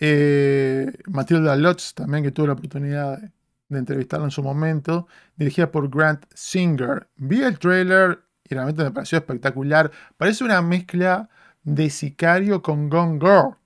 Eh, 0.00 0.90
Matilda 1.08 1.54
Lutz, 1.56 1.94
también 1.94 2.24
que 2.24 2.32
tuve 2.32 2.46
la 2.48 2.54
oportunidad 2.54 3.18
de, 3.18 3.30
de, 3.68 3.78
entrevistarla 3.78 4.24
en 4.26 4.30
su 4.30 4.42
momento, 4.42 5.06
dirigida 5.36 5.70
por 5.70 5.90
Grant 5.90 6.24
Singer. 6.34 7.08
Vi 7.16 7.42
el 7.42 7.58
trailer 7.58 8.20
y 8.44 8.54
realmente 8.54 8.82
me 8.82 8.90
pareció 8.92 9.18
espectacular. 9.18 9.90
Parece 10.16 10.44
una 10.44 10.62
mezcla 10.62 11.28
de 11.62 11.90
Sicario 11.90 12.62
con 12.62 12.88
Gone 12.88 13.18
Girl. 13.20 13.56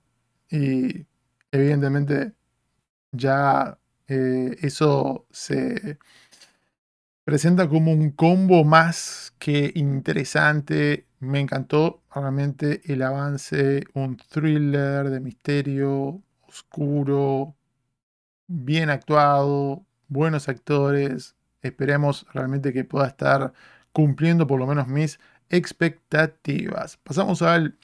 Y 0.49 1.05
evidentemente 1.51 2.33
ya 3.11 3.79
eh, 4.07 4.57
eso 4.61 5.25
se 5.31 5.97
presenta 7.23 7.67
como 7.69 7.91
un 7.93 8.11
combo 8.11 8.63
más 8.65 9.33
que 9.39 9.71
interesante 9.75 11.07
me 11.25 11.39
encantó 11.39 12.03
realmente 12.13 12.81
el 12.85 13.01
avance, 13.01 13.83
un 13.93 14.17
thriller 14.17 15.09
de 15.09 15.19
misterio 15.19 16.21
oscuro, 16.55 17.55
bien 18.47 18.89
actuado, 18.89 19.85
buenos 20.07 20.47
actores. 20.47 21.35
Esperemos 21.61 22.25
realmente 22.33 22.71
que 22.71 22.85
pueda 22.85 23.07
estar 23.07 23.53
cumpliendo 23.91 24.47
por 24.47 24.59
lo 24.59 24.67
menos 24.67 24.87
mis 24.87 25.19
expectativas. 25.49 26.97
Pasamos 26.97 27.41
al 27.41 27.77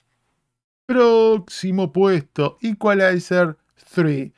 próximo 0.85 1.91
puesto, 1.91 2.57
Equalizer 2.61 3.57
3. 3.93 4.31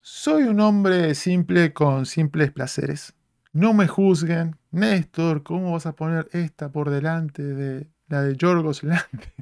Soy 0.00 0.44
un 0.44 0.60
hombre 0.60 1.14
simple 1.14 1.72
con 1.72 2.06
simples 2.06 2.52
placeres. 2.52 3.14
No 3.52 3.74
me 3.74 3.86
juzguen. 3.86 4.56
Néstor, 4.70 5.42
¿cómo 5.42 5.72
vas 5.72 5.86
a 5.86 5.94
poner 5.94 6.28
esta 6.32 6.72
por 6.72 6.88
delante 6.90 7.42
de 7.42 7.88
la 8.08 8.22
de 8.22 8.36
Yorgos 8.36 8.82
Lanthimos. 8.82 9.41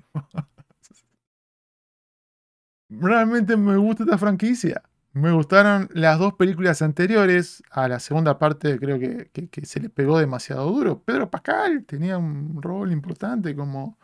Realmente 3.00 3.56
me 3.56 3.76
gusta 3.76 4.04
esta 4.04 4.18
franquicia. 4.18 4.82
Me 5.12 5.32
gustaron 5.32 5.88
las 5.92 6.18
dos 6.18 6.34
películas 6.34 6.82
anteriores. 6.82 7.62
A 7.70 7.88
la 7.88 7.98
segunda 7.98 8.38
parte 8.38 8.78
creo 8.78 8.98
que, 8.98 9.50
se 9.64 9.80
le 9.80 9.88
pegó 9.88 10.18
demasiado 10.18 10.70
duro. 10.70 11.02
Pedro 11.02 11.30
Pascal 11.30 11.84
tenía 11.84 12.18
un 12.18 12.62
rol 12.62 12.92
importante 12.92 13.56
como, 13.56 13.98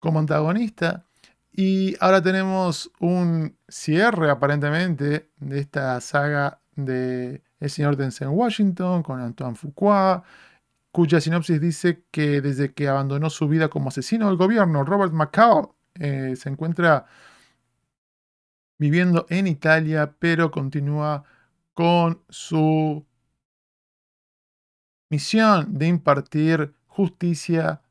como 0.00 0.18
antagonista. 0.18 1.04
Y 1.52 1.96
ahora 2.00 2.22
tenemos 2.22 2.90
un 3.00 3.56
cierre 3.68 4.30
aparentemente 4.30 5.30
de 5.36 5.58
esta 5.60 6.00
saga 6.00 6.60
de 6.74 7.42
El 7.60 7.70
señor 7.70 7.96
Denzel 7.96 8.28
Washington 8.28 9.02
con 9.02 9.20
Antoine 9.20 9.56
Fuqua 9.56 10.24
cuya 10.96 11.20
sinopsis 11.20 11.60
dice 11.60 12.04
que 12.10 12.40
desde 12.40 12.72
que 12.72 12.88
abandonó 12.88 13.28
su 13.28 13.48
vida 13.48 13.68
como 13.68 13.90
asesino 13.90 14.28
del 14.28 14.38
gobierno, 14.38 14.82
Robert 14.82 15.12
McCall 15.12 15.68
eh, 15.94 16.34
se 16.36 16.48
encuentra 16.48 17.04
viviendo 18.78 19.26
en 19.30 19.46
Italia, 19.46 20.14
pero 20.18 20.50
continúa 20.50 21.24
con 21.74 22.22
su 22.28 23.04
misión 25.10 25.78
de 25.78 25.86
impartir 25.86 26.74
justicia 26.86 27.82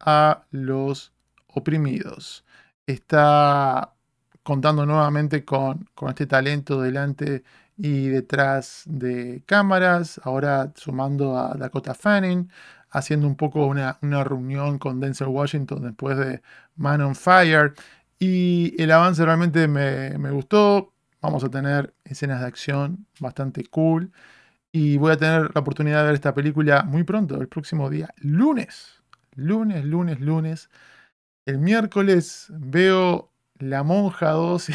a 0.00 0.44
los 0.50 1.12
oprimidos. 1.48 2.44
Está 2.86 3.94
contando 4.42 4.84
nuevamente 4.86 5.44
con, 5.44 5.88
con 5.94 6.10
este 6.10 6.26
talento 6.26 6.80
delante 6.80 7.44
y 7.76 8.08
detrás 8.08 8.84
de 8.86 9.42
cámaras, 9.46 10.20
ahora 10.24 10.72
sumando 10.76 11.38
a 11.38 11.54
Dakota 11.54 11.94
Fanning, 11.94 12.48
haciendo 12.90 13.26
un 13.26 13.36
poco 13.36 13.66
una, 13.66 13.98
reunión 14.00 14.78
con 14.78 15.00
Denzel 15.00 15.28
Washington 15.28 15.82
después 15.82 16.16
de 16.16 16.42
Man 16.76 17.00
on 17.00 17.14
Fire. 17.16 17.74
Y 18.18 18.80
el 18.82 18.90
avance 18.90 19.24
realmente 19.24 19.68
me, 19.68 20.18
me 20.18 20.30
gustó. 20.30 20.92
Vamos 21.20 21.44
a 21.44 21.50
tener 21.50 21.94
escenas 22.04 22.40
de 22.40 22.46
acción 22.46 23.06
bastante 23.20 23.64
cool. 23.64 24.12
Y 24.72 24.96
voy 24.98 25.12
a 25.12 25.16
tener 25.16 25.50
la 25.54 25.60
oportunidad 25.60 26.00
de 26.00 26.06
ver 26.06 26.14
esta 26.14 26.34
película 26.34 26.82
muy 26.82 27.04
pronto, 27.04 27.40
el 27.40 27.48
próximo 27.48 27.88
día, 27.90 28.12
lunes. 28.16 29.02
Lunes, 29.36 29.84
lunes, 29.84 30.20
lunes. 30.20 30.68
El 31.46 31.58
miércoles 31.58 32.46
veo 32.50 33.30
La 33.58 33.82
Monja 33.82 34.30
2. 34.30 34.68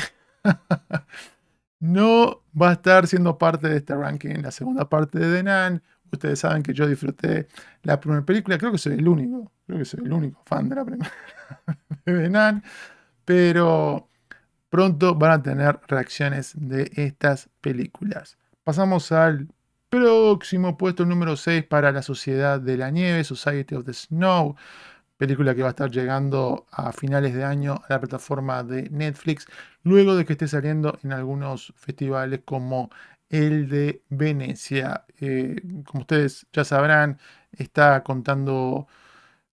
no 1.80 2.44
va 2.60 2.70
a 2.70 2.74
estar 2.74 3.08
siendo 3.08 3.38
parte 3.38 3.70
de 3.70 3.78
este 3.78 3.96
ranking 3.96 4.42
la 4.42 4.52
segunda 4.52 4.88
parte 4.88 5.20
de 5.20 5.44
Nun. 5.44 5.82
Ustedes 6.12 6.40
saben 6.40 6.64
que 6.64 6.74
yo 6.74 6.88
disfruté 6.88 7.48
la 7.84 8.00
primera 8.00 8.26
película. 8.26 8.58
Creo 8.58 8.72
que 8.72 8.78
soy 8.78 8.94
el 8.94 9.08
único. 9.08 9.52
Creo 9.66 9.80
que 9.80 9.86
soy 9.86 10.02
el 10.04 10.12
único 10.12 10.42
fan 10.46 10.70
de 10.70 10.76
la 10.76 10.86
primera 10.86 11.12
de 12.06 12.30
Nun. 12.30 12.64
Pero 13.30 14.10
pronto 14.72 15.14
van 15.14 15.32
a 15.32 15.44
tener 15.44 15.80
reacciones 15.88 16.54
de 16.56 16.92
estas 16.96 17.48
películas. 17.62 18.40
Pasamos 18.64 19.12
al 19.12 19.48
próximo 19.88 20.80
puesto 20.80 21.06
número 21.06 21.36
6 21.36 21.64
para 21.66 21.92
La 21.92 22.02
Sociedad 22.02 22.60
de 22.60 22.76
la 22.76 22.90
Nieve, 22.90 23.24
Society 23.24 23.76
of 23.76 23.86
the 23.86 23.94
Snow 23.94 24.56
película 25.16 25.54
que 25.54 25.62
va 25.62 25.68
a 25.68 25.72
estar 25.72 25.92
llegando 25.92 26.66
a 26.72 26.92
finales 26.92 27.36
de 27.36 27.44
año 27.44 27.76
a 27.76 27.94
la 27.94 28.00
plataforma 28.00 28.64
de 28.64 28.90
Netflix, 28.90 29.46
luego 29.84 30.16
de 30.16 30.26
que 30.26 30.34
esté 30.34 30.48
saliendo 30.48 30.98
en 31.04 31.14
algunos 31.14 31.72
festivales 31.78 32.42
como 32.46 32.90
el 33.30 33.70
de 33.70 34.02
Venecia. 34.10 35.06
Eh, 35.20 35.62
como 35.86 36.02
ustedes 36.02 36.48
ya 36.52 36.64
sabrán, 36.64 37.20
está 37.52 38.02
contando 38.04 38.88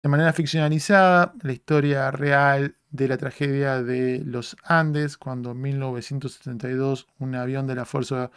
de 0.03 0.09
manera 0.09 0.33
ficcionalizada 0.33 1.33
la 1.41 1.53
historia 1.53 2.11
real 2.11 2.75
de 2.91 3.07
la 3.07 3.17
tragedia 3.17 3.81
de 3.81 4.21
los 4.25 4.57
Andes, 4.63 5.17
cuando 5.17 5.51
en 5.51 5.61
1972 5.61 7.07
un 7.19 7.35
avión 7.35 7.67
de 7.67 7.75
la 7.75 7.85
Fuerza 7.85 8.31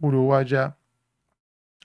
Uruguaya, 0.00 0.76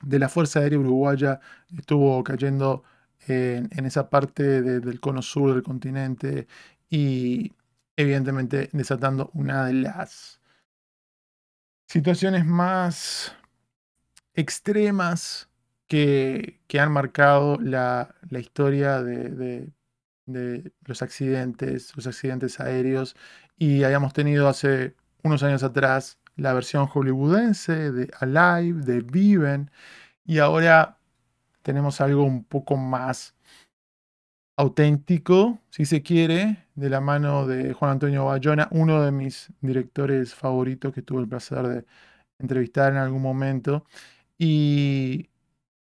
de 0.02 0.20
la 0.20 0.30
Fuerza 0.30 0.60
Aérea 0.60 0.80
Uruguaya, 0.80 1.40
estuvo 1.78 2.24
cayendo 2.24 2.84
en, 3.28 3.86
esa 3.86 4.10
parte 4.10 4.62
del 4.62 5.00
cono 5.00 5.22
sur 5.22 5.54
del 5.54 5.64
continente 5.64 6.48
y 6.90 7.54
evidentemente 7.96 8.70
desatando 8.74 9.30
una 9.34 9.66
de 9.66 9.74
las 9.74 10.42
situaciones 11.88 12.46
más 12.46 13.36
extremas 14.34 15.50
que, 15.88 16.60
han 16.80 16.92
marcado 16.92 17.58
la, 17.60 18.16
historia 18.32 19.04
de, 19.04 19.70
los 20.26 21.02
accidentes, 21.02 21.96
los 21.96 22.08
accidentes 22.08 22.60
aéreos. 22.60 23.16
Y 23.58 23.84
habíamos 23.84 24.14
tenido 24.14 24.48
hace 24.48 24.96
unos 25.24 25.44
años 25.44 25.64
atrás 25.64 26.20
la 26.36 26.54
versión 26.54 26.88
hollywoodense 26.88 27.92
de 27.92 28.12
Alive, 28.20 28.82
de 28.82 29.02
Viven, 29.02 29.72
y 30.26 30.40
ahora 30.40 30.98
tenemos 31.62 32.02
algo 32.02 32.24
un 32.24 32.44
poco 32.44 32.78
más 32.78 33.36
auténtico, 34.58 35.60
si 35.70 35.86
se 35.86 36.02
quiere, 36.04 36.68
de 36.76 36.90
la 36.90 37.02
mano 37.02 37.48
de 37.48 37.74
Juan 37.74 37.92
Antonio 37.92 38.26
Bayona, 38.26 38.68
uno 38.72 39.02
de 39.02 39.12
mis 39.12 39.52
directores 39.62 40.34
favoritos 40.36 40.94
que 40.94 41.02
tuve 41.02 41.22
el 41.22 41.28
placer 41.28 41.68
de 41.68 41.86
entrevistar 42.40 42.92
en 42.94 43.00
algún 43.00 43.22
momento. 43.22 43.86
Y 44.38 45.30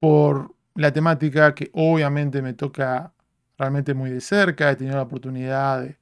por 0.00 0.54
la 0.74 0.92
temática 0.92 1.54
que 1.54 1.70
obviamente 1.74 2.42
me 2.42 2.54
toca 2.54 3.12
realmente 3.60 3.94
muy 3.94 4.10
de 4.10 4.20
cerca, 4.20 4.70
he 4.70 4.76
tenido 4.76 4.96
la 4.96 5.02
oportunidad 5.02 5.82
de, 5.82 5.98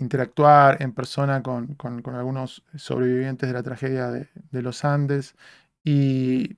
interactuar 0.00 0.82
en 0.82 0.92
persona 0.92 1.42
con, 1.42 1.76
algunos 2.14 2.64
sobrevivientes 2.76 3.48
de 3.48 3.52
la 3.52 3.62
tragedia 3.62 4.08
de, 4.08 4.62
los 4.62 4.84
Andes 4.84 5.36
y 5.84 6.56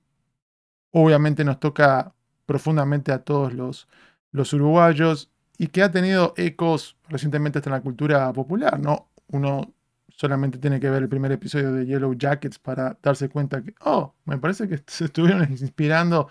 obviamente 0.92 1.44
nos 1.44 1.58
toca 1.58 2.14
profundamente 2.46 3.12
a 3.12 3.24
todos 3.24 3.54
los, 3.54 3.88
los 4.30 4.52
uruguayos 4.52 5.30
y 5.58 5.66
que 5.68 5.82
ha 5.82 5.90
tenido 5.90 6.34
ecos 6.36 6.96
recientemente 7.08 7.58
hasta 7.58 7.70
en 7.70 7.74
la 7.74 7.80
cultura 7.80 8.32
popular, 8.32 8.78
¿no? 8.78 9.10
Uno 9.28 9.74
solamente 10.16 10.58
tiene 10.58 10.78
que 10.78 10.90
ver 10.90 11.02
el 11.02 11.08
primer 11.08 11.32
episodio 11.32 11.72
de 11.72 11.86
Yellow 11.86 12.14
Jackets 12.14 12.58
para 12.58 12.96
darse 13.02 13.28
cuenta 13.28 13.62
que, 13.62 13.74
oh, 13.80 14.14
me 14.26 14.38
parece 14.38 14.68
que 14.68 14.80
se 14.86 15.06
estuvieron 15.06 15.50
inspirando 15.50 16.28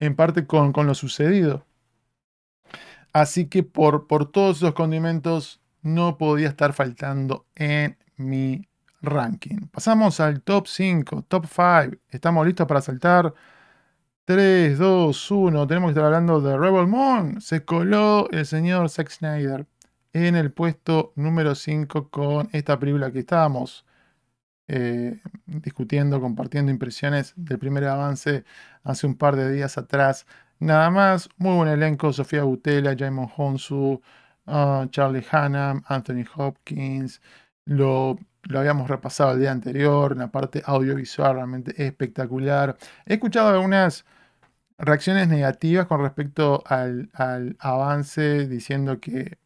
en 0.00 0.16
parte 0.16 0.46
con, 0.46 0.72
lo 0.86 0.94
sucedido. 0.94 1.64
Así 3.12 3.46
que 3.46 3.62
por, 3.62 4.06
por 4.06 4.30
todos 4.30 4.58
esos 4.58 4.74
condimentos 4.74 5.60
no 5.82 6.16
podía 6.18 6.48
estar 6.48 6.72
faltando 6.72 7.46
en 7.54 7.98
mi 8.16 8.68
ranking. 9.02 9.66
Pasamos 9.70 10.20
al 10.20 10.42
top 10.42 10.66
5, 10.66 11.22
top 11.28 11.46
5. 11.46 11.96
Estamos 12.10 12.46
listos 12.46 12.66
para 12.66 12.80
saltar 12.80 13.34
3, 14.24 14.78
2, 14.78 15.30
1. 15.30 15.66
Tenemos 15.66 15.88
que 15.88 15.90
estar 15.92 16.04
hablando 16.06 16.40
de 16.40 16.56
Rebel 16.56 16.86
Moon. 16.86 17.40
Se 17.40 17.64
coló 17.64 18.30
el 18.30 18.46
señor 18.46 18.88
Zack 18.88 19.10
Snyder 19.10 19.66
en 20.12 20.36
el 20.36 20.52
puesto 20.52 21.12
número 21.16 21.54
5 21.54 22.08
con 22.10 22.48
esta 22.52 22.78
película 22.78 23.10
que 23.12 23.20
estábamos 23.20 23.84
eh, 24.68 25.20
discutiendo, 25.46 26.20
compartiendo 26.20 26.70
impresiones 26.70 27.34
del 27.36 27.58
primer 27.58 27.84
avance 27.84 28.44
hace 28.84 29.06
un 29.06 29.16
par 29.16 29.36
de 29.36 29.50
días 29.52 29.76
atrás. 29.78 30.26
Nada 30.62 30.90
más, 30.90 31.28
muy 31.38 31.56
buen 31.56 31.68
elenco, 31.68 32.12
Sofía 32.12 32.44
Butela, 32.44 32.94
Jaimon 32.96 33.28
Honsu, 33.36 34.00
uh, 34.46 34.86
Charlie 34.90 35.26
Hannam, 35.28 35.82
Anthony 35.88 36.24
Hopkins. 36.36 37.20
Lo, 37.64 38.16
lo 38.44 38.60
habíamos 38.60 38.88
repasado 38.88 39.32
el 39.32 39.40
día 39.40 39.50
anterior, 39.50 40.16
la 40.16 40.30
parte 40.30 40.62
audiovisual 40.64 41.34
realmente 41.34 41.84
espectacular. 41.84 42.76
He 43.06 43.14
escuchado 43.14 43.48
algunas 43.48 44.04
reacciones 44.78 45.26
negativas 45.26 45.86
con 45.86 46.00
respecto 46.00 46.62
al, 46.66 47.10
avance, 47.58 48.46
diciendo 48.46 49.00
que 49.00 49.38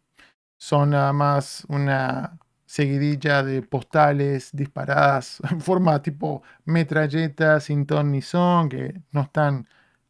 son 0.58 0.90
nada 0.90 1.14
más 1.14 1.64
una 1.68 2.38
seguidilla 2.66 3.42
de 3.42 3.62
postales 3.62 4.50
disparadas 4.52 5.40
en 5.50 5.62
forma 5.62 6.02
tipo 6.02 6.42
metralleta 6.66 7.58
sin 7.60 7.86
ton 7.86 8.12
ni 8.12 8.20
son, 8.20 8.68
que 8.68 9.00
no 9.12 9.22
están 9.22 9.66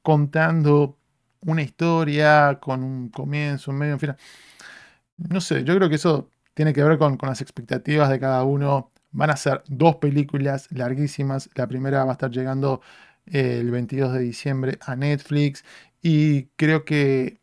contando 0.06 1.00
una 1.40 1.62
historia 1.62 2.60
con 2.60 2.84
un 2.84 3.08
comienzo, 3.08 3.72
un 3.72 3.78
medio, 3.78 3.94
un 3.94 4.00
final. 4.00 4.16
No 5.16 5.40
sé, 5.40 5.64
yo 5.64 5.74
creo 5.74 5.88
que 5.88 5.96
eso 5.96 6.30
tiene 6.54 6.72
que 6.72 6.84
ver 6.84 6.96
con, 6.96 7.18
las 7.22 7.40
expectativas 7.40 8.08
de 8.08 8.20
cada 8.20 8.44
uno. 8.44 8.92
Van 9.10 9.30
a 9.30 9.36
ser 9.36 9.64
dos 9.66 9.96
películas 9.96 10.68
larguísimas. 10.70 11.50
La 11.56 11.66
primera 11.66 12.04
va 12.04 12.12
a 12.12 12.14
estar 12.14 12.30
llegando 12.30 12.82
el 13.26 13.68
22 13.72 14.12
de 14.12 14.20
diciembre 14.20 14.78
a 14.82 14.94
Netflix 14.94 15.64
y 16.00 16.44
creo 16.56 16.84
que 16.84 17.40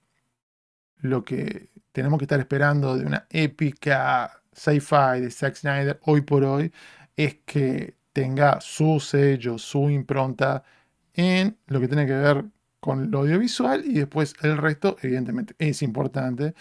lo 0.99 1.25
que 1.25 1.69
tenemos 1.91 2.17
que 2.17 2.25
estar 2.25 2.39
esperando 2.39 2.97
de 2.97 3.05
una 3.05 3.27
épica 3.29 4.41
sci-fi 4.53 5.19
de 5.19 5.31
Zack 5.31 5.55
Snyder 5.55 5.99
hoy 6.03 6.21
por 6.21 6.45
hoy 6.45 6.71
es 7.17 7.35
que 7.45 7.97
tenga 8.13 8.61
su 8.61 9.01
sello, 9.01 9.57
su 9.57 9.89
impronta 9.89 10.63
en 11.13 11.57
lo 11.67 11.79
que 11.79 11.87
tiene 11.87 12.05
que 12.05 12.13
ver 12.13 12.45
con 12.79 13.11
lo 13.11 13.19
audiovisual 13.19 13.85
y 13.85 13.93
después 13.93 14.35
el 14.41 14.57
resto 14.57 14.97
evidentemente 15.01 15.55
es 15.57 15.81
importante, 15.81 16.53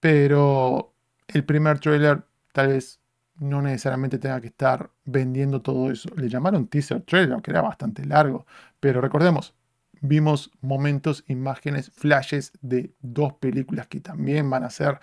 pero 0.00 0.94
el 1.28 1.44
primer 1.44 1.78
trailer 1.78 2.24
tal 2.52 2.68
vez 2.68 3.00
no 3.38 3.62
necesariamente 3.62 4.18
tenga 4.18 4.40
que 4.40 4.48
estar 4.48 4.90
vendiendo 5.04 5.62
todo 5.62 5.90
eso. 5.90 6.08
Le 6.16 6.28
llamaron 6.28 6.66
teaser 6.66 7.02
trailer, 7.02 7.40
que 7.40 7.52
era 7.52 7.62
bastante 7.62 8.04
largo, 8.04 8.46
pero 8.80 9.00
recordemos, 9.00 9.54
vimos 10.00 10.50
momentos, 10.60 11.24
imágenes, 11.28 11.90
flashes 11.90 12.52
de 12.60 12.92
dos 13.00 13.34
películas 13.34 13.86
que 13.86 14.00
también 14.00 14.48
van 14.50 14.64
a 14.64 14.70
ser 14.70 14.98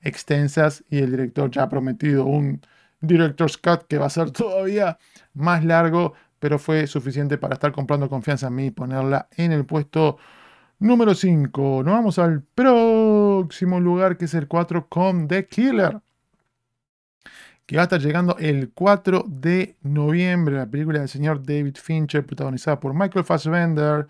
extensas 0.00 0.84
y 0.90 0.98
el 0.98 1.10
director 1.10 1.50
ya 1.50 1.64
ha 1.64 1.68
prometido 1.68 2.24
un 2.24 2.60
director's 3.00 3.56
cut 3.56 3.86
que 3.88 3.98
va 3.98 4.06
a 4.06 4.10
ser 4.10 4.30
todavía 4.32 4.98
más 5.34 5.64
largo, 5.64 6.14
pero 6.38 6.58
fue 6.58 6.86
suficiente 6.86 7.38
para 7.38 7.54
estar 7.54 7.72
comprando 7.72 8.08
confianza 8.08 8.48
en 8.48 8.54
mí 8.54 8.66
y 8.66 8.70
ponerla 8.70 9.28
en 9.36 9.52
el 9.52 9.64
puesto 9.66 10.18
número 10.78 11.14
5. 11.14 11.82
Nos 11.84 11.94
vamos 11.94 12.18
al 12.18 12.42
próximo 12.42 13.80
lugar 13.80 14.16
que 14.16 14.26
es 14.26 14.34
el 14.34 14.48
4 14.48 14.88
con 14.88 15.28
The 15.28 15.46
Killer 15.46 16.00
que 17.68 17.76
va 17.76 17.82
a 17.82 17.84
estar 17.84 18.00
llegando 18.00 18.34
el 18.38 18.72
4 18.72 19.26
de 19.28 19.76
noviembre, 19.82 20.56
la 20.56 20.66
película 20.66 21.00
del 21.00 21.08
señor 21.10 21.44
David 21.44 21.76
Fincher, 21.76 22.24
protagonizada 22.24 22.80
por 22.80 22.94
Michael 22.94 23.26
Fassbender, 23.26 24.08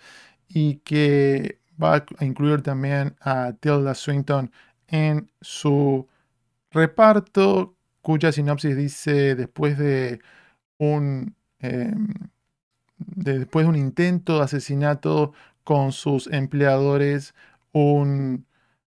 y 0.49 0.76
que 0.76 1.59
va 1.83 2.05
a 2.18 2.24
incluir 2.24 2.62
también 2.62 3.16
a 3.20 3.53
Tilda 3.59 3.97
Swinton 3.97 4.53
en 4.87 5.29
su 5.41 6.07
reparto, 6.70 7.74
cuya 8.01 8.31
sinopsis 8.31 8.76
dice 8.76 9.35
después 9.35 9.76
de 9.76 10.20
un, 10.79 11.35
em, 11.61 12.09
después 12.99 13.67
de 13.67 13.71
un 13.71 13.77
intento 13.77 14.39
de 14.39 14.45
asesinato 14.45 15.33
con 15.65 15.93
sus 15.93 16.27
empleadores, 16.29 17.35
un 17.73 18.47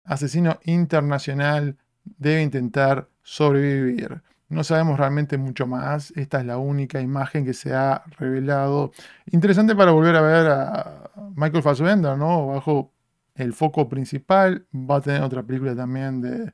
asesino 0.05 0.59
internacional 0.65 1.77
debe 2.03 2.41
intentar 2.41 3.09
sobrevivir. 3.21 4.21
No 4.49 4.63
sabemos 4.63 4.99
realmente 4.99 5.37
mucho 5.37 5.65
más. 5.67 6.11
Esta 6.15 6.39
es 6.39 6.45
la 6.45 6.57
única 6.57 7.01
imagen 7.01 7.45
que 7.45 7.53
se 7.53 7.73
ha 7.73 8.03
revelado. 8.19 8.91
Interesante 9.31 9.75
para 9.75 9.91
volver 9.91 10.15
a 10.15 10.21
ver 10.21 10.47
a 10.47 11.11
Michael 11.35 11.63
Fassbender, 11.63 12.17
¿no? 12.17 12.47
Bajo 12.47 12.93
el 13.35 13.53
foco 13.53 13.89
principal. 13.89 14.67
Va 14.73 14.97
a 14.97 15.01
tener 15.01 15.21
otra 15.23 15.43
película 15.43 15.75
también 15.75 16.21
de, 16.21 16.53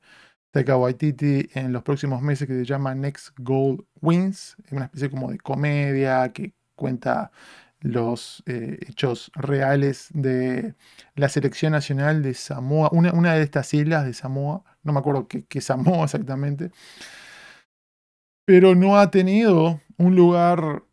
Taika 0.52 0.78
Waititi 0.78 1.50
en 1.54 1.72
los 1.72 1.84
próximos 1.84 2.22
meses 2.22 2.48
que 2.48 2.54
se 2.54 2.66
llama 2.66 2.96
Next 2.96 3.30
Gold 3.38 3.86
Wins. 4.02 4.56
Es 4.66 4.72
una 4.72 4.86
especie 4.86 5.10
como 5.10 5.32
de 5.32 5.38
comedia 5.38 6.32
que 6.34 6.54
cuenta 6.76 7.32
los 7.82 8.44
eh, 8.46 8.78
hechos 8.88 9.32
reales 9.36 10.10
de 10.14 10.76
la 11.16 11.30
selección 11.30 11.72
nacional 11.72 12.22
de 12.22 12.34
Samoa, 12.34 12.90
una, 12.92 13.34
de 13.34 13.44
estas 13.44 13.74
islas 13.74 14.06
de 14.06 14.14
Samoa, 14.14 14.64
no 14.84 14.94
me 14.94 15.00
acuerdo 15.00 15.28
qué, 15.28 15.46
qué 15.46 15.62
Samoa 15.62 16.04
exactamente, 16.06 16.72
pero 18.46 18.76
no 18.76 18.98
ha 18.98 19.12
tenido 19.12 19.80
un 19.98 20.16
lugar 20.16 20.84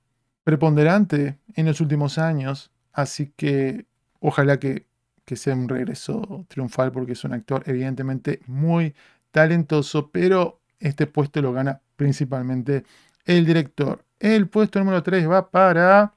preponderante 0.44 1.38
en 1.54 1.66
los 1.66 1.80
últimos 1.80 2.18
años, 2.18 2.70
así 2.92 3.32
que 3.36 3.86
ojalá 4.20 4.58
que, 4.58 4.86
que 5.24 5.36
sea 5.36 5.54
un 5.54 5.68
regreso 5.68 6.46
triunfal 6.48 6.92
porque 6.92 7.12
es 7.12 7.24
un 7.24 7.32
actor 7.32 7.64
evidentemente 7.66 8.40
muy 8.46 8.94
talentoso, 9.36 10.10
pero 10.10 10.62
este 10.78 11.06
puesto 11.06 11.42
lo 11.42 11.52
gana 11.52 11.82
principalmente 11.94 12.84
el 13.26 13.44
director. 13.44 14.02
El 14.18 14.48
puesto 14.48 14.78
número 14.78 15.02
3 15.02 15.28
va 15.28 15.50
para 15.50 16.14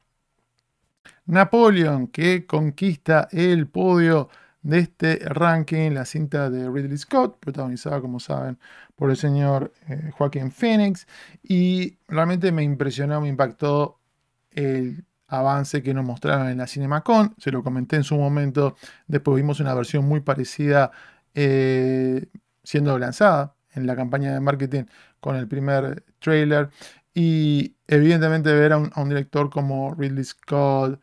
Napoleon, 1.26 2.08
que 2.08 2.46
conquista 2.46 3.28
el 3.34 3.68
podio 3.68 4.30
de 4.62 4.80
este 4.80 5.20
ranking, 5.26 5.92
la 5.92 6.06
cinta 6.06 6.50
de 6.50 6.70
Ridley 6.70 6.98
Scott, 6.98 7.40
protagonizada, 7.42 8.00
como 8.00 8.22
saben, 8.22 8.58
por 8.96 9.10
el 9.10 9.18
señor 9.18 9.74
eh, 9.90 10.12
Joaquín 10.14 10.50
Phoenix. 10.54 11.06
Y 11.44 11.98
realmente 12.08 12.54
me 12.54 12.64
impresionó, 12.64 13.20
me 13.20 13.28
impactó 13.28 14.00
el 14.52 15.04
avance 15.28 15.84
que 15.84 15.94
nos 15.94 16.06
mostraron 16.06 16.48
en 16.48 16.58
la 16.58 16.68
CinemaCon. 16.68 17.36
Se 17.38 17.52
lo 17.52 17.64
comenté 17.64 17.98
en 17.98 18.06
su 18.06 18.16
momento. 18.16 18.78
Después 19.08 19.36
vimos 19.36 19.60
una 19.60 19.74
versión 19.74 20.06
muy 20.06 20.22
parecida 20.22 20.92
eh, 21.36 22.28
siendo 22.70 23.00
lanzada 23.00 23.56
en 23.74 23.88
la 23.88 23.96
campaña 23.96 24.32
de 24.32 24.40
marketing 24.40 24.84
con 25.20 25.36
el 25.36 25.48
primer 25.48 26.04
trailer. 26.20 26.70
Y 27.16 27.76
evidentemente 27.88 28.54
ver 28.54 28.74
a 28.74 28.78
un, 28.78 29.10
director 29.10 29.50
como 29.50 29.96
Ridley 29.96 30.24
Scott 30.24 31.02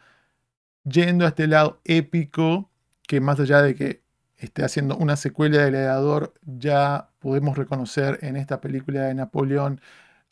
yendo 0.84 1.24
a 1.24 1.28
este 1.28 1.48
lado 1.48 1.80
épico, 1.84 2.70
que 3.08 3.20
más 3.20 3.40
allá 3.40 3.62
de 3.62 3.74
que 3.74 4.02
esté 4.38 4.64
haciendo 4.64 4.96
una 4.96 5.16
secuela 5.16 5.58
de 5.58 5.70
Gladiador, 5.70 6.34
ya 6.42 7.10
podemos 7.18 7.58
reconocer 7.58 8.20
en 8.22 8.36
esta 8.36 8.60
película 8.60 9.02
de 9.02 9.14
Napoleón 9.14 9.80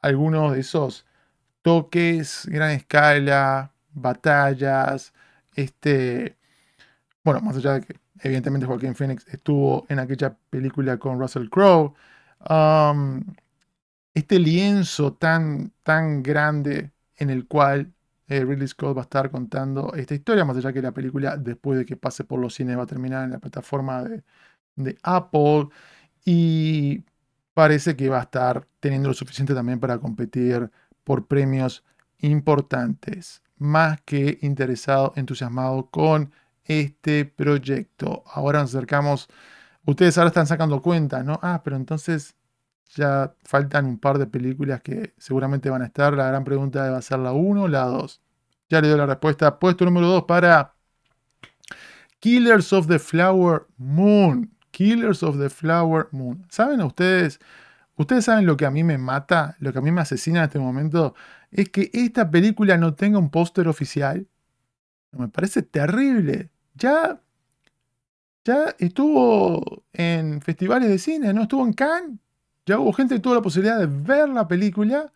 algunos 0.03 0.53
de 0.55 0.61
esos 0.61 1.07
toques, 1.62 2.47
gran 2.47 2.70
escala, 2.72 3.72
batallas, 3.93 5.12
este, 5.57 6.37
bueno, 7.24 7.41
más 7.41 7.57
allá 7.57 7.74
de 7.74 7.82
que 7.82 8.03
evidentemente 8.25 8.66
Joaquín 8.66 8.95
Phoenix 8.95 9.27
estuvo 9.29 9.87
en 9.89 9.99
aquella 10.01 10.37
película 10.51 10.99
con 10.99 11.20
Russell 11.20 11.49
Crowe. 11.49 11.95
Este 14.14 14.39
lienzo 14.39 15.12
tan, 15.14 15.72
tan 15.83 16.22
grande 16.22 16.93
en 17.16 17.31
el 17.31 17.47
cual 17.47 17.93
eh, 18.29 18.45
Ridley 18.45 18.68
Scott 18.68 18.97
va 18.97 19.03
a 19.03 19.05
estar 19.05 19.31
contando 19.31 19.93
esta 19.95 20.14
historia, 20.14 20.45
más 20.45 20.57
allá 20.57 20.72
que 20.72 20.81
la 20.81 20.93
película, 20.93 21.37
después 21.37 21.79
de 21.79 21.85
que 21.85 21.97
pase 21.97 22.25
por 22.25 22.41
los 22.41 22.55
cines, 22.55 22.79
va 22.79 22.85
a 22.85 22.87
terminar 22.87 23.25
en 23.25 23.33
la 23.33 23.39
plataforma 23.39 24.05
de 24.77 24.99
Apple. 25.03 25.68
Y 26.25 27.05
parece 27.55 27.97
que 27.97 28.09
va 28.09 28.20
a 28.20 28.22
estar 28.22 28.66
teniendo 28.81 29.09
lo 29.09 29.14
suficiente 29.14 29.55
también 29.55 29.81
para 29.81 29.99
competir 29.99 30.70
por 31.05 31.27
premios 31.27 31.85
importantes. 32.18 33.43
Más 33.59 34.01
que 34.03 34.39
interesado, 34.43 35.12
entusiasmado 35.16 35.91
con 35.91 36.33
este 36.65 37.25
proyecto. 37.25 38.25
Ahora 38.27 38.61
nos 38.61 38.75
acercamos, 38.75 39.29
ustedes 39.85 40.19
ahora 40.19 40.29
están 40.29 40.47
sacando 40.47 40.83
cuenta, 40.83 41.23
¿no? 41.23 41.39
Ah, 41.43 41.62
pero 41.65 41.77
entonces 41.77 42.37
ya 42.95 43.35
faltan 43.45 43.87
un 43.87 43.99
par 43.99 44.19
de 44.19 44.27
películas 44.27 44.81
que 44.83 45.15
seguramente 45.19 45.71
van 45.71 45.83
a 45.83 45.87
estar. 45.87 46.15
La 46.15 46.29
gran 46.29 46.45
pregunta 46.45 46.91
va 46.91 46.99
a 46.99 47.03
ser 47.03 47.19
la 47.19 47.33
1 47.33 47.62
o 47.62 47.69
la 47.69 47.85
2. 47.85 48.23
Ya 48.71 48.81
le 48.81 48.89
doy 48.89 48.99
la 48.99 49.07
respuesta. 49.07 49.59
Puesto 49.59 49.85
número 49.85 50.07
2 50.09 50.25
para 50.25 50.75
Killers 52.21 52.73
of 52.73 52.87
the 52.87 52.99
Flower 52.99 53.67
Moon. 53.77 54.51
Killers 54.71 55.23
of 55.23 55.39
the 55.39 55.51
Flower 55.51 56.09
Moon. 56.12 56.47
¿Saben 56.51 56.81
ustedes? 56.83 57.41
Ustedes 57.97 58.25
saben 58.25 58.47
lo 58.47 58.57
que 58.57 58.67
a 58.67 58.71
mí 58.71 58.83
me 58.83 58.99
mata, 58.99 59.57
lo 59.61 59.73
que 59.73 59.79
a 59.79 59.83
mí 59.83 59.93
me 59.93 60.01
asesina 60.01 60.41
en 60.41 60.45
este 60.47 60.59
momento, 60.59 61.15
es 61.51 61.69
que 61.69 61.91
esta 61.93 62.31
película 62.31 62.77
no 62.77 62.95
tenga 62.95 63.19
un 63.19 63.31
póster 63.31 63.69
oficial. 63.69 64.27
Me 65.12 65.29
parece 65.29 65.62
terrible 65.62 66.51
ya, 66.75 67.20
ya 68.45 68.75
estuvo 68.79 69.85
en 69.93 70.41
festivales 70.43 70.89
de 70.89 70.99
cine, 70.99 71.33
¿no? 71.33 71.43
Estuvo 71.43 71.64
en 71.64 71.72
Cannes, 71.72 72.18
ya 72.66 72.79
hubo 72.79 72.93
gente 72.93 73.14
que 73.16 73.20
tuvo 73.20 73.35
la 73.35 73.43
posibilidad 73.43 73.79
de 73.79 73.87
ver 73.87 74.29
la 74.29 74.49
película 74.49 75.12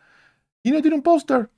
y 0.63 0.71
no 0.71 0.83
tiene 0.83 0.97
un 0.97 1.03
póster. 1.03 1.51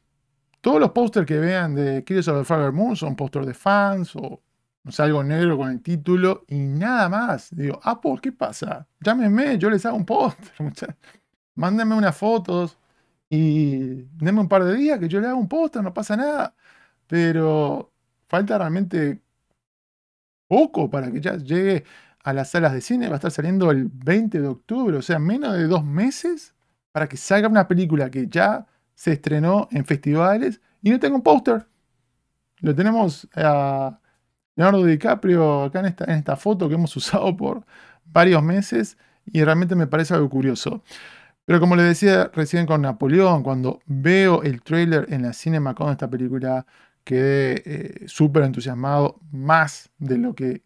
Todos 0.60 0.80
los 0.80 0.90
pósters 0.92 1.26
que 1.26 1.38
vean 1.38 1.74
de 1.74 2.04
Killers 2.04 2.28
of 2.28 2.38
the 2.38 2.44
Flower 2.44 2.72
Moon 2.72 2.96
son 2.96 3.16
pósters 3.16 3.46
de 3.46 3.54
fans 3.54 4.14
o 4.16 4.42
no 4.82 4.92
sé, 4.92 5.02
algo 5.02 5.22
negro 5.22 5.58
con 5.58 5.70
el 5.70 5.82
título 5.82 6.44
y 6.48 6.58
nada 6.58 7.08
más. 7.08 7.54
Digo, 7.54 7.80
Apple, 7.82 8.16
¿qué 8.22 8.32
pasa? 8.32 8.86
Llámenme, 9.00 9.58
yo 9.58 9.70
les 9.70 9.84
hago 9.86 9.96
un 9.96 10.06
póster. 10.06 10.96
Mándenme 11.54 11.94
unas 11.94 12.16
fotos 12.16 12.78
y 13.28 14.02
denme 14.18 14.40
un 14.40 14.48
par 14.48 14.64
de 14.64 14.74
días 14.74 14.98
que 14.98 15.08
yo 15.08 15.20
le 15.20 15.26
haga 15.26 15.36
un 15.36 15.48
póster, 15.48 15.82
no 15.82 15.92
pasa 15.94 16.16
nada. 16.16 16.54
Pero 17.06 17.92
falta 18.28 18.58
realmente 18.58 19.22
poco 20.50 20.90
para 20.90 21.12
que 21.12 21.20
ya 21.20 21.36
llegue 21.36 21.84
a 22.24 22.32
las 22.32 22.50
salas 22.50 22.72
de 22.72 22.80
cine. 22.80 23.06
Va 23.06 23.14
a 23.14 23.16
estar 23.16 23.30
saliendo 23.30 23.70
el 23.70 23.88
20 23.88 24.40
de 24.40 24.48
octubre, 24.48 24.96
o 24.96 25.02
sea, 25.02 25.20
menos 25.20 25.54
de 25.54 25.68
dos 25.68 25.84
meses 25.84 26.54
para 26.90 27.08
que 27.08 27.16
salga 27.16 27.46
una 27.46 27.68
película 27.68 28.10
que 28.10 28.26
ya 28.26 28.66
se 28.94 29.12
estrenó 29.12 29.68
en 29.70 29.84
festivales 29.84 30.60
y 30.82 30.90
no 30.90 30.98
tenga 30.98 31.14
un 31.14 31.22
póster. 31.22 31.68
Lo 32.58 32.74
tenemos 32.74 33.28
a 33.36 34.00
Leonardo 34.56 34.84
DiCaprio 34.84 35.62
acá 35.62 35.80
en 35.80 35.86
esta, 35.86 36.04
en 36.06 36.18
esta 36.18 36.34
foto 36.34 36.68
que 36.68 36.74
hemos 36.74 36.96
usado 36.96 37.36
por 37.36 37.64
varios 38.04 38.42
meses 38.42 38.98
y 39.26 39.44
realmente 39.44 39.76
me 39.76 39.86
parece 39.86 40.14
algo 40.14 40.28
curioso. 40.28 40.82
Pero 41.44 41.60
como 41.60 41.76
les 41.76 41.86
decía 41.86 42.28
recién 42.34 42.66
con 42.66 42.82
Napoleón, 42.82 43.44
cuando 43.44 43.80
veo 43.86 44.42
el 44.42 44.62
trailer 44.62 45.06
en 45.10 45.22
la 45.22 45.32
cinema 45.32 45.76
con 45.76 45.90
esta 45.90 46.10
película, 46.10 46.66
quedé 47.04 47.62
eh, 47.64 48.08
súper 48.08 48.44
entusiasmado, 48.44 49.20
más 49.32 49.90
de 49.98 50.18
lo 50.18 50.34
que 50.34 50.62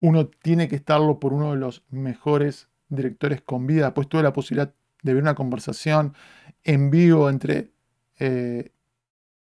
uno 0.00 0.26
tiene 0.28 0.68
que 0.68 0.76
estarlo 0.76 1.18
por 1.18 1.32
uno 1.32 1.52
de 1.52 1.58
los 1.58 1.82
mejores 1.90 2.68
directores 2.88 3.40
con 3.42 3.66
vida. 3.66 3.94
Pues 3.94 4.08
tuve 4.08 4.22
la 4.22 4.32
posibilidad 4.32 4.74
de 5.02 5.14
ver 5.14 5.22
una 5.22 5.34
conversación 5.34 6.14
en 6.62 6.90
vivo 6.90 7.30
entre 7.30 7.72
eh, 8.18 8.72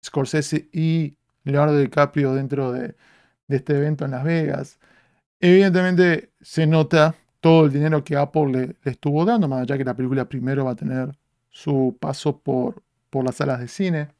Scorsese 0.04 0.68
y 0.72 1.16
Leonardo 1.44 1.78
DiCaprio 1.78 2.34
dentro 2.34 2.72
de, 2.72 2.94
este 3.48 3.76
evento 3.76 4.04
en 4.04 4.12
Las 4.12 4.24
Vegas. 4.24 4.78
Evidentemente 5.40 6.32
se 6.40 6.66
nota 6.66 7.14
todo 7.40 7.66
el 7.66 7.72
dinero 7.72 8.04
que 8.04 8.16
Apple 8.16 8.52
le, 8.52 8.90
estuvo 8.90 9.24
dando, 9.24 9.48
más 9.48 9.62
allá 9.62 9.78
que 9.78 9.84
la 9.84 9.96
película 9.96 10.28
primero 10.28 10.66
va 10.66 10.72
a 10.72 10.76
tener 10.76 11.16
su 11.48 11.96
paso 11.98 12.38
por 12.40 12.82
las 13.24 13.36
salas 13.36 13.60
de 13.60 13.68
cine 13.68 14.19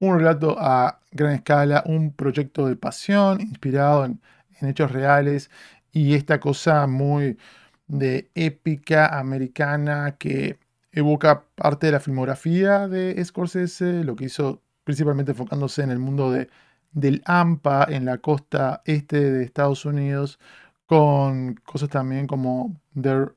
un 0.00 0.18
relato 0.18 0.56
a 0.58 1.00
gran 1.12 1.32
escala, 1.34 1.84
un 1.86 2.12
proyecto 2.12 2.66
de 2.66 2.76
pasión 2.76 3.40
inspirado 3.40 4.04
en, 4.04 4.20
hechos 4.62 4.92
reales 4.92 5.50
y 5.90 6.14
esta 6.14 6.38
cosa 6.38 6.86
muy 6.86 7.38
de 7.86 8.30
épica 8.34 9.18
americana 9.18 10.16
que 10.18 10.58
evoca 10.92 11.44
parte 11.54 11.86
de 11.86 11.92
la 11.92 12.00
filmografía 12.00 12.88
de 12.88 13.24
Scorsese, 13.24 14.04
lo 14.04 14.16
que 14.16 14.26
hizo 14.26 14.62
principalmente 14.84 15.32
enfocándose 15.32 15.82
en 15.82 15.90
el 15.90 15.98
mundo 15.98 16.30
de, 16.30 16.50
del 16.92 17.22
AMPA 17.24 17.86
en 17.88 18.04
la 18.04 18.18
costa 18.18 18.82
este 18.84 19.30
de 19.30 19.44
Estados 19.44 19.86
Unidos, 19.86 20.38
con 20.86 21.54
cosas 21.64 21.88
también 21.88 22.26
como 22.26 22.76
There, 23.00 23.28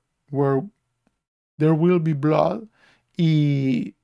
There 1.57 1.71
Will 1.71 1.99
Be 2.01 2.13
Blood 2.15 2.63
y 3.15 3.95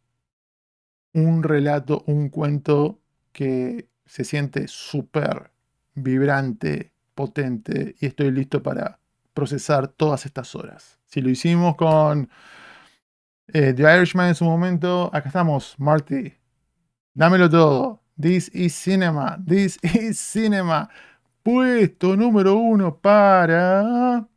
un 1.13 1.43
relato, 1.43 2.03
un 2.07 2.29
cuento 2.29 2.99
que 3.31 3.89
se 4.05 4.23
siente 4.23 4.67
súper 4.67 5.51
vibrante, 5.95 6.93
potente 7.15 7.95
y 7.99 8.07
estoy 8.07 8.31
listo 8.31 8.63
para 8.63 8.99
procesar 9.33 9.87
todas 9.87 10.25
estas 10.25 10.55
horas. 10.55 10.99
Si 11.05 11.21
lo 11.21 11.29
hicimos 11.29 11.75
con 11.75 12.29
eh, 13.47 13.73
The 13.73 13.83
Irishman 13.97 14.29
en 14.29 14.35
su 14.35 14.45
momento, 14.45 15.09
acá 15.13 15.29
estamos, 15.29 15.75
Marty. 15.77 16.33
Dámelo 17.13 17.49
todo. 17.49 18.01
This 18.19 18.49
is 18.53 18.75
cinema. 18.75 19.37
This 19.45 19.79
is 19.83 20.19
cinema. 20.19 20.89
Puesto 21.43 22.15
número 22.15 22.55
uno 22.55 22.97
para 22.97 24.27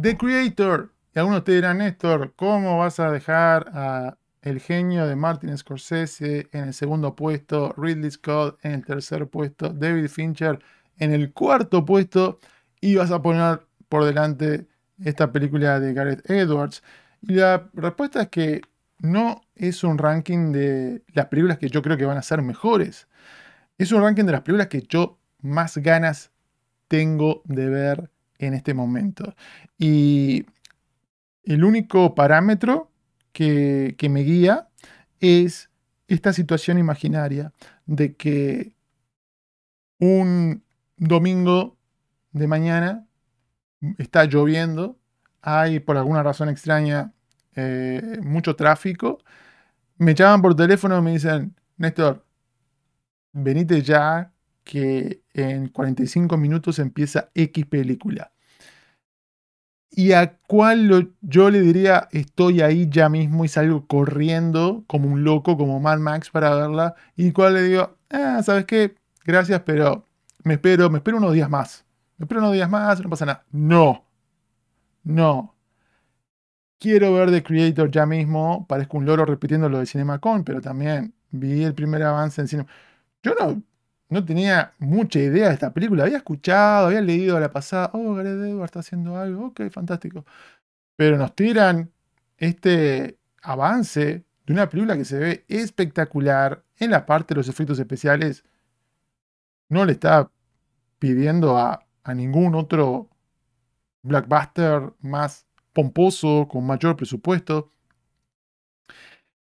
The 0.00 0.16
Creator 0.16 0.92
algunos 1.14 1.44
te 1.44 1.52
dirán, 1.52 1.78
Néstor, 1.78 2.34
¿cómo 2.36 2.78
vas 2.78 3.00
a 3.00 3.10
dejar 3.10 3.70
a 3.74 4.18
el 4.42 4.60
genio 4.60 5.06
de 5.06 5.16
Martin 5.16 5.56
Scorsese 5.56 6.48
en 6.52 6.64
el 6.64 6.74
segundo 6.74 7.14
puesto, 7.16 7.74
Ridley 7.76 8.10
Scott 8.10 8.58
en 8.62 8.72
el 8.72 8.84
tercer 8.84 9.26
puesto, 9.28 9.70
David 9.70 10.08
Fincher 10.08 10.58
en 10.98 11.12
el 11.12 11.32
cuarto 11.32 11.84
puesto 11.84 12.38
y 12.80 12.94
vas 12.94 13.10
a 13.10 13.20
poner 13.20 13.66
por 13.88 14.04
delante 14.04 14.68
esta 15.04 15.32
película 15.32 15.80
de 15.80 15.92
Gareth 15.92 16.30
Edwards? 16.30 16.82
Y 17.22 17.34
la 17.34 17.68
respuesta 17.74 18.22
es 18.22 18.28
que 18.28 18.62
no 19.00 19.42
es 19.54 19.84
un 19.84 19.98
ranking 19.98 20.52
de 20.52 21.02
las 21.12 21.26
películas 21.26 21.58
que 21.58 21.68
yo 21.68 21.82
creo 21.82 21.96
que 21.96 22.04
van 22.04 22.18
a 22.18 22.22
ser 22.22 22.42
mejores. 22.42 23.08
Es 23.76 23.92
un 23.92 24.02
ranking 24.02 24.24
de 24.24 24.32
las 24.32 24.42
películas 24.42 24.68
que 24.68 24.82
yo 24.82 25.18
más 25.40 25.78
ganas 25.78 26.32
tengo 26.88 27.42
de 27.44 27.68
ver 27.68 28.10
en 28.38 28.54
este 28.54 28.74
momento. 28.74 29.34
Y 29.78 30.46
el 31.48 31.64
único 31.64 32.14
parámetro 32.14 32.92
que, 33.32 33.96
me 34.10 34.20
guía 34.20 34.68
es 35.18 35.70
esta 36.06 36.32
situación 36.34 36.78
imaginaria 36.78 37.54
de 37.86 38.14
que 38.14 38.74
un 39.98 40.62
domingo 40.98 41.78
de 42.32 42.46
mañana 42.46 43.06
está 43.96 44.26
lloviendo, 44.26 44.98
hay 45.40 45.80
por 45.80 45.96
alguna 45.96 46.22
razón 46.22 46.50
extraña 46.50 47.14
eh, 47.56 48.18
mucho 48.22 48.54
tráfico, 48.54 49.18
me 49.96 50.14
llaman 50.14 50.42
por 50.42 50.54
teléfono 50.54 50.98
y 50.98 51.02
me 51.02 51.12
dicen, 51.12 51.56
Néstor, 51.78 52.26
venite 53.32 53.80
ya 53.80 54.32
que 54.64 55.22
en 55.32 55.68
45 55.68 56.36
minutos 56.36 56.78
empieza 56.78 57.30
X 57.34 57.64
película. 57.66 58.32
Y 59.98 60.12
a 60.12 60.38
cuál 60.46 61.12
yo 61.22 61.50
le 61.50 61.60
diría, 61.60 62.06
estoy 62.12 62.60
ahí 62.60 62.88
ya 62.88 63.08
mismo 63.08 63.44
y 63.44 63.48
salgo 63.48 63.88
corriendo 63.88 64.84
como 64.86 65.08
un 65.08 65.24
loco, 65.24 65.56
como 65.56 65.80
Mad 65.80 65.98
Max 65.98 66.30
para 66.30 66.54
verla. 66.54 66.94
Y 67.16 67.32
cuál 67.32 67.54
le 67.54 67.62
digo, 67.64 67.96
ah, 68.08 68.40
¿sabes 68.44 68.64
qué? 68.64 68.94
Gracias, 69.24 69.60
pero 69.66 70.04
me 70.44 70.54
espero, 70.54 70.88
me 70.88 70.98
espero 70.98 71.16
unos 71.16 71.32
días 71.32 71.50
más. 71.50 71.84
Me 72.16 72.26
espero 72.26 72.42
unos 72.42 72.52
días 72.52 72.70
más, 72.70 73.00
no 73.02 73.10
pasa 73.10 73.26
nada. 73.26 73.44
No. 73.50 74.04
No. 75.02 75.56
Quiero 76.78 77.12
ver 77.14 77.32
The 77.32 77.42
Creator 77.42 77.90
ya 77.90 78.06
mismo. 78.06 78.66
Parezco 78.68 78.98
un 78.98 79.04
loro 79.04 79.24
repitiendo 79.24 79.68
lo 79.68 79.80
de 79.80 79.86
CinemaCon, 79.86 80.44
pero 80.44 80.60
también 80.60 81.12
vi 81.30 81.64
el 81.64 81.74
primer 81.74 82.04
avance 82.04 82.40
en 82.40 82.46
cine. 82.46 82.66
Yo 83.24 83.34
no, 83.34 83.60
no 84.08 84.24
tenía 84.24 84.72
mucha 84.78 85.18
idea 85.18 85.48
de 85.48 85.54
esta 85.54 85.72
película. 85.72 86.04
Había 86.04 86.18
escuchado, 86.18 86.86
había 86.86 87.00
leído 87.00 87.36
a 87.36 87.40
la 87.40 87.50
pasada. 87.52 87.90
Oh, 87.92 88.14
Gareth 88.14 88.40
Edwards 88.40 88.64
está 88.66 88.80
haciendo 88.80 89.16
algo. 89.16 89.46
Ok, 89.48 89.62
fantástico. 89.70 90.24
Pero 90.96 91.18
nos 91.18 91.34
tiran 91.34 91.92
este 92.38 93.18
avance 93.42 94.24
de 94.46 94.52
una 94.52 94.68
película 94.68 94.96
que 94.96 95.04
se 95.04 95.18
ve 95.18 95.44
espectacular 95.48 96.64
en 96.78 96.90
la 96.90 97.06
parte 97.06 97.34
de 97.34 97.38
los 97.38 97.48
efectos 97.48 97.78
especiales. 97.78 98.44
No 99.68 99.84
le 99.84 99.92
está 99.92 100.30
pidiendo 100.98 101.58
a, 101.58 101.86
a 102.04 102.14
ningún 102.14 102.54
otro 102.54 103.10
blockbuster 104.02 104.92
más 105.00 105.46
pomposo, 105.72 106.48
con 106.48 106.66
mayor 106.66 106.96
presupuesto. 106.96 107.72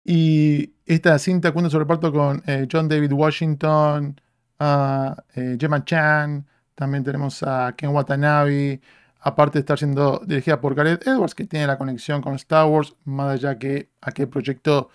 Y 0.05 0.75
esta 0.87 1.19
cinta 1.19 1.53
cuenta 1.53 1.71
su 1.71 1.79
reparto 1.79 2.13
con 2.13 2.43
eh, 2.47 2.67
John 2.71 2.89
David 2.89 3.13
Washington, 3.13 4.21
eh, 4.61 5.57
Gemma 5.59 5.85
Chan, 5.85 6.47
también 6.75 7.05
tenemos 7.05 7.43
a 7.43 7.75
Ken 7.77 7.91
Watanabe, 7.91 8.81
aparte 9.21 9.59
de 9.59 9.61
estar 9.61 9.79
siendo 9.79 10.21
dirigida 10.27 10.61
por 10.61 10.75
Gareth 10.75 11.07
Edwards, 11.07 11.35
que 11.35 11.47
tiene 11.47 11.67
la 11.67 11.79
conexión 11.79 12.23
con 12.23 12.35
Star 12.35 12.67
Wars, 12.67 12.95
más 13.05 13.35
allá 13.35 13.59
que 13.59 13.91
aquel 14.01 14.29
proyecto 14.29 14.91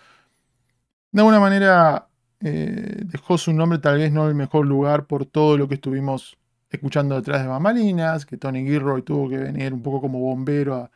de 1.11 1.21
alguna 1.21 1.39
manera 1.39 2.09
eh, 2.41 3.03
dejó 3.05 3.37
su 3.37 3.53
nombre 3.53 3.79
tal 3.79 3.97
vez 3.97 4.11
no 4.11 4.27
el 4.27 4.35
mejor 4.35 4.65
lugar 4.65 5.07
por 5.07 5.25
todo 5.25 5.57
lo 5.57 5.69
que 5.69 5.75
estuvimos 5.75 6.37
escuchando 6.69 7.15
detrás 7.15 7.41
de 7.41 7.47
bambalinas, 7.47 8.25
que 8.25 8.37
Tony 8.37 8.65
Gilroy 8.65 9.01
tuvo 9.01 9.29
que 9.29 9.37
venir 9.37 9.73
un 9.73 9.81
poco 9.81 10.01
como 10.01 10.19
bombero 10.19 10.91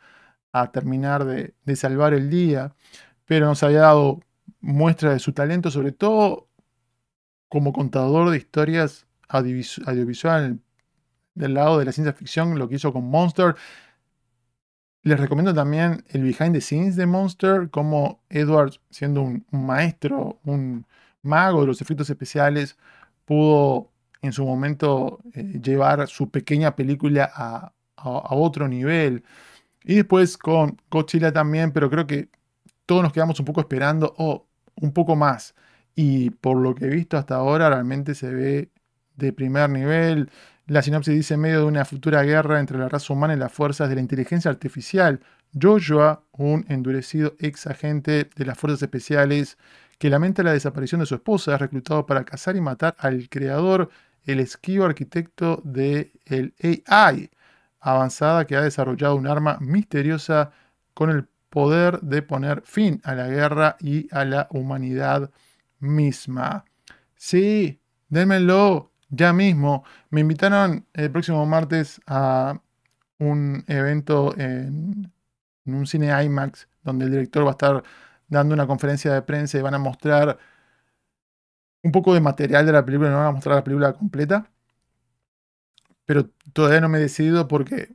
a, 0.52 0.70
terminar 0.72 1.24
de, 1.24 1.54
salvar 1.76 2.12
el 2.12 2.28
día, 2.28 2.74
pero 3.24 3.46
nos 3.46 3.62
había 3.62 3.80
dado 3.80 4.20
muestra 4.60 5.12
de 5.12 5.18
su 5.20 5.32
talento, 5.32 5.70
sobre 5.70 5.92
todo 5.92 6.49
como 7.50 7.74
contador 7.74 8.30
de 8.30 8.38
historias 8.38 9.06
audiovisual 9.28 10.60
del 11.34 11.54
lado 11.54 11.78
de 11.78 11.84
la 11.84 11.92
ciencia 11.92 12.14
ficción, 12.14 12.58
lo 12.58 12.68
que 12.68 12.76
hizo 12.76 12.92
con 12.92 13.04
Monster. 13.10 13.56
Les 15.02 15.18
recomiendo 15.18 15.52
también 15.52 16.04
el 16.08 16.22
behind 16.22 16.54
the 16.54 16.60
scenes 16.60 16.96
de 16.96 17.06
Monster, 17.06 17.68
como 17.70 18.22
Edward, 18.30 18.74
siendo 18.90 19.22
un 19.22 19.44
maestro, 19.50 20.38
un 20.44 20.86
mago 21.22 21.62
de 21.62 21.66
los 21.66 21.82
efectos 21.82 22.08
especiales, 22.08 22.78
pudo 23.24 23.90
en 24.22 24.32
su 24.32 24.44
momento 24.44 25.20
eh, 25.34 25.60
llevar 25.62 26.06
su 26.08 26.30
pequeña 26.30 26.76
película 26.76 27.30
a, 27.34 27.72
otro 28.02 28.66
nivel. 28.68 29.24
Y 29.84 29.96
después 29.96 30.38
con 30.38 30.80
Godzilla 30.90 31.32
también, 31.32 31.72
pero 31.72 31.90
creo 31.90 32.06
que 32.06 32.30
todos 32.86 33.02
nos 33.02 33.12
quedamos 33.12 33.38
un 33.40 33.46
poco 33.46 33.60
esperando, 33.60 34.14
o 34.18 34.46
un 34.76 34.92
poco 34.92 35.16
más. 35.16 35.54
Y 36.02 36.30
por 36.30 36.56
lo 36.56 36.74
que 36.74 36.86
he 36.86 36.88
visto 36.88 37.18
hasta 37.18 37.34
ahora, 37.34 37.68
realmente 37.68 38.14
se 38.14 38.32
ve 38.32 38.70
de 39.16 39.34
primer 39.34 39.68
nivel. 39.68 40.30
La 40.66 40.80
sinopsis 40.80 41.14
dice 41.14 41.34
en 41.34 41.40
medio 41.40 41.58
de 41.58 41.64
una 41.66 41.84
futura 41.84 42.22
guerra 42.22 42.58
entre 42.58 42.78
la 42.78 42.88
raza 42.88 43.12
humana 43.12 43.34
y 43.34 43.36
las 43.36 43.52
fuerzas 43.52 43.90
de 43.90 43.96
la 43.96 44.00
inteligencia 44.00 44.50
artificial. 44.50 45.20
Joshua, 45.60 46.24
un 46.32 46.64
endurecido 46.70 47.34
ex 47.38 47.66
agente 47.66 48.30
de 48.34 48.44
las 48.46 48.56
fuerzas 48.56 48.80
especiales 48.80 49.58
que 49.98 50.08
lamenta 50.08 50.42
la 50.42 50.54
desaparición 50.54 51.00
de 51.02 51.06
su 51.06 51.16
esposa, 51.16 51.52
es 51.52 51.60
reclutado 51.60 52.06
para 52.06 52.24
cazar 52.24 52.56
y 52.56 52.62
matar 52.62 52.96
al 52.98 53.28
creador 53.28 53.90
el 54.24 54.40
esquivo 54.40 54.86
arquitecto 54.86 55.60
de 55.66 56.12
el 56.24 56.54
AI 56.86 57.28
avanzada 57.78 58.46
que 58.46 58.56
ha 58.56 58.62
desarrollado 58.62 59.16
un 59.16 59.26
arma 59.26 59.58
misteriosa 59.60 60.50
con 60.94 61.10
el 61.10 61.26
poder 61.50 62.00
de 62.00 62.22
poner 62.22 62.62
fin 62.64 63.02
a 63.04 63.14
la 63.14 63.28
guerra 63.28 63.76
y 63.80 64.08
a 64.14 64.24
la 64.24 64.48
humanidad 64.50 65.30
misma. 65.80 66.64
Sí, 67.16 67.80
démelo 68.08 68.92
ya 69.10 69.32
mismo. 69.32 69.84
Me 70.10 70.20
invitaron 70.20 70.86
el 70.94 71.10
próximo 71.10 71.44
martes 71.46 72.00
a 72.06 72.60
un 73.18 73.64
evento 73.68 74.34
en, 74.38 75.12
un 75.66 75.86
cine 75.86 76.08
IMAX 76.24 76.68
donde 76.82 77.04
el 77.06 77.12
director 77.12 77.44
va 77.44 77.50
a 77.50 77.52
estar 77.52 77.84
dando 78.28 78.54
una 78.54 78.66
conferencia 78.66 79.12
de 79.14 79.22
prensa 79.22 79.58
y 79.58 79.62
van 79.62 79.74
a 79.74 79.78
mostrar 79.78 80.38
un 81.82 81.92
poco 81.92 82.14
de 82.14 82.20
material 82.20 82.66
de 82.66 82.72
la 82.72 82.84
película, 82.84 83.10
no 83.10 83.18
van 83.18 83.26
a 83.28 83.32
mostrar 83.32 83.56
la 83.56 83.64
película 83.64 83.92
completa. 83.92 84.50
Pero 86.04 86.28
todavía 86.52 86.80
no 86.80 86.88
me 86.88 86.98
he 86.98 87.02
decidido 87.02 87.48
porque 87.48 87.94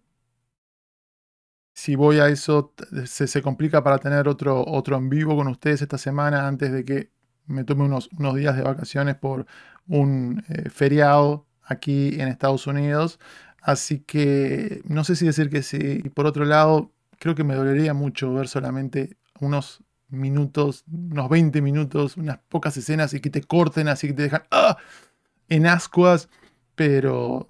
si 1.74 1.96
voy 1.96 2.20
a 2.20 2.28
eso 2.30 2.74
se, 3.06 3.42
complica 3.42 3.84
para 3.84 4.00
tener 4.00 4.28
otro, 4.28 4.64
otro 4.66 4.98
en 4.98 5.10
vivo 5.10 5.36
con 5.36 5.48
ustedes 5.48 5.82
esta 5.82 5.98
semana 5.98 6.48
antes 6.48 6.72
de 6.72 6.86
que 6.86 7.12
me 7.48 7.64
tome 7.64 7.84
unos, 7.84 8.10
unos 8.18 8.36
días 8.36 8.56
de 8.56 8.64
vacaciones 8.64 9.16
por 9.16 9.46
un 9.88 10.44
eh, 10.50 10.70
feriado 10.70 11.46
aquí 11.64 12.20
en 12.20 12.28
Estados 12.28 12.68
Unidos. 12.68 13.20
Así 13.62 14.00
que 14.00 14.82
no 14.86 15.04
sé 15.04 15.16
si 15.16 15.26
decir 15.26 15.50
que 15.50 15.64
sí. 15.64 16.02
Y 16.04 16.10
por 16.10 16.26
otro 16.26 16.46
lado, 16.46 16.92
creo 17.20 17.36
que 17.36 17.44
me 17.44 17.56
dolería 17.56 17.94
mucho 17.94 18.34
ver 18.34 18.48
solamente 18.48 19.18
unos 19.40 19.84
minutos, 20.10 20.84
unos 20.92 21.30
20 21.30 21.62
minutos, 21.62 22.18
unas 22.18 22.40
pocas 22.50 22.78
escenas 22.78 23.14
y 23.14 23.20
que 23.20 23.30
te 23.30 23.42
corten 23.42 23.88
así 23.88 24.08
que 24.08 24.14
te 24.14 24.22
dejan 24.24 24.44
¡ah! 24.52 24.78
en 25.50 25.66
ascuas, 25.68 26.30
pero 26.76 27.50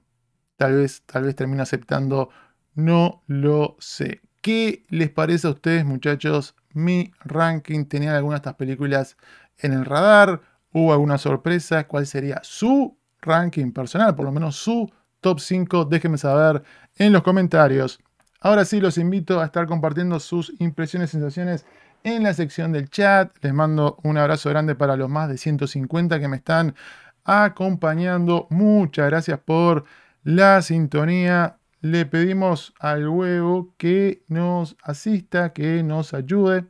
tal 0.58 0.76
vez, 0.78 1.04
tal 1.06 1.24
vez 1.24 1.36
termine 1.36 1.62
aceptando, 1.62 2.30
no 2.74 3.24
lo 3.28 3.76
sé. 3.80 4.22
¿Qué 4.42 4.86
les 4.90 5.10
parece 5.10 5.48
a 5.48 5.52
ustedes, 5.52 5.86
muchachos? 5.86 6.56
Mi 6.74 7.12
ranking, 7.24 7.86
tenía 7.86 8.16
algunas 8.16 8.40
de 8.40 8.44
estas 8.44 8.56
películas 8.56 9.18
en 9.60 9.74
el 9.74 9.86
radar? 9.86 10.42
¿Hubo 10.72 10.92
alguna 10.92 11.18
sorpresa? 11.18 11.88
¿Cuál 11.88 12.06
sería 12.06 12.40
su 12.44 12.98
ranking 13.22 13.72
personal? 13.72 14.16
Por 14.16 14.26
lo 14.26 14.32
menos 14.32 14.56
su 14.56 14.92
top 15.22 15.40
5. 15.40 15.86
Déjenme 15.86 16.18
saber 16.18 16.64
en 16.98 17.14
los 17.14 17.24
comentarios. 17.24 18.00
Ahora 18.42 18.66
sí, 18.66 18.80
los 18.80 18.98
invito 18.98 19.40
a 19.40 19.46
estar 19.46 19.66
compartiendo 19.66 20.20
sus 20.20 20.54
impresiones, 20.60 21.10
sensaciones 21.10 21.66
en 22.04 22.24
la 22.24 22.34
sección 22.34 22.72
del 22.72 22.90
chat. 22.90 23.36
Les 23.42 23.54
mando 23.54 23.98
un 24.04 24.18
abrazo 24.18 24.50
grande 24.50 24.76
para 24.76 24.96
los 24.96 25.10
más 25.10 25.30
de 25.30 25.38
150 25.38 26.20
que 26.20 26.28
me 26.28 26.38
están 26.38 26.76
acompañando. 27.24 28.48
Muchas 28.52 29.08
gracias 29.08 29.40
por 29.40 29.86
la 30.24 30.62
sintonía. 30.62 31.58
Le 31.82 32.06
pedimos 32.06 32.74
al 32.80 33.08
huevo 33.08 33.74
que 33.78 34.24
nos 34.28 34.78
asista, 34.84 35.54
que 35.54 35.84
nos 35.84 36.14
ayude 36.14 36.66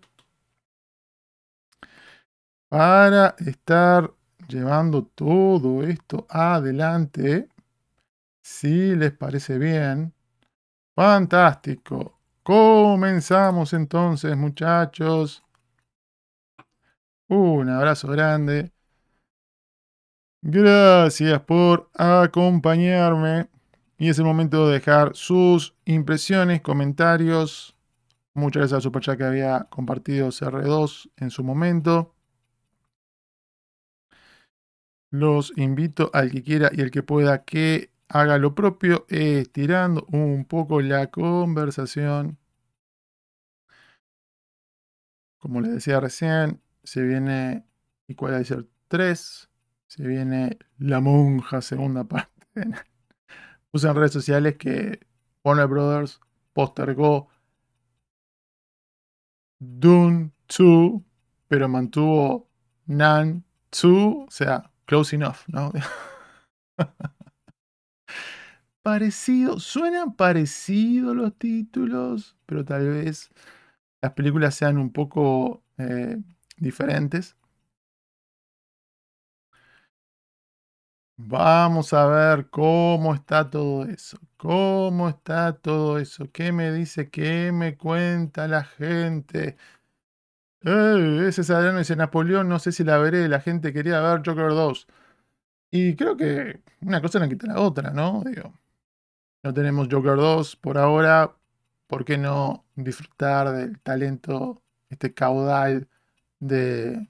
para 2.69 3.35
estar 3.39 4.11
llevando 4.47 5.03
todo 5.05 5.83
esto 5.83 6.25
adelante. 6.29 7.49
Si 8.43 8.95
les 8.95 9.11
parece 9.11 9.57
bien. 9.57 10.13
Fantástico. 10.95 12.19
Comenzamos 12.43 13.73
entonces, 13.73 14.37
muchachos. 14.37 15.43
Un 17.27 17.69
abrazo 17.69 18.07
grande. 18.09 18.71
Gracias 20.41 21.41
por 21.41 21.89
acompañarme 21.95 23.49
Y 23.97 24.09
es 24.09 24.19
el 24.19 24.25
momento 24.25 24.67
de 24.67 24.73
dejar 24.75 25.15
sus 25.15 25.75
impresiones, 25.85 26.61
comentarios. 26.61 27.75
Muchas 28.35 28.61
gracias 28.61 28.77
a 28.77 28.81
Superchat 28.81 29.17
que 29.17 29.23
había 29.23 29.67
compartido 29.71 30.27
CR2 30.27 31.09
en 31.17 31.31
su 31.31 31.43
momento. 31.43 32.14
Los 35.17 35.53
invito 35.55 36.11
al 36.13 36.29
que 36.29 36.43
quiera 36.43 36.69
y 36.73 36.81
al 36.81 36.91
que 36.91 37.01
pueda 37.01 37.45
que 37.45 37.89
haga 38.09 38.37
lo 38.37 38.53
propio, 38.53 39.05
estirando 39.07 40.05
un 40.11 40.43
poco 40.43 40.81
la 40.81 41.09
conversación. 41.09 42.37
Como 45.37 45.61
les 45.61 45.71
decía 45.71 46.01
recién, 46.01 46.61
se 46.83 47.01
viene 47.01 47.65
Equalizer 48.09 48.67
3, 48.89 49.49
se 49.87 50.05
viene 50.05 50.57
La 50.79 50.99
Monja, 50.99 51.61
segunda 51.61 52.03
parte. 52.03 52.45
Puse 53.71 53.87
en 53.87 53.95
redes 53.95 54.11
sociales 54.11 54.57
que 54.57 54.99
Warner 55.45 55.67
Brothers 55.67 56.19
postergó 56.51 57.29
Dune 59.59 60.31
2, 60.57 61.01
pero 61.47 61.69
mantuvo 61.69 62.49
Nan 62.85 63.45
2, 63.71 63.83
o 63.93 64.27
sea, 64.29 64.71
close 64.85 65.13
enough, 65.15 65.37
¿no? 65.47 65.71
Parecido, 68.83 69.59
suenan 69.59 70.15
parecidos 70.15 71.15
los 71.15 71.35
títulos, 71.37 72.37
pero 72.45 72.63
tal 72.63 72.87
vez 72.89 73.31
las 74.01 74.13
películas 74.13 74.55
sean 74.55 74.77
un 74.77 74.91
poco 74.91 75.63
eh, 75.77 76.17
diferentes. 76.57 77.35
Vamos 81.17 81.93
a 81.93 82.05
ver 82.07 82.49
cómo 82.49 83.13
está 83.15 83.49
todo 83.49 83.85
eso. 83.85 84.17
¿Cómo 84.37 85.07
está 85.09 85.53
todo 85.53 85.97
eso? 85.97 86.29
¿Qué 86.31 86.51
me 86.51 86.71
dice? 86.73 87.09
¿Qué 87.09 87.51
me 87.53 87.77
cuenta 87.77 88.47
la 88.47 88.63
gente? 88.65 89.55
Eh, 90.65 91.25
ese 91.27 91.41
es 91.41 91.49
Adriano 91.51 91.79
dice 91.79 91.95
Napoleón, 91.95 92.49
no 92.49 92.59
sé 92.59 92.71
si 92.71 92.83
la 92.83 92.97
veré. 92.97 93.27
La 93.29 93.39
gente 93.41 93.73
quería 93.73 94.01
ver 94.01 94.21
Joker 94.25 94.49
2. 94.49 94.87
Y 95.71 95.95
creo 95.95 96.17
que 96.17 96.61
una 96.81 97.01
cosa 97.01 97.19
no 97.19 97.29
quita 97.29 97.47
la 97.47 97.59
otra, 97.61 97.91
¿no? 97.91 98.23
Digo, 98.25 98.53
no 99.43 99.53
tenemos 99.53 99.87
Joker 99.91 100.15
2 100.17 100.55
por 100.57 100.77
ahora. 100.77 101.35
¿Por 101.87 102.05
qué 102.05 102.17
no 102.17 102.65
disfrutar 102.75 103.51
del 103.53 103.79
talento, 103.79 104.61
este 104.89 105.13
caudal 105.13 105.87
de 106.39 107.09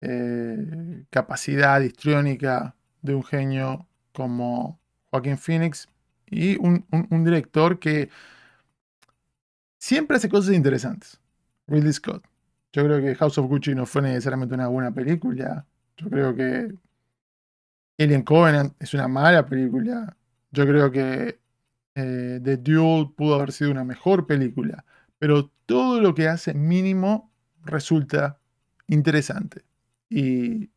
eh, 0.00 1.04
capacidad 1.10 1.80
histriónica 1.80 2.76
de 3.02 3.14
un 3.14 3.24
genio 3.24 3.86
como 4.12 4.80
Joaquín 5.10 5.38
Phoenix 5.38 5.88
y 6.26 6.56
un, 6.56 6.84
director 7.24 7.78
que 7.78 8.10
siempre 9.78 10.16
hace 10.16 10.28
cosas 10.28 10.54
interesantes. 10.54 11.20
Ridley 11.68 11.92
Scott. 11.92 12.24
Yo 12.72 12.84
creo 12.84 13.00
que 13.00 13.14
House 13.14 13.38
of 13.38 13.46
Gucci 13.46 13.74
no 13.74 13.86
fue 13.86 14.02
necesariamente 14.02 14.54
una 14.54 14.68
buena 14.68 14.92
película. 14.92 15.66
Yo 15.96 16.08
creo 16.10 16.34
que 16.34 16.74
Alien 17.98 18.22
Covenant 18.22 18.74
es 18.80 18.94
una 18.94 19.08
mala 19.08 19.46
película. 19.46 20.16
Yo 20.50 20.66
creo 20.66 20.90
que 20.90 21.38
eh, 21.94 22.40
The 22.42 22.56
Duel 22.58 23.12
pudo 23.16 23.36
haber 23.36 23.52
sido 23.52 23.70
una 23.70 23.84
mejor 23.84 24.26
película. 24.26 24.84
Pero 25.18 25.50
todo 25.66 26.00
lo 26.00 26.14
que 26.14 26.28
hace 26.28 26.54
mínimo 26.54 27.32
resulta 27.64 28.38
interesante. 28.88 29.64
y 30.08 30.70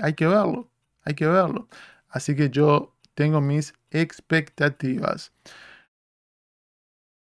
hay 0.00 0.14
que 0.14 0.26
verlo 0.26 0.70
hay 1.08 1.14
que 1.14 1.26
verlo. 1.26 1.68
Así 2.08 2.36
que 2.36 2.50
yo 2.50 2.94
tengo 3.14 3.40
mis 3.40 3.74
expectativas. 3.90 5.32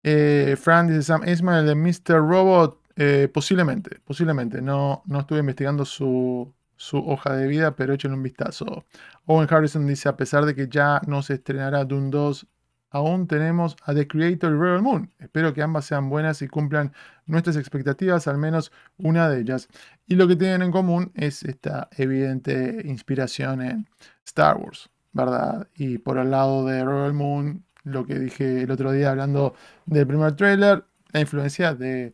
Eh, 0.03 0.55
Fran 0.59 0.87
dice 0.87 1.03
Sam 1.03 1.27
Ismail 1.27 1.65
de 1.65 1.75
Mr. 1.75 2.17
Robot. 2.17 2.80
Eh, 2.95 3.29
posiblemente, 3.33 3.99
posiblemente. 4.05 4.61
No, 4.61 5.03
no 5.05 5.19
estuve 5.21 5.39
investigando 5.39 5.85
su, 5.85 6.53
su 6.75 6.97
hoja 6.97 7.35
de 7.35 7.47
vida, 7.47 7.75
pero 7.75 7.93
échenle 7.93 8.17
un 8.17 8.23
vistazo. 8.23 8.85
Owen 9.25 9.47
Harrison 9.49 9.87
dice: 9.87 10.09
A 10.09 10.17
pesar 10.17 10.45
de 10.45 10.55
que 10.55 10.67
ya 10.67 11.01
no 11.07 11.21
se 11.21 11.35
estrenará 11.35 11.85
Dune 11.85 12.09
2 12.09 12.47
aún 12.91 13.25
tenemos 13.27 13.75
a 13.83 13.93
The 13.93 14.07
Creator 14.07 14.51
y 14.51 14.57
Rebel 14.57 14.81
Moon. 14.81 15.09
Espero 15.19 15.53
que 15.53 15.63
ambas 15.63 15.85
sean 15.85 16.09
buenas 16.09 16.41
y 16.41 16.47
cumplan 16.47 16.93
nuestras 17.25 17.55
expectativas, 17.55 18.27
al 18.27 18.37
menos 18.37 18.71
una 18.97 19.29
de 19.29 19.41
ellas. 19.41 19.69
Y 20.07 20.15
lo 20.15 20.27
que 20.27 20.35
tienen 20.35 20.61
en 20.61 20.71
común 20.71 21.11
es 21.15 21.43
esta 21.43 21.89
evidente 21.97 22.81
inspiración 22.85 23.61
en 23.61 23.87
Star 24.25 24.57
Wars, 24.57 24.89
¿verdad? 25.13 25.67
Y 25.75 25.97
por 25.97 26.17
el 26.17 26.31
lado 26.31 26.65
de 26.65 26.83
Rebel 26.85 27.13
Moon, 27.13 27.65
lo 27.83 28.05
que 28.05 28.19
dije 28.19 28.61
el 28.63 28.71
otro 28.71 28.91
día 28.91 29.11
hablando 29.11 29.55
del 29.85 30.05
primer 30.05 30.35
trailer, 30.35 30.85
la 31.13 31.21
influencia 31.21 31.73
de 31.73 32.13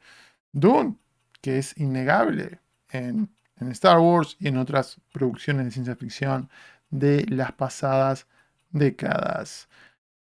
Dune, 0.57 0.97
que 1.41 1.59
es 1.59 1.77
innegable 1.77 2.59
en, 2.89 3.29
Star 3.71 3.99
Wars 3.99 4.37
y 4.39 4.47
en 4.49 4.57
otras 4.57 5.01
producciones 5.13 5.65
de 5.65 5.71
ciencia 5.71 5.95
ficción 5.95 6.49
de 6.89 7.25
las 7.29 7.51
pasadas 7.53 8.27
décadas. 8.71 9.69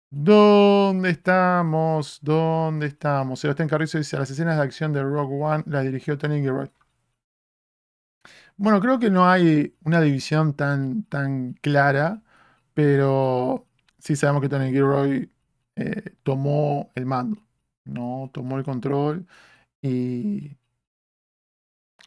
¿Dónde 0.09 1.11
estamos? 1.11 2.19
¿Dónde 2.21 2.87
estamos? 2.87 3.39
Sebastián 3.39 3.69
Carrizo 3.69 3.97
dice, 3.97 4.17
las 4.17 4.29
escenas 4.31 4.57
de 4.57 4.63
acción 4.63 4.93
de 4.93 5.03
Rogue 5.03 5.35
One 5.41 5.63
las 5.67 5.83
dirigió 5.85 6.17
Tony 6.17 6.41
Gilroy. 6.41 6.71
Bueno, 8.55 8.79
creo 8.81 8.99
que 8.99 9.09
no 9.09 9.29
hay 9.29 9.75
una 9.83 10.01
división 10.01 10.53
tan, 10.53 11.03
tan 11.03 11.53
clara, 11.53 12.23
pero 12.73 13.67
sí 13.99 14.15
sabemos 14.15 14.41
que 14.41 14.49
Tony 14.49 14.71
Gilroy 14.71 15.31
eh, 15.75 16.15
tomó 16.23 16.91
el 16.95 17.05
mando, 17.05 17.41
¿no? 17.85 18.29
Tomó 18.33 18.57
el 18.57 18.63
control 18.63 19.27
y 19.87 20.57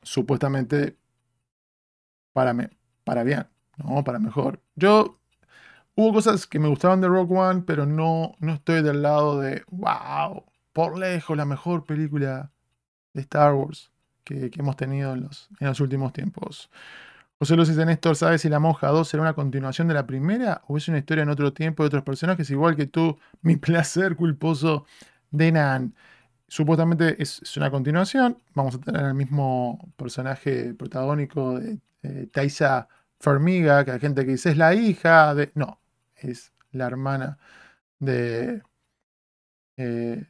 supuestamente 0.02 0.96
para, 2.32 2.54
para 3.04 3.24
bien, 3.24 3.46
¿no? 3.76 4.04
Para 4.04 4.18
mejor. 4.18 4.62
Yo 4.74 5.20
Hubo 6.00 6.14
cosas 6.14 6.46
que 6.46 6.58
me 6.58 6.68
gustaban 6.68 7.02
de 7.02 7.08
Rock 7.08 7.30
One, 7.30 7.62
pero 7.66 7.84
no, 7.84 8.34
no 8.38 8.54
estoy 8.54 8.82
del 8.82 9.02
lado 9.02 9.38
de, 9.38 9.64
wow, 9.70 10.44
por 10.72 10.98
lejos 10.98 11.36
la 11.36 11.44
mejor 11.44 11.84
película 11.84 12.52
de 13.12 13.20
Star 13.20 13.52
Wars 13.52 13.92
que, 14.24 14.50
hemos 14.56 14.76
tenido 14.76 15.12
en 15.12 15.24
los, 15.24 15.50
en 15.60 15.66
los 15.66 15.78
últimos 15.80 16.14
tiempos. 16.14 16.70
José 17.38 17.54
Luis 17.54 17.68
dice, 17.68 17.84
Néstor, 17.84 18.16
¿sabes 18.16 18.40
si 18.40 18.48
La 18.48 18.60
Monja 18.60 18.88
2 18.88 19.08
será 19.08 19.22
una 19.22 19.34
continuación 19.34 19.88
de 19.88 19.94
la 19.94 20.06
primera 20.06 20.62
o 20.68 20.78
es 20.78 20.88
una 20.88 20.96
historia 20.96 21.22
en 21.22 21.28
otro 21.28 21.52
tiempo 21.52 21.82
de 21.82 21.88
otros 21.88 22.02
personajes? 22.02 22.48
Igual 22.50 22.76
que 22.76 22.86
tú, 22.86 23.18
mi 23.42 23.56
placer 23.58 24.16
culposo 24.16 24.86
de 25.30 25.52
Nan. 25.52 25.94
Supuestamente 26.50 27.22
es, 27.22 27.56
una 27.56 27.70
continuación. 27.70 28.36
Vamos 28.54 28.74
a 28.74 28.80
tener 28.80 29.04
el 29.06 29.14
mismo 29.14 29.92
personaje 29.96 30.74
protagónico 30.74 31.60
de, 31.60 31.78
de 32.02 32.26
Taisa 32.26 32.88
Fermiga, 33.20 33.84
que 33.84 33.92
hay 33.92 34.00
gente 34.00 34.24
que 34.24 34.32
dice 34.32 34.50
es 34.50 34.56
la 34.56 34.74
hija 34.74 35.32
de... 35.36 35.52
No, 35.54 35.78
es 36.16 36.52
la 36.72 36.86
hermana 36.88 37.38
de 38.00 38.62
eh, 39.76 40.26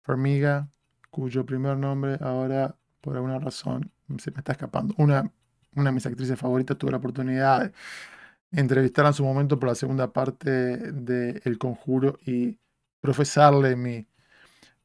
Formiga, 0.00 0.66
cuyo 1.10 1.44
primer 1.44 1.76
nombre 1.76 2.16
ahora, 2.22 2.74
por 3.02 3.14
alguna 3.14 3.38
razón, 3.38 3.92
se 4.16 4.30
me 4.30 4.38
está 4.38 4.52
escapando. 4.52 4.94
Una, 4.96 5.30
una 5.74 5.90
de 5.90 5.92
mis 5.92 6.06
actrices 6.06 6.38
favoritas 6.38 6.78
tuve 6.78 6.92
la 6.92 6.96
oportunidad 6.96 7.70
de 8.50 8.60
entrevistarla 8.60 9.10
en 9.10 9.14
su 9.14 9.24
momento 9.24 9.58
por 9.58 9.68
la 9.68 9.74
segunda 9.74 10.10
parte 10.10 10.50
de 10.50 11.42
El 11.44 11.58
Conjuro 11.58 12.18
y 12.24 12.58
profesarle 13.02 13.76
mi, 13.76 14.06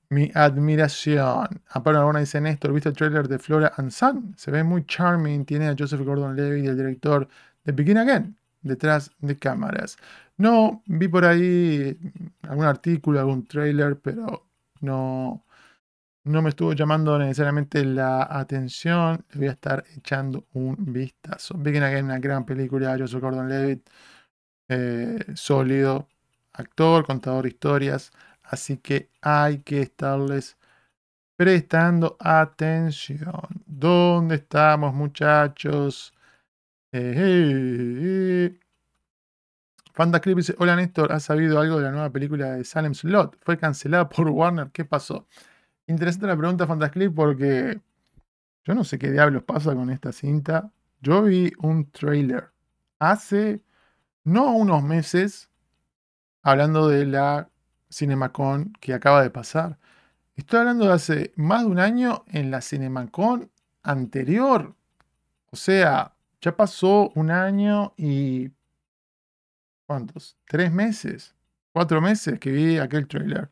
mi 0.10 0.32
admiración. 0.34 1.62
Amparo 1.70 2.00
Arbona 2.00 2.20
dice 2.20 2.42
Néstor, 2.42 2.74
¿viste 2.74 2.90
el 2.90 2.96
trailer 2.96 3.28
de 3.28 3.40
Flora 3.40 3.74
and 3.78 3.92
Sun? 3.92 4.34
Se 4.38 4.52
ve 4.52 4.64
muy 4.64 4.86
charming, 4.86 5.46
tiene 5.46 5.68
a 5.70 5.76
Joseph 5.78 6.02
Gordon-Levitt, 6.02 6.68
el 6.68 6.78
director 6.78 7.28
de 7.64 7.72
Begin 7.72 7.98
Again 7.98 8.36
detrás 8.62 9.12
de 9.20 9.38
cámaras. 9.38 9.98
No 10.38 10.84
vi 10.86 11.08
por 11.08 11.26
ahí 11.26 11.98
algún 12.44 12.66
artículo, 12.66 13.20
algún 13.20 13.46
trailer, 13.46 14.00
pero 14.00 14.48
no, 14.82 15.46
no 16.24 16.42
me 16.42 16.50
estuvo 16.50 16.74
llamando 16.74 17.18
necesariamente 17.20 17.84
la 17.86 18.24
atención. 18.30 19.26
Le 19.32 19.40
voy 19.40 19.48
a 19.50 19.52
estar 19.52 19.84
echando 19.98 20.46
un 20.54 20.76
vistazo. 20.94 21.56
Begin 21.58 21.84
Again, 21.84 22.06
una 22.06 22.20
gran 22.20 22.46
película, 22.46 22.98
Joseph 22.98 23.22
Gordon 23.22 23.50
Levitt, 23.50 23.88
eh, 24.70 25.20
sólido, 25.36 26.08
actor, 26.54 27.06
contador 27.06 27.44
de 27.44 27.50
historias, 27.50 28.12
así 28.50 28.78
que 28.78 29.10
hay 29.22 29.60
que 29.60 29.82
estarles 29.82 30.58
prestando 31.36 32.18
atención. 32.20 33.64
¿Dónde 33.66 34.36
estamos, 34.36 34.94
muchachos? 34.94 36.14
Eh, 36.92 37.14
eh. 37.16 38.60
dice, 40.36 40.56
hola 40.58 40.76
Néstor, 40.76 41.12
¿has 41.12 41.24
sabido 41.24 41.60
algo 41.60 41.78
de 41.78 41.84
la 41.84 41.92
nueva 41.92 42.10
película 42.10 42.54
de 42.54 42.64
Salem 42.64 42.94
Slot? 42.94 43.38
¿Fue 43.42 43.58
cancelada 43.58 44.10
por 44.10 44.30
Warner? 44.30 44.70
¿Qué 44.72 44.84
pasó? 44.86 45.28
Interesante 45.88 46.28
la 46.28 46.38
pregunta 46.38 46.66
Fantasclip 46.68 47.14
porque 47.14 47.80
yo 48.66 48.74
no 48.74 48.84
sé 48.84 48.98
qué 48.98 49.12
diablos 49.12 49.44
pasa 49.44 49.76
con 49.76 49.90
esta 49.92 50.12
cinta. 50.12 50.72
Yo 51.02 51.24
vi 51.24 51.52
un 51.60 51.90
trailer 51.92 52.52
hace 53.00 53.64
no 54.24 54.56
unos 54.56 54.84
meses, 54.84 55.50
hablando 56.42 56.88
de 56.88 57.06
la 57.06 57.50
Cinemacon 57.90 58.74
que 58.80 58.94
acaba 58.94 59.22
de 59.24 59.30
pasar. 59.30 59.78
Estoy 60.36 60.60
hablando 60.60 60.86
de 60.86 60.94
hace 60.94 61.34
más 61.36 61.64
de 61.64 61.68
un 61.68 61.80
año 61.80 62.24
en 62.28 62.52
la 62.52 62.62
Cinemacon 62.62 63.50
anterior. 63.84 64.76
O 65.52 65.56
sea, 65.56 66.14
ya 66.42 66.56
pasó 66.56 67.12
un 67.16 67.32
año 67.32 67.94
y... 67.98 68.52
¿Cuántos? 69.86 70.38
¿Tres 70.46 70.72
meses? 70.72 71.36
¿Cuatro 71.74 72.00
meses 72.00 72.40
que 72.40 72.52
vi 72.52 72.78
aquel 72.78 73.08
trailer? 73.08 73.50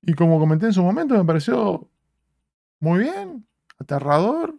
Y 0.00 0.14
como 0.14 0.38
comenté 0.38 0.66
en 0.66 0.72
su 0.72 0.82
momento, 0.82 1.16
me 1.16 1.24
pareció 1.24 1.88
muy 2.80 3.00
bien, 3.00 3.46
aterrador. 3.78 4.54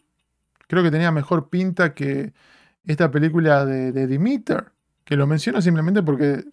Creo 0.68 0.84
que 0.84 0.92
tenía 0.92 1.12
mejor 1.12 1.50
pinta 1.50 1.94
que 1.94 2.34
esta 2.86 3.10
película 3.10 3.66
de, 3.66 3.92
de 3.92 4.08
Demeter, 4.08 4.72
que 5.06 5.16
lo 5.16 5.28
menciono 5.28 5.62
simplemente 5.62 6.04
porque 6.04 6.46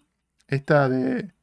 esta 0.47 0.89
de 0.89 1.33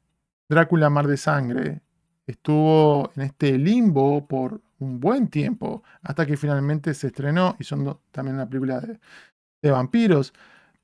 Drácula 0.49 0.89
Mar 0.89 1.07
de 1.07 1.17
Sangre 1.17 1.81
estuvo 2.25 3.11
en 3.15 3.23
este 3.23 3.57
limbo 3.57 4.27
por 4.27 4.61
un 4.79 4.99
buen 4.99 5.27
tiempo, 5.29 5.83
hasta 6.01 6.25
que 6.25 6.37
finalmente 6.37 6.93
se 6.93 7.07
estrenó 7.07 7.55
y 7.59 7.63
son 7.63 7.99
también 8.11 8.35
una 8.35 8.49
película 8.49 8.81
de, 9.61 9.71
vampiros. 9.71 10.33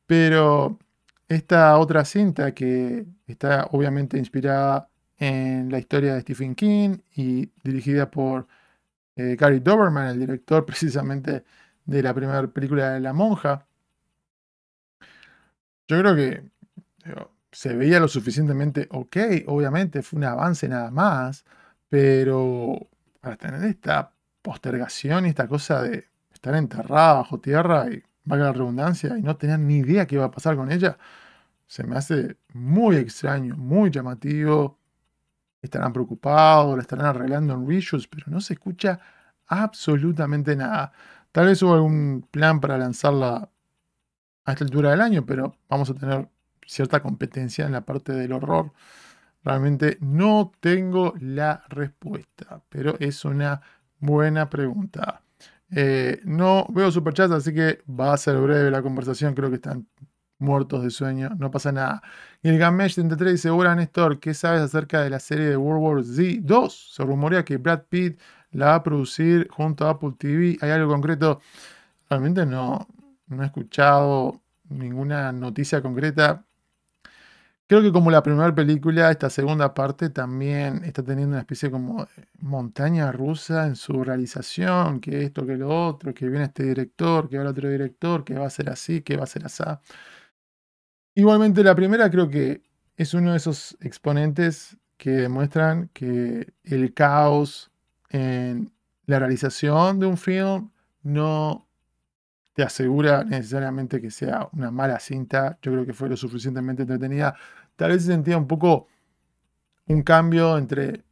Pero 0.06 0.80
esta 1.28 1.78
otra 1.80 2.06
cinta 2.06 2.54
que 2.54 3.06
está 3.28 3.68
obviamente 3.72 4.18
inspirada 4.18 4.90
en 5.18 5.72
la 5.72 5.80
historia 5.80 6.16
de 6.16 6.22
Stephen 6.22 6.56
King 6.56 6.98
y 7.16 7.50
dirigida 7.64 8.12
por 8.12 8.48
eh, 9.16 9.36
Gary 9.40 9.60
Doberman, 9.60 10.08
el 10.08 10.20
director 10.20 10.66
precisamente 10.68 11.44
de 11.86 12.04
la 12.04 12.14
primera 12.14 12.48
película 12.48 12.92
de 12.92 13.00
La 13.00 13.14
Monja. 13.14 13.66
Yo 15.88 16.00
creo 16.00 16.16
que 16.16 16.44
se 17.56 17.74
veía 17.74 18.02
lo 18.02 18.10
suficientemente 18.10 18.88
ok, 18.92 19.18
obviamente 19.48 20.02
fue 20.02 20.18
un 20.18 20.26
avance 20.26 20.68
nada 20.68 20.92
más, 20.92 21.46
pero 21.88 22.90
para 23.22 23.38
tener 23.38 23.64
esta 23.64 24.12
postergación 24.42 25.26
y 25.26 25.30
esta 25.30 25.48
cosa 25.48 25.82
de 25.82 26.06
estar 26.34 26.54
enterrada 26.56 27.14
bajo 27.14 27.40
tierra 27.40 27.88
y 27.90 28.04
valga 28.26 28.46
la 28.48 28.52
redundancia 28.52 29.18
y 29.18 29.22
no 29.22 29.38
tener 29.38 29.60
ni 29.60 29.78
idea 29.78 30.06
qué 30.06 30.16
iba 30.16 30.26
a 30.26 30.32
pasar 30.32 30.58
con 30.58 30.70
ella, 30.70 30.98
se 31.66 31.86
me 31.86 31.96
hace 31.96 32.38
muy 32.54 32.98
extraño, 32.98 33.56
muy 33.56 33.90
llamativo 33.90 34.78
estarán 35.62 35.94
preocupados, 35.94 36.76
la 36.76 36.82
estarán 36.82 37.06
arreglando 37.08 37.54
en 37.54 37.68
reshoots, 37.68 38.08
pero 38.08 38.26
no 38.28 38.42
se 38.42 38.54
escucha 38.56 39.00
absolutamente 39.48 40.56
nada. 40.58 40.92
Tal 41.32 41.48
vez 41.48 41.62
hubo 41.64 41.74
algún 41.74 42.28
plan 42.32 42.60
para 42.60 42.78
lanzarla 42.78 43.50
a 44.46 44.52
esta 44.52 44.66
altura 44.66 44.92
del 44.92 45.02
año, 45.02 45.26
pero 45.26 45.58
vamos 45.70 45.90
a 45.90 45.94
tener 45.96 46.30
cierta 46.66 47.02
competencia 47.02 47.66
en 47.66 47.72
la 47.74 47.86
parte 47.86 48.14
del 48.14 48.34
horror. 48.34 48.72
Realmente 49.44 49.98
no 50.02 50.52
tengo 50.60 51.14
la 51.20 51.64
respuesta, 51.70 52.62
pero 52.70 52.96
es 53.00 53.26
una 53.26 53.62
buena 54.00 54.50
pregunta. 54.50 55.22
Eh, 55.72 56.22
no 56.26 56.66
veo 56.70 56.92
superchats, 56.92 57.32
así 57.34 57.54
que 57.54 57.84
va 57.88 58.14
a 58.14 58.18
ser 58.18 58.38
breve 58.38 58.72
la 58.72 58.82
conversación. 58.82 59.36
Creo 59.36 59.50
que 59.50 59.56
están 59.58 59.88
muertos 60.40 60.84
de 60.84 60.90
sueño, 60.92 61.30
no 61.38 61.52
pasa 61.52 61.72
nada. 61.72 62.02
el 62.44 62.58
Gamesh 62.58 62.96
33 62.96 63.34
dice, 63.34 63.50
hola 63.50 63.76
Néstor, 63.76 64.20
¿qué 64.20 64.34
sabes 64.34 64.62
acerca 64.62 65.02
de 65.02 65.10
la 65.10 65.20
serie 65.20 65.46
de 65.46 65.58
World 65.58 65.84
War 65.84 66.04
Z 66.04 66.42
2? 66.42 66.94
Se 66.96 67.04
rumorea 67.04 67.46
que 67.46 67.58
Brad 67.58 67.84
Pitt 67.90 68.20
la 68.52 68.68
va 68.68 68.76
a 68.76 68.84
producir 68.84 69.48
junto 69.50 69.86
a 69.88 69.92
Apple 69.92 70.14
TV. 70.18 70.58
¿Hay 70.62 70.72
algo 70.72 70.92
concreto? 70.92 71.42
Realmente 72.10 72.46
no, 72.46 72.88
no 73.28 73.44
he 73.44 73.46
escuchado 73.48 74.42
ninguna 74.70 75.32
noticia 75.32 75.82
concreta. 75.82 76.45
Creo 77.68 77.82
que 77.82 77.92
como 77.92 78.12
la 78.12 78.22
primera 78.22 78.54
película, 78.54 79.10
esta 79.10 79.28
segunda 79.32 79.74
parte 79.74 80.12
también 80.12 80.84
está 80.84 81.02
teniendo 81.04 81.32
una 81.34 81.40
especie 81.40 81.72
como 81.72 82.08
montaña 82.38 83.12
rusa 83.12 83.66
en 83.66 83.76
su 83.76 84.04
realización, 84.04 85.00
que 85.00 85.24
esto, 85.24 85.48
que 85.48 85.58
lo 85.58 85.70
otro, 85.88 86.14
que 86.14 86.30
viene 86.30 86.46
este 86.46 86.64
director, 86.64 87.28
que 87.28 87.38
va 87.38 87.44
el 87.44 87.50
otro 87.50 87.68
director, 87.68 88.24
que 88.24 88.36
va 88.36 88.46
a 88.46 88.50
ser 88.52 88.70
así, 88.70 89.02
que 89.02 89.18
va 89.18 89.24
a 89.24 89.28
ser 89.28 89.46
así. 89.46 89.64
Igualmente 91.16 91.64
la 91.64 91.74
primera 91.74 92.10
creo 92.12 92.30
que 92.30 92.62
es 92.98 93.14
uno 93.16 93.32
de 93.32 93.38
esos 93.38 93.76
exponentes 93.82 94.78
que 94.98 95.12
demuestran 95.12 95.90
que 95.94 96.54
el 96.64 96.94
caos 96.94 97.72
en 98.10 98.72
la 99.08 99.18
realización 99.20 100.00
de 100.00 100.06
un 100.06 100.18
film 100.18 100.70
no 101.02 101.65
te 102.56 102.64
asegura 102.64 103.26
necesariamente 103.26 104.02
que 104.02 104.10
sea 104.10 104.48
una 104.54 104.72
mala 104.72 105.00
cinta. 105.00 105.60
Yo 105.62 105.74
creo 105.74 105.86
que 105.86 105.94
fue 105.94 106.08
lo 106.10 106.16
suficientemente 106.16 106.84
entretenida. 106.84 107.36
Tal 107.76 107.92
vez 107.92 108.04
se 108.04 108.14
sentía 108.14 108.38
un 108.38 108.48
poco 108.48 108.88
un 109.88 110.04
cambio 110.04 110.58
entre 110.58 111.04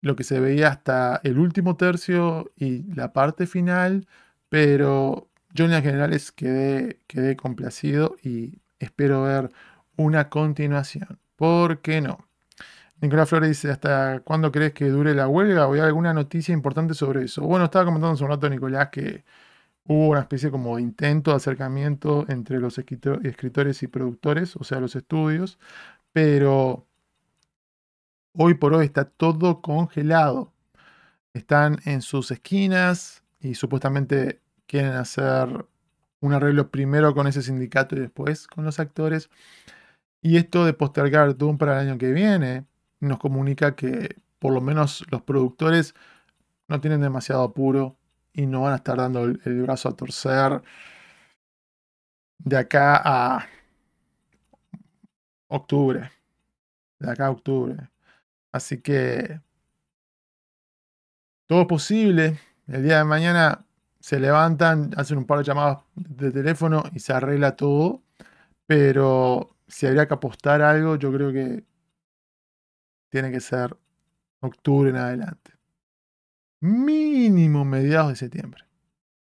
lo 0.00 0.16
que 0.16 0.24
se 0.24 0.40
veía 0.40 0.68
hasta 0.68 1.20
el 1.22 1.38
último 1.38 1.76
tercio 1.76 2.50
y 2.56 2.84
la 2.94 3.12
parte 3.12 3.46
final, 3.46 4.08
pero 4.48 5.28
yo 5.52 5.66
en 5.66 5.82
generales 5.82 6.32
quedé, 6.32 6.98
quedé 7.06 7.36
complacido 7.36 8.16
y 8.22 8.62
espero 8.78 9.24
ver 9.24 9.52
una 9.96 10.30
continuación. 10.30 11.18
¿Por 11.36 11.80
qué 11.82 12.00
no? 12.00 12.26
Nicolás 13.02 13.28
Flores 13.28 13.50
dice, 13.50 13.70
¿hasta 13.70 14.20
cuándo 14.20 14.50
crees 14.50 14.72
que 14.72 14.88
dure 14.88 15.14
la 15.14 15.28
huelga? 15.28 15.66
¿O 15.68 15.74
hay 15.74 15.80
alguna 15.80 16.14
noticia 16.14 16.54
importante 16.54 16.94
sobre 16.94 17.24
eso? 17.24 17.42
Bueno, 17.42 17.66
estaba 17.66 17.84
comentando 17.84 18.14
hace 18.14 18.24
un 18.24 18.30
rato, 18.30 18.48
Nicolás, 18.48 18.88
que 18.90 19.24
hubo 19.90 20.10
una 20.10 20.20
especie 20.20 20.52
como 20.52 20.76
de 20.76 20.82
intento 20.82 21.32
de 21.32 21.38
acercamiento 21.38 22.24
entre 22.28 22.60
los 22.60 22.78
escritores 22.78 23.82
y 23.82 23.88
productores, 23.88 24.54
o 24.54 24.62
sea, 24.62 24.78
los 24.78 24.94
estudios, 24.94 25.58
pero 26.12 26.86
hoy 28.34 28.54
por 28.54 28.72
hoy 28.72 28.86
está 28.86 29.04
todo 29.04 29.60
congelado. 29.60 30.52
Están 31.34 31.80
en 31.86 32.02
sus 32.02 32.30
esquinas 32.30 33.24
y 33.40 33.56
supuestamente 33.56 34.40
quieren 34.66 34.92
hacer 34.92 35.66
un 36.20 36.34
arreglo 36.34 36.70
primero 36.70 37.12
con 37.12 37.26
ese 37.26 37.42
sindicato 37.42 37.96
y 37.96 38.00
después 38.00 38.46
con 38.46 38.64
los 38.64 38.78
actores. 38.78 39.28
Y 40.22 40.36
esto 40.36 40.64
de 40.64 40.72
postergar 40.72 41.36
Doom 41.36 41.58
para 41.58 41.80
el 41.80 41.88
año 41.88 41.98
que 41.98 42.12
viene 42.12 42.64
nos 43.00 43.18
comunica 43.18 43.74
que 43.74 44.16
por 44.38 44.52
lo 44.52 44.60
menos 44.60 45.04
los 45.10 45.22
productores 45.22 45.96
no 46.68 46.80
tienen 46.80 47.00
demasiado 47.00 47.42
apuro 47.42 47.96
y 48.32 48.46
no 48.46 48.62
van 48.62 48.72
a 48.72 48.76
estar 48.76 48.96
dando 48.96 49.24
el, 49.24 49.62
brazo 49.62 49.88
a 49.88 49.96
torcer 49.96 50.62
de 52.38 52.56
acá 52.56 53.00
a 53.04 53.46
octubre. 55.48 56.10
De 56.98 57.10
acá 57.10 57.26
a 57.26 57.30
octubre. 57.30 57.90
Así 58.52 58.80
que 58.80 59.40
todo 61.46 61.62
es 61.62 61.66
posible. 61.66 62.38
El 62.66 62.84
día 62.84 62.98
de 62.98 63.04
mañana 63.04 63.66
se 64.00 64.20
levantan, 64.20 64.92
hacen 64.96 65.18
un 65.18 65.26
par 65.26 65.38
de 65.38 65.44
llamadas 65.44 65.78
de 65.94 66.30
teléfono 66.30 66.82
y 66.94 67.00
se 67.00 67.12
arregla 67.12 67.56
todo. 67.56 68.02
Pero 68.66 69.56
si 69.68 69.86
habría 69.86 70.06
que 70.06 70.14
apostar 70.14 70.62
algo, 70.62 70.96
yo 70.96 71.12
creo 71.12 71.32
que 71.32 71.64
tiene 73.10 73.30
que 73.32 73.40
ser 73.40 73.76
octubre 74.40 74.90
en 74.90 74.96
adelante. 74.96 75.59
Mínimo 76.60 77.64
mediados 77.64 78.10
de 78.10 78.16
septiembre. 78.16 78.64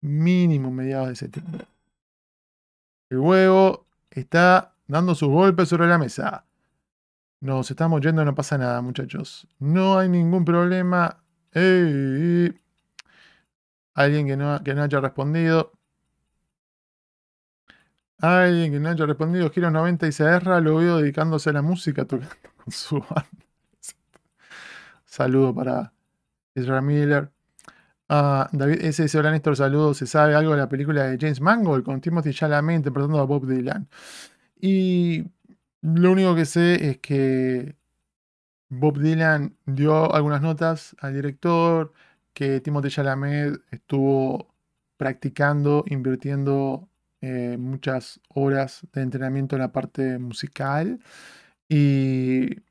Mínimo 0.01 0.71
mediados 0.71 1.09
de 1.09 1.15
septiembre. 1.15 1.67
El 3.09 3.19
huevo 3.19 3.85
está 4.09 4.73
dando 4.87 5.13
sus 5.13 5.29
golpes 5.29 5.69
sobre 5.69 5.87
la 5.87 5.99
mesa. 5.99 6.45
Nos 7.41 7.69
estamos 7.69 8.01
yendo, 8.01 8.25
no 8.25 8.33
pasa 8.33 8.57
nada, 8.57 8.81
muchachos. 8.81 9.47
No 9.59 9.99
hay 9.99 10.09
ningún 10.09 10.45
problema. 10.45 11.23
Alguien 13.93 14.27
que 14.27 14.37
no, 14.37 14.63
que 14.63 14.73
no 14.73 14.83
haya 14.83 14.99
respondido. 14.99 15.73
Alguien 18.17 18.71
que 18.71 18.79
no 18.79 18.89
haya 18.89 19.05
respondido. 19.05 19.49
Giro 19.51 19.69
90 19.69 20.07
y 20.07 20.11
Serra 20.11 20.59
lo 20.59 20.77
veo 20.77 20.97
dedicándose 20.97 21.49
a 21.51 21.53
la 21.53 21.61
música, 21.61 22.05
tocando 22.05 22.35
con 22.63 22.71
su 22.71 22.99
banda. 22.99 23.29
Saludo 25.05 25.53
para 25.53 25.91
Israel 26.55 26.83
Miller. 26.83 27.31
Ah, 28.09 28.49
David 28.51 28.81
dice: 28.81 29.17
Hola 29.17 29.31
Néstor, 29.31 29.55
saludos. 29.55 29.97
¿Se 29.97 30.07
sabe 30.07 30.35
algo 30.35 30.51
de 30.51 30.57
la 30.57 30.69
película 30.69 31.05
de 31.05 31.17
James 31.19 31.41
Mangold 31.41 31.85
con 31.85 32.01
Timothy 32.01 32.33
Chalamet 32.33 32.77
interpretando 32.77 33.19
a 33.19 33.25
Bob 33.25 33.47
Dylan? 33.47 33.87
Y 34.59 35.25
lo 35.81 36.11
único 36.11 36.35
que 36.35 36.45
sé 36.45 36.89
es 36.89 36.97
que 36.99 37.75
Bob 38.69 38.99
Dylan 38.99 39.57
dio 39.65 40.13
algunas 40.13 40.41
notas 40.41 40.95
al 40.99 41.13
director 41.15 41.93
que 42.33 42.61
Timothée 42.61 42.89
Chalamet 42.91 43.61
estuvo 43.71 44.53
practicando, 44.97 45.83
invirtiendo 45.87 46.89
eh, 47.21 47.57
muchas 47.57 48.21
horas 48.29 48.81
de 48.93 49.01
entrenamiento 49.01 49.55
en 49.55 49.61
la 49.61 49.71
parte 49.71 50.19
musical 50.19 50.99
y, 51.69 52.61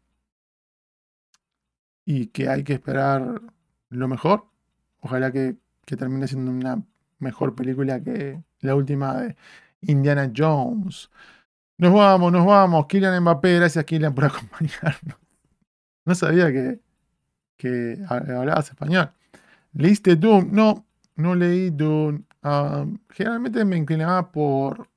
y 2.05 2.27
que 2.28 2.48
hay 2.48 2.65
que 2.65 2.74
esperar 2.74 3.40
lo 3.90 4.08
mejor. 4.08 4.46
Ojalá 5.00 5.32
que, 5.32 5.56
que 5.84 5.96
termine 5.96 6.26
siendo 6.28 6.50
una 6.50 6.82
mejor 7.18 7.54
película 7.54 8.02
que 8.02 8.42
la 8.60 8.74
última 8.74 9.14
de 9.20 9.36
Indiana 9.82 10.30
Jones. 10.34 11.10
Nos 11.78 11.92
vamos, 11.92 12.32
nos 12.32 12.46
vamos. 12.46 12.86
Kylian 12.86 13.22
Mbappé, 13.22 13.56
gracias 13.56 13.84
Kylian 13.84 14.14
por 14.14 14.24
acompañarnos. 14.26 15.16
No 16.04 16.14
sabía 16.14 16.52
que, 16.52 16.80
que 17.56 17.98
hablabas 18.08 18.70
español. 18.70 19.12
¿Leíste 19.72 20.16
Doom? 20.16 20.48
No, 20.52 20.84
no 21.16 21.34
leí 21.34 21.70
Doom. 21.70 22.24
Ah, 22.42 22.86
generalmente 23.10 23.64
me 23.64 23.76
inclinaba 23.76 24.30
por, 24.32 24.88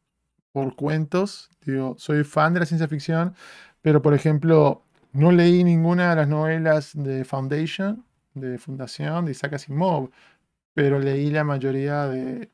por 0.52 0.76
cuentos. 0.76 1.50
Digo, 1.66 1.96
soy 1.98 2.24
fan 2.24 2.54
de 2.54 2.62
la 2.62 2.66
ciencia 2.66 2.88
ficción, 2.88 3.36
pero 3.82 4.02
por 4.02 4.14
ejemplo, 4.14 4.84
no 5.12 5.32
leí 5.32 5.64
ninguna 5.64 6.12
de 6.12 6.16
las 6.18 6.28
novelas 6.28 6.92
de 6.94 7.24
Foundation, 7.26 8.04
de 8.34 8.58
Fundación, 8.58 9.26
de 9.26 9.32
Isaac 9.32 9.54
Asimov, 9.54 10.10
pero 10.74 11.00
leí 11.00 11.30
la 11.30 11.44
mayoría 11.44 12.08
de 12.08 12.52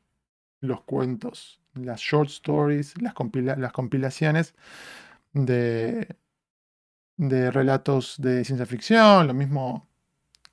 los 0.60 0.82
cuentos, 0.82 1.60
las 1.74 2.00
short 2.00 2.28
stories, 2.30 3.00
las, 3.00 3.14
las 3.58 3.72
compilaciones 3.72 4.54
de, 5.32 6.16
de 7.16 7.50
relatos 7.50 8.16
de 8.18 8.44
ciencia 8.44 8.66
ficción, 8.66 9.26
lo 9.26 9.34
mismo 9.34 9.88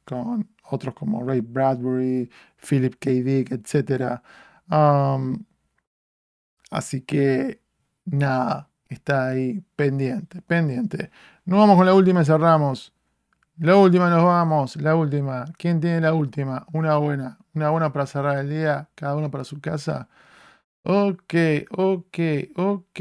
con 0.05 0.49
otros 0.69 0.95
como 0.95 1.23
Ray 1.23 1.41
Bradbury, 1.41 2.29
Philip 2.57 2.95
K. 2.99 3.09
Dick, 3.11 3.51
etc. 3.51 4.21
así 6.69 7.01
que 7.01 7.61
nada, 8.05 8.69
está 8.87 9.29
ahí 9.29 9.63
pendiente, 9.75 10.41
pendiente. 10.41 11.11
Nos 11.45 11.59
vamos 11.59 11.77
con 11.77 11.85
la 11.85 11.93
última 11.93 12.21
y 12.21 12.25
cerramos. 12.25 12.93
La 13.59 13.75
última 13.75 14.09
nos 14.09 14.23
vamos, 14.23 14.75
la 14.77 14.95
última. 14.95 15.45
¿Quién 15.57 15.79
tiene 15.79 16.01
la 16.01 16.13
última? 16.13 16.65
Una 16.73 16.97
buena, 16.97 17.39
una 17.55 17.69
buena 17.71 17.91
para 17.91 18.05
cerrar 18.05 18.37
el 18.37 18.49
día, 18.49 18.89
cada 18.93 19.15
uno 19.15 19.31
para 19.31 19.43
su 19.43 19.59
casa. 19.59 20.07
Ok, 20.83 21.33
ok, 21.71 22.19
ok. 22.55 22.99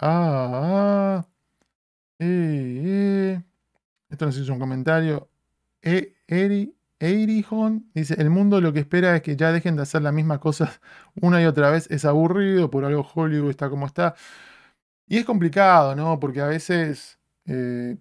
Ah, 0.00 1.22
ah. 1.22 1.28
Eh, 2.18 2.82
eh. 2.84 3.44
Esto 4.10 4.26
nos 4.26 4.38
hizo 4.38 4.52
un 4.52 4.60
comentario. 4.60 5.30
E, 5.82 6.16
Eri, 6.28 6.76
Eirihon 7.00 7.90
dice: 7.94 8.14
El 8.18 8.30
mundo 8.30 8.60
lo 8.60 8.72
que 8.72 8.80
espera 8.80 9.16
es 9.16 9.22
que 9.22 9.36
ya 9.36 9.52
dejen 9.52 9.76
de 9.76 9.82
hacer 9.82 10.02
las 10.02 10.14
mismas 10.14 10.40
cosas 10.40 10.80
una 11.20 11.42
y 11.42 11.46
otra 11.46 11.70
vez. 11.70 11.90
Es 11.90 12.04
aburrido, 12.04 12.70
por 12.70 12.84
algo 12.84 13.06
Hollywood 13.14 13.50
está 13.50 13.70
como 13.70 13.86
está. 13.86 14.14
Y 15.06 15.18
es 15.18 15.24
complicado, 15.24 15.96
¿no? 15.96 16.20
Porque 16.20 16.40
a 16.40 16.46
veces 16.46 17.18
eh, 17.46 17.96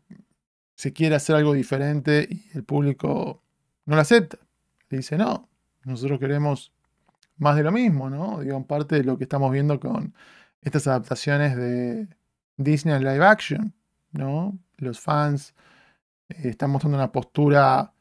se 0.80 0.94
quiere 0.94 1.16
hacer 1.16 1.36
algo 1.36 1.52
diferente 1.52 2.26
y 2.32 2.58
el 2.58 2.64
público 2.64 3.44
no 3.84 3.96
lo 3.96 4.02
acepta. 4.02 4.38
Le 4.88 5.00
dice: 5.00 5.18
No, 5.18 5.50
nosotros 5.84 6.20
queremos 6.20 6.72
más 7.36 7.58
de 7.58 7.64
lo 7.64 7.74
mismo, 7.74 8.10
¿no? 8.10 8.40
Digo, 8.40 8.66
parte 8.66 8.96
de 8.96 9.04
lo 9.04 9.18
que 9.18 9.26
estamos 9.26 9.52
viendo 9.52 9.78
con 9.78 10.16
estas 10.62 10.88
adaptaciones 10.88 11.58
de 11.58 12.08
Disney 12.56 12.96
en 12.96 13.04
live 13.04 13.26
action, 13.26 13.74
¿no? 14.14 14.58
Los 14.78 15.02
fans 15.02 15.54
eh, 16.30 16.48
están 16.48 16.70
mostrando 16.70 16.98
una 16.98 17.12
postura 17.12 17.92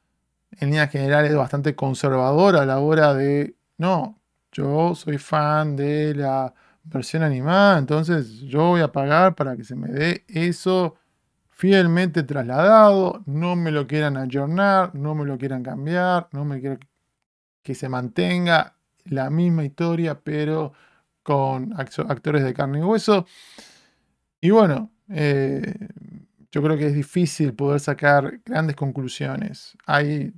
en 0.53 0.69
líneas 0.69 0.93
generales 0.93 1.35
bastante 1.35 1.75
conservadora 1.75 2.63
a 2.63 2.67
la 2.67 2.79
hora 2.79 3.13
de, 3.13 3.57
no, 3.77 4.21
yo 4.53 4.95
soy 4.95 5.19
fan 5.19 5.75
de 5.75 6.15
la 6.15 6.55
versión 6.85 7.25
animada, 7.25 7.77
entonces 7.77 8.39
yo 8.43 8.69
voy 8.69 8.83
a 8.83 8.93
pagar 8.93 9.35
para 9.35 9.57
que 9.57 9.65
se 9.65 9.75
me 9.75 9.89
dé 9.89 10.25
eso 10.29 10.95
fielmente 11.59 12.23
trasladado, 12.23 13.25
no 13.27 13.57
me 13.57 13.73
lo 13.73 13.89
quieran 13.89 14.17
ayornar, 14.17 14.95
no 14.95 15.17
me 15.17 15.25
lo 15.25 15.37
quieran 15.39 15.65
cambiar, 15.65 16.29
no 16.31 16.45
me 16.45 16.61
quieran 16.61 16.79
que 17.65 17.75
se 17.75 17.89
mantenga 17.89 18.77
la 19.07 19.29
misma 19.29 19.65
historia, 19.65 20.21
pero 20.21 20.73
con 21.25 21.75
actores 21.77 22.45
de 22.45 22.55
carne 22.55 22.79
y 22.79 22.83
hueso. 22.83 23.27
Y 24.41 24.51
bueno, 24.51 24.93
eh, 25.09 25.75
yo 26.53 26.63
creo 26.63 26.77
que 26.79 26.87
es 26.87 26.95
difícil 26.95 27.53
poder 27.55 27.81
sacar 27.81 28.41
grandes 28.45 28.77
conclusiones. 28.77 29.77
Hay 29.85 30.33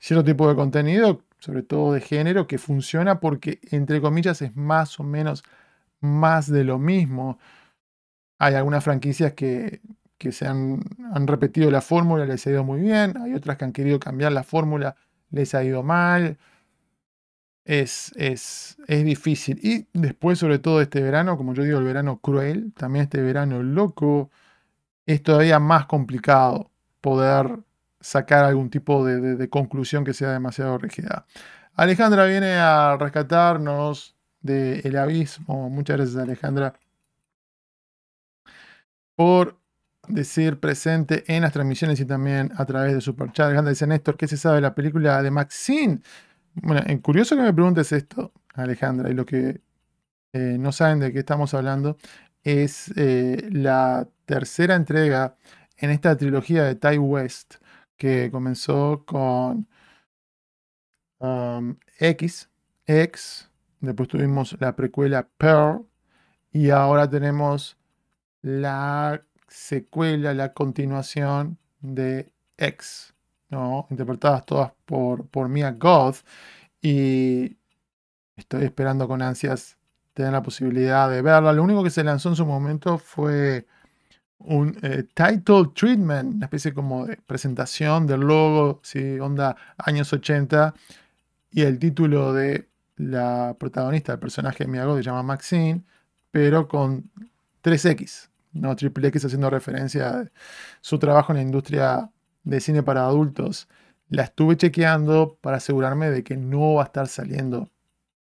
cierto 0.00 0.24
tipo 0.24 0.48
de 0.48 0.56
contenido, 0.56 1.22
sobre 1.38 1.62
todo 1.62 1.92
de 1.92 2.00
género, 2.00 2.48
que 2.48 2.58
funciona 2.58 3.20
porque, 3.20 3.60
entre 3.70 4.00
comillas, 4.00 4.42
es 4.42 4.56
más 4.56 4.98
o 4.98 5.04
menos 5.04 5.44
más 6.00 6.50
de 6.50 6.64
lo 6.64 6.80
mismo. 6.80 7.38
Hay 8.38 8.54
algunas 8.54 8.82
franquicias 8.82 9.34
que, 9.34 9.80
se 10.18 10.46
han, 10.46 10.80
han 11.12 11.26
repetido 11.26 11.70
la 11.70 11.80
fórmula, 11.80 12.24
les 12.26 12.46
ha 12.46 12.50
ido 12.50 12.64
muy 12.64 12.80
bien. 12.80 13.16
Hay 13.18 13.34
otras 13.34 13.56
que 13.56 13.64
han 13.64 13.72
querido 13.72 14.00
cambiar 14.00 14.32
la 14.32 14.42
fórmula, 14.42 14.96
les 15.30 15.54
ha 15.54 15.62
ido 15.64 15.82
mal 15.82 16.38
es, 17.64 18.12
es, 18.16 18.76
es, 18.86 19.04
difícil. 19.04 19.58
Y 19.62 19.88
después, 19.92 20.38
sobre 20.38 20.58
todo 20.58 20.80
este 20.80 21.00
verano, 21.02 21.36
como 21.36 21.54
yo 21.54 21.62
digo, 21.62 21.78
el 21.78 21.84
verano 21.84 22.20
cruel, 22.20 22.72
también 22.74 23.04
este 23.04 23.22
verano 23.22 23.62
loco, 23.62 24.30
es 25.06 25.22
todavía 25.22 25.58
más 25.60 25.86
complicado 25.86 26.70
poder 27.00 27.60
sacar 28.00 28.44
algún 28.44 28.70
tipo 28.70 29.04
de, 29.04 29.48
conclusión 29.50 30.04
que 30.04 30.14
sea 30.14 30.30
demasiado 30.32 30.78
rígida. 30.78 31.26
Alejandra 31.74 32.26
viene 32.26 32.54
a 32.56 32.96
rescatarnos 32.98 34.16
del 34.40 34.96
abismo. 34.96 35.70
Muchas 35.70 35.96
gracias, 35.98 36.16
Alejandra, 36.22 36.74
por 39.16 39.58
decir 40.08 40.60
presente 40.60 41.24
en 41.26 41.42
las 41.42 41.52
transmisiones 41.52 42.00
y 42.00 42.04
también 42.04 42.52
a 42.56 42.64
través 42.64 42.94
de 42.94 43.00
Superchat. 43.00 43.46
Alejandra 43.46 43.70
dice, 43.70 43.86
Néstor, 43.86 44.16
¿qué 44.16 44.28
se 44.28 44.36
sabe 44.36 44.56
de 44.56 44.60
la 44.62 44.74
película 44.74 45.22
de 45.22 45.30
Maxine? 45.30 46.00
Bueno, 46.54 46.82
en 46.86 46.98
curioso 46.98 47.36
que 47.36 47.42
me 47.42 47.52
preguntes 47.52 47.92
esto, 47.92 48.32
Alejandra, 48.54 49.10
y 49.10 49.14
lo 49.14 49.26
que 49.26 49.60
eh, 50.32 50.56
no 50.58 50.72
saben 50.72 51.00
de 51.00 51.12
qué 51.12 51.20
estamos 51.20 51.54
hablando, 51.54 51.96
es 52.42 52.92
eh, 52.96 53.48
la 53.50 54.08
tercera 54.26 54.74
entrega 54.74 55.36
en 55.76 55.90
esta 55.90 56.16
trilogía 56.16 56.64
de 56.64 56.74
Ty 56.76 56.98
West, 56.98 57.56
que 57.96 58.30
comenzó 58.30 59.04
con 59.04 59.66
um, 61.18 61.76
X, 61.98 62.50
X, 62.86 63.50
después 63.80 64.08
tuvimos 64.08 64.56
la 64.60 64.76
precuela 64.76 65.28
Pearl, 65.36 65.86
y 66.52 66.70
ahora 66.70 67.08
tenemos 67.08 67.76
la 68.42 69.22
secuela, 69.48 70.34
la 70.34 70.52
continuación 70.52 71.58
de 71.80 72.32
X. 72.56 73.14
Interpretadas 73.90 74.44
todas 74.46 74.72
por, 74.84 75.48
Mia 75.48 75.72
Goth. 75.72 76.24
Y 76.82 77.56
estoy 78.36 78.64
esperando 78.64 79.06
con 79.06 79.22
ansias 79.22 79.76
tener 80.12 80.32
la 80.32 80.42
posibilidad 80.42 81.10
de 81.10 81.22
verla. 81.22 81.52
Lo 81.52 81.62
único 81.62 81.82
que 81.84 81.90
se 81.90 82.04
lanzó 82.04 82.28
en 82.30 82.36
su 82.36 82.46
momento 82.46 82.98
fue 82.98 83.66
un 84.38 84.76
eh, 84.82 85.04
title 85.14 85.70
treatment, 85.74 86.34
una 86.34 86.46
especie 86.46 86.74
como 86.74 87.06
de 87.06 87.16
presentación 87.16 88.06
del 88.06 88.20
logo, 88.20 88.80
¿sí? 88.82 89.18
onda 89.18 89.56
años 89.78 90.12
80, 90.12 90.74
y 91.50 91.62
el 91.62 91.78
título 91.78 92.32
de 92.32 92.68
la 92.96 93.56
protagonista, 93.58 94.12
el 94.12 94.18
personaje 94.18 94.64
de 94.64 94.70
Mia 94.70 94.84
Goth, 94.84 94.98
se 94.98 95.04
llama 95.04 95.22
Maxine, 95.22 95.84
pero 96.30 96.68
con 96.68 97.10
3X, 97.62 98.28
no 98.54 98.74
triple 98.76 99.08
X 99.08 99.26
haciendo 99.26 99.50
referencia 99.50 100.08
a 100.08 100.30
su 100.80 100.98
trabajo 100.98 101.32
en 101.32 101.36
la 101.36 101.42
industria 101.42 102.10
de 102.44 102.60
cine 102.60 102.82
para 102.82 103.04
adultos, 103.04 103.68
la 104.08 104.24
estuve 104.24 104.56
chequeando 104.56 105.38
para 105.40 105.58
asegurarme 105.58 106.10
de 106.10 106.22
que 106.24 106.36
no 106.36 106.74
va 106.74 106.82
a 106.82 106.86
estar 106.86 107.08
saliendo 107.08 107.70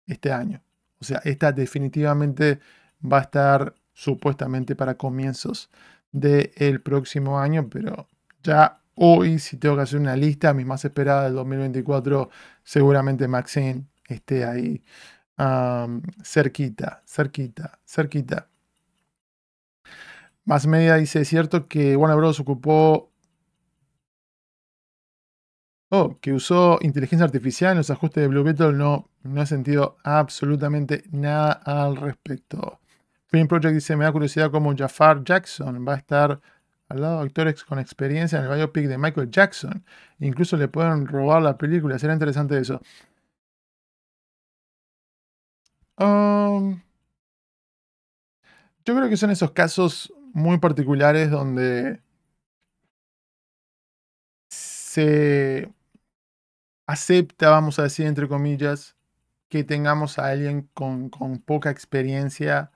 este 0.07 0.33
año. 0.33 0.63
O 1.01 1.05
sea, 1.05 1.21
esta 1.25 1.53
definitivamente 1.53 2.61
va 3.03 3.19
a 3.19 3.23
estar 3.23 3.75
supuestamente 3.93 4.77
para 4.77 4.95
comienzos 4.97 5.71
del 6.13 6.81
próximo 6.83 7.39
año, 7.39 7.69
pero 7.69 8.09
ya 8.43 8.81
hoy, 8.95 9.39
si 9.39 9.57
tengo 9.57 9.77
que 9.77 9.83
hacer 9.83 9.99
una 9.99 10.17
lista, 10.17 10.53
mi 10.55 10.65
más 10.65 10.85
esperada 10.85 11.25
del 11.25 11.35
2024, 11.35 12.31
seguramente 12.63 13.29
Maxine 13.29 13.87
esté 14.07 14.45
ahí 14.45 14.83
cerquita, 16.23 17.03
cerquita, 17.07 17.79
cerquita. 17.87 18.50
Más 20.45 20.67
media 20.67 20.97
dice, 20.97 21.21
es 21.21 21.29
cierto 21.29 21.69
que 21.69 21.97
Warner 21.97 22.17
Bros. 22.17 22.41
ocupó 22.41 23.11
Oh, 25.93 26.17
que 26.21 26.33
usó 26.33 26.79
inteligencia 26.83 27.25
artificial 27.25 27.73
en 27.73 27.79
los 27.79 27.91
ajustes 27.91 28.23
de 28.23 28.29
Blue 28.29 28.45
Beetle, 28.45 28.73
no, 28.75 29.11
no 29.25 29.43
he 29.43 29.47
sentido 29.47 29.97
absolutamente 30.05 31.03
nada 31.11 31.53
al 31.53 31.97
respecto. 31.97 32.81
Film 33.27 33.49
Project 33.49 33.75
dice, 33.75 33.97
me 33.97 34.05
da 34.05 34.13
curiosidad 34.13 34.53
cómo 34.53 34.73
Jafar 34.77 35.25
Jackson 35.25 35.85
va 35.87 35.95
a 35.95 35.97
estar 35.97 36.41
al 36.89 37.01
lado 37.01 37.19
de 37.19 37.27
actores 37.27 37.65
con 37.65 37.81
experiencia 37.81 38.39
en 38.39 38.45
el 38.47 38.57
biopic 38.57 38.87
de 38.87 38.99
Michael 38.99 39.31
Jackson. 39.33 39.85
Incluso 40.21 40.57
le 40.57 40.69
pueden 40.69 41.07
robar 41.07 41.43
la 41.43 41.59
película, 41.59 41.99
será 41.99 42.13
interesante 42.13 42.59
eso. 42.59 42.81
Um, 45.99 46.81
yo 48.85 48.95
creo 48.97 49.09
que 49.09 49.17
son 49.17 49.31
esos 49.31 49.51
casos 49.53 50.13
muy 50.33 50.59
particulares 50.59 51.31
donde 51.31 52.01
se 54.51 55.73
acepta, 56.87 57.51
vamos 57.51 57.79
a 57.79 57.85
decir 57.85 58.07
entre 58.07 58.29
comillas, 58.29 58.97
que 59.49 59.65
tengamos 59.65 60.19
a 60.19 60.29
alguien 60.29 60.69
con, 60.75 61.11
poca 61.45 61.71
experiencia 61.71 62.71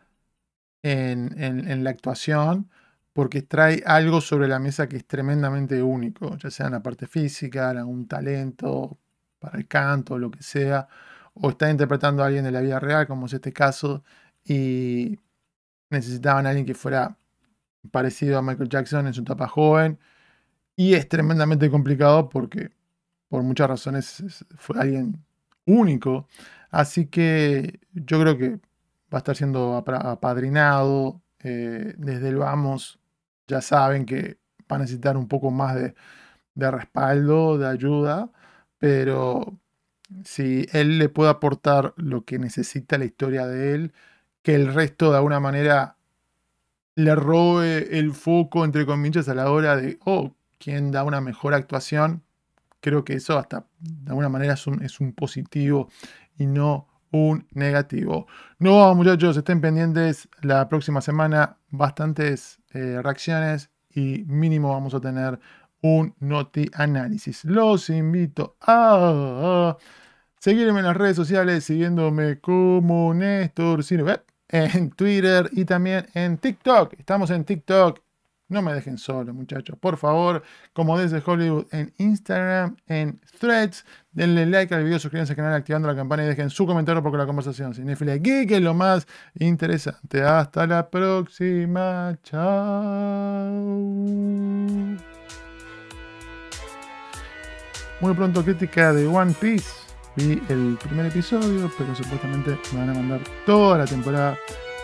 en, 0.82 1.40
en 1.40 1.84
la 1.84 1.90
actuación 1.90 2.70
porque 3.14 3.42
trae 3.42 3.82
algo 3.86 4.20
sobre 4.20 4.48
la 4.48 4.58
mesa 4.58 4.88
que 4.88 4.96
es 4.98 5.06
tremendamente 5.06 5.82
único, 5.82 6.36
ya 6.36 6.50
sea 6.50 6.66
en 6.66 6.72
la 6.72 6.82
parte 6.82 7.06
física, 7.06 7.70
en 7.70 7.78
algún 7.78 8.08
talento 8.08 8.98
para 9.38 9.56
el 9.58 9.68
canto, 9.68 10.18
lo 10.18 10.30
que 10.30 10.42
sea, 10.42 10.88
o 11.34 11.50
está 11.50 11.70
interpretando 11.70 12.22
a 12.22 12.26
alguien 12.26 12.44
de 12.44 12.50
la 12.50 12.60
vida 12.60 12.80
real, 12.80 13.06
como 13.06 13.26
es 13.26 13.34
este 13.34 13.52
caso, 13.52 14.04
y 14.44 15.18
necesitaban 15.90 16.46
a 16.46 16.50
alguien 16.50 16.66
que 16.66 16.74
fuera 16.74 17.16
parecido 17.90 18.38
a 18.38 18.42
Michael 18.42 18.68
Jackson 18.68 19.06
en 19.06 19.14
su 19.14 19.22
etapa 19.22 19.48
joven, 19.48 19.98
y 20.76 20.94
es 20.94 21.08
tremendamente 21.08 21.70
complicado 21.70 22.28
porque 22.28 22.70
por 23.28 23.42
muchas 23.42 23.68
razones 23.68 24.44
fue 24.56 24.80
alguien 24.80 25.24
único, 25.66 26.28
así 26.70 27.06
que 27.06 27.80
yo 27.92 28.20
creo 28.20 28.38
que 28.38 28.60
va 29.14 29.18
a 29.18 29.18
estar 29.18 29.36
siendo 29.36 29.76
apadrinado 29.76 31.22
eh, 31.40 31.94
desde 31.98 32.28
el 32.30 32.36
vamos. 32.36 32.98
Ya 33.46 33.60
saben 33.60 34.06
que 34.06 34.38
va 34.70 34.76
a 34.76 34.78
necesitar 34.80 35.16
un 35.16 35.28
poco 35.28 35.50
más 35.50 35.76
de, 35.76 35.94
respaldo, 36.70 37.58
de 37.58 37.68
ayuda, 37.68 38.30
pero 38.78 39.58
si 40.24 40.66
él 40.72 40.98
le 40.98 41.08
puede 41.08 41.30
aportar 41.30 41.94
lo 41.96 42.24
que 42.24 42.38
necesita 42.38 42.98
la 42.98 43.04
historia 43.04 43.46
de 43.46 43.74
él, 43.74 43.92
que 44.42 44.54
el 44.54 44.72
resto 44.74 45.10
de 45.10 45.18
alguna 45.18 45.40
manera 45.40 45.96
le 46.96 47.14
robe 47.14 47.98
el 47.98 48.12
foco, 48.12 48.64
entre 48.64 48.86
comillas, 48.86 49.28
a 49.28 49.34
la 49.34 49.50
hora 49.50 49.76
de, 49.76 49.98
oh, 50.04 50.34
¿quién 50.58 50.90
da 50.92 51.04
una 51.04 51.20
mejor 51.20 51.54
actuación? 51.54 52.22
Creo 52.80 53.04
que 53.04 53.14
eso 53.14 53.38
hasta 53.38 53.66
de 53.80 54.10
alguna 54.10 54.28
manera 54.28 54.54
es 54.54 54.66
un, 54.66 54.82
es 54.82 55.00
un 55.00 55.12
positivo 55.12 55.88
y 56.36 56.46
no 56.46 56.88
un 57.10 57.46
negativo. 57.52 58.26
No, 58.58 58.94
muchachos, 58.94 59.36
estén 59.36 59.60
pendientes. 59.60 60.28
La 60.42 60.68
próxima 60.68 61.00
semana 61.00 61.58
bastantes 61.70 62.60
eh, 62.72 63.00
reacciones 63.02 63.70
y 63.88 64.24
mínimo 64.26 64.70
vamos 64.70 64.94
a 64.94 65.00
tener 65.00 65.38
un 65.80 66.14
noti 66.18 66.68
análisis. 66.74 67.44
Los 67.44 67.88
invito 67.90 68.56
a, 68.62 69.76
seguirme 70.40 70.80
en 70.80 70.86
las 70.86 70.96
redes 70.96 71.16
sociales, 71.16 71.64
siguiéndome 71.64 72.40
como 72.40 73.14
Néstor 73.14 73.84
en 74.48 74.90
Twitter 74.90 75.48
y 75.52 75.64
también 75.64 76.06
en 76.14 76.38
TikTok. 76.38 76.94
Estamos 76.98 77.30
en 77.30 77.44
TikTok 77.44 78.00
no 78.48 78.60
me 78.62 78.74
dejen 78.74 78.98
solo, 78.98 79.32
muchachos. 79.32 79.76
Por 79.78 79.96
favor, 79.96 80.42
como 80.72 80.98
desde 80.98 81.22
Hollywood 81.24 81.66
en 81.72 81.94
Instagram, 81.98 82.76
en 82.86 83.20
Threads, 83.40 83.84
denle 84.12 84.44
like 84.46 84.74
al 84.74 84.84
video, 84.84 84.98
suscríbanse 84.98 85.32
al 85.32 85.36
canal 85.36 85.54
activando 85.54 85.88
la 85.88 85.96
campana 85.96 86.24
y 86.24 86.28
dejen 86.28 86.50
su 86.50 86.66
comentario 86.66 87.02
porque 87.02 87.18
la 87.18 87.26
conversación 87.26 87.74
cinéfila 87.74 88.16
geek 88.16 88.50
es 88.52 88.60
lo 88.60 88.74
más 88.74 89.06
interesante. 89.34 90.22
Hasta 90.22 90.66
la 90.66 90.90
próxima. 90.90 92.18
Chao. 92.22 93.50
Muy 98.00 98.14
pronto 98.14 98.44
crítica 98.44 98.92
de 98.92 99.06
One 99.06 99.34
Piece. 99.40 99.83
Vi 100.16 100.40
el 100.48 100.78
primer 100.82 101.06
episodio, 101.06 101.70
pero 101.76 101.94
supuestamente 101.94 102.56
me 102.72 102.80
van 102.80 102.90
a 102.90 102.94
mandar 102.94 103.20
toda 103.46 103.78
la 103.78 103.84
temporada 103.84 104.38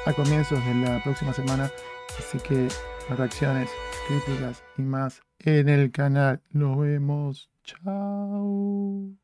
a 0.06 0.12
comienzos 0.12 0.58
de 0.64 0.74
la 0.74 1.02
próxima 1.02 1.32
semana. 1.32 1.70
Así 2.18 2.38
que 2.38 2.68
reacciones, 3.08 3.70
críticas 4.08 4.62
y 4.76 4.82
más 4.82 5.22
en 5.38 5.68
el 5.68 5.92
canal. 5.92 6.40
Nos 6.50 6.78
vemos. 6.78 7.48
Chao. 7.62 9.19